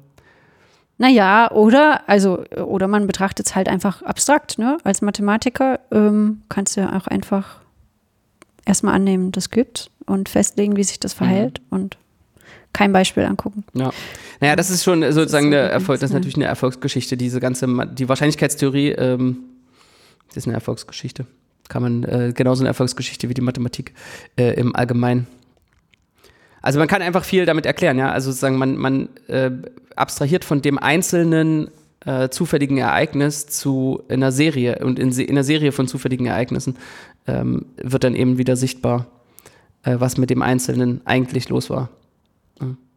Naja, 1.02 1.50
oder, 1.50 2.08
also, 2.08 2.44
oder 2.54 2.86
man 2.86 3.08
betrachtet 3.08 3.46
es 3.46 3.56
halt 3.56 3.68
einfach 3.68 4.02
abstrakt, 4.02 4.56
ne? 4.56 4.78
Als 4.84 5.02
Mathematiker 5.02 5.80
ähm, 5.90 6.42
kannst 6.48 6.76
du 6.76 6.82
ja 6.82 6.96
auch 6.96 7.08
einfach 7.08 7.56
erstmal 8.64 8.94
annehmen, 8.94 9.32
das 9.32 9.50
gibt 9.50 9.90
und 10.06 10.28
festlegen, 10.28 10.76
wie 10.76 10.84
sich 10.84 11.00
das 11.00 11.12
verhält 11.12 11.60
und 11.70 11.96
kein 12.72 12.92
Beispiel 12.92 13.24
angucken. 13.24 13.64
Ja. 13.74 13.90
Naja, 14.38 14.54
das 14.54 14.70
ist 14.70 14.84
schon 14.84 15.02
sozusagen 15.10 15.50
so 15.50 15.56
eine 15.56 15.62
ganz, 15.62 15.72
Erfolg, 15.72 15.98
das 15.98 16.10
ist 16.10 16.14
natürlich 16.14 16.36
eine 16.36 16.44
Erfolgsgeschichte, 16.44 17.16
diese 17.16 17.40
ganze, 17.40 17.66
die 17.86 18.08
Wahrscheinlichkeitstheorie, 18.08 18.90
ähm, 18.90 19.38
das 20.28 20.36
ist 20.36 20.46
eine 20.46 20.54
Erfolgsgeschichte. 20.54 21.26
Kann 21.66 21.82
man, 21.82 22.04
äh, 22.04 22.32
genauso 22.32 22.62
eine 22.62 22.68
Erfolgsgeschichte 22.68 23.28
wie 23.28 23.34
die 23.34 23.40
Mathematik 23.40 23.92
äh, 24.36 24.54
im 24.54 24.76
Allgemeinen. 24.76 25.26
Also 26.62 26.78
man 26.78 26.88
kann 26.88 27.02
einfach 27.02 27.24
viel 27.24 27.44
damit 27.44 27.66
erklären, 27.66 27.98
ja. 27.98 28.10
Also 28.10 28.30
sozusagen, 28.30 28.56
man, 28.56 28.76
man 28.76 29.08
äh, 29.26 29.50
abstrahiert 29.96 30.44
von 30.44 30.62
dem 30.62 30.78
einzelnen 30.78 31.68
äh, 32.06 32.28
zufälligen 32.30 32.78
Ereignis 32.78 33.46
zu 33.46 34.02
einer 34.08 34.32
Serie 34.32 34.78
und 34.84 34.98
in, 34.98 35.10
in 35.12 35.30
einer 35.30 35.44
Serie 35.44 35.72
von 35.72 35.88
zufälligen 35.88 36.26
Ereignissen 36.26 36.76
ähm, 37.26 37.66
wird 37.76 38.04
dann 38.04 38.14
eben 38.14 38.38
wieder 38.38 38.56
sichtbar, 38.56 39.06
äh, 39.82 39.96
was 39.98 40.16
mit 40.16 40.30
dem 40.30 40.42
Einzelnen 40.42 41.00
eigentlich 41.04 41.48
los 41.48 41.68
war. 41.68 41.90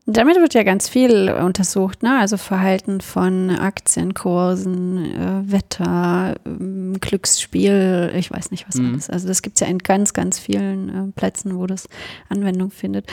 Damit 0.08 0.36
wird 0.36 0.54
ja 0.54 0.62
ganz 0.62 0.88
viel 0.88 1.32
untersucht, 1.32 2.04
ne? 2.04 2.20
Also 2.20 2.38
Verhalten 2.38 3.02
von 3.02 3.50
Aktienkursen, 3.50 5.04
äh, 5.16 5.52
Wetter, 5.52 6.36
ähm, 6.46 6.98
Glücksspiel, 7.02 8.12
ich 8.16 8.30
weiß 8.30 8.52
nicht 8.52 8.68
was 8.68 8.76
Mhm. 8.76 8.90
alles. 8.94 9.10
Also 9.10 9.28
das 9.28 9.42
gibt 9.42 9.56
es 9.56 9.62
ja 9.62 9.68
in 9.68 9.80
ganz, 9.80 10.14
ganz 10.14 10.38
vielen 10.38 10.90
äh, 10.90 11.12
Plätzen, 11.12 11.58
wo 11.58 11.66
das 11.66 11.90
Anwendung 12.30 12.70
findet. 12.70 13.08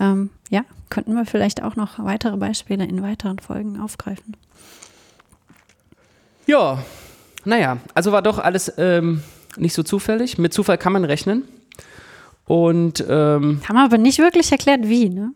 Ähm, 0.00 0.30
ja, 0.50 0.64
könnten 0.90 1.14
wir 1.14 1.26
vielleicht 1.26 1.62
auch 1.62 1.76
noch 1.76 2.00
weitere 2.00 2.36
Beispiele 2.36 2.84
in 2.86 3.02
weiteren 3.02 3.38
Folgen 3.38 3.78
aufgreifen. 3.80 4.36
Ja, 6.46 6.82
naja, 7.44 7.76
also 7.94 8.10
war 8.10 8.22
doch 8.22 8.38
alles 8.38 8.72
ähm, 8.78 9.22
nicht 9.56 9.74
so 9.74 9.84
zufällig. 9.84 10.38
Mit 10.38 10.52
Zufall 10.52 10.76
kann 10.78 10.92
man 10.92 11.04
rechnen. 11.04 11.44
Und 12.46 13.00
ähm, 13.08 13.60
Haben 13.68 13.76
wir 13.76 13.84
aber 13.84 13.98
nicht 13.98 14.18
wirklich 14.18 14.50
erklärt, 14.50 14.88
wie, 14.88 15.08
ne? 15.08 15.30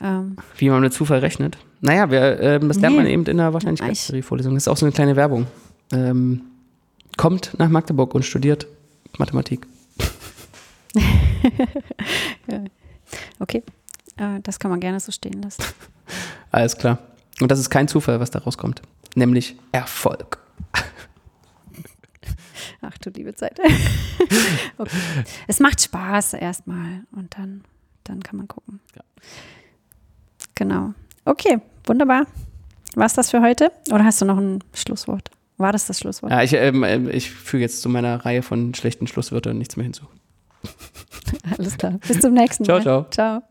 Ähm, 0.00 0.36
wie 0.56 0.70
man 0.70 0.80
mit 0.80 0.92
Zufall 0.92 1.18
rechnet. 1.20 1.58
Naja, 1.80 2.10
wir, 2.10 2.40
ähm, 2.40 2.68
das 2.68 2.78
lernt 2.80 2.96
Nee. 2.96 3.02
man 3.02 3.10
eben 3.10 3.24
in 3.26 3.36
der 3.36 3.52
Wahrscheinlichkeitstheorie-Vorlesung. 3.52 4.54
Das 4.54 4.64
ist 4.64 4.68
auch 4.68 4.76
so 4.76 4.86
eine 4.86 4.92
kleine 4.92 5.16
Werbung. 5.16 5.46
Ähm, 5.92 6.42
kommt 7.16 7.54
nach 7.58 7.68
Magdeburg 7.68 8.14
und 8.14 8.24
studiert 8.24 8.66
Mathematik. 9.18 9.66
okay, 13.38 13.62
äh, 14.16 14.40
das 14.42 14.58
kann 14.58 14.70
man 14.70 14.80
gerne 14.80 15.00
so 15.00 15.12
stehen 15.12 15.42
lassen. 15.42 15.62
Alles 16.50 16.76
klar. 16.76 16.98
Und 17.40 17.50
das 17.50 17.58
ist 17.58 17.70
kein 17.70 17.88
Zufall, 17.88 18.20
was 18.20 18.30
da 18.30 18.38
rauskommt. 18.40 18.82
Nämlich 19.14 19.56
Erfolg. 19.72 20.38
Ach 22.80 22.96
du 22.98 23.10
liebe 23.10 23.34
Zeit. 23.34 23.58
okay. 24.78 24.96
Es 25.46 25.60
macht 25.60 25.80
Spaß 25.80 26.34
erstmal 26.34 27.04
und 27.12 27.36
dann, 27.38 27.64
dann 28.04 28.22
kann 28.22 28.36
man 28.36 28.48
gucken. 28.48 28.80
Ja. 28.94 29.02
Genau. 30.54 30.94
Okay, 31.24 31.60
wunderbar. 31.86 32.26
War 32.94 33.06
es 33.06 33.14
das 33.14 33.30
für 33.30 33.40
heute? 33.40 33.72
Oder 33.90 34.04
hast 34.04 34.20
du 34.20 34.24
noch 34.24 34.38
ein 34.38 34.62
Schlusswort? 34.74 35.30
War 35.56 35.72
das 35.72 35.86
das 35.86 36.00
Schlusswort? 36.00 36.32
Ja, 36.32 36.42
ich, 36.42 36.52
ähm, 36.52 36.84
ähm, 36.84 37.08
ich 37.10 37.30
füge 37.30 37.62
jetzt 37.62 37.82
zu 37.82 37.88
meiner 37.88 38.24
Reihe 38.24 38.42
von 38.42 38.74
schlechten 38.74 39.06
Schlusswörtern 39.06 39.56
nichts 39.58 39.76
mehr 39.76 39.84
hinzu. 39.84 40.04
Alles 41.58 41.78
klar. 41.78 41.98
Bis 42.06 42.20
zum 42.20 42.34
nächsten 42.34 42.64
Ciao, 42.64 42.78
Mal. 42.78 42.82
ciao. 42.82 43.06
Ciao. 43.10 43.42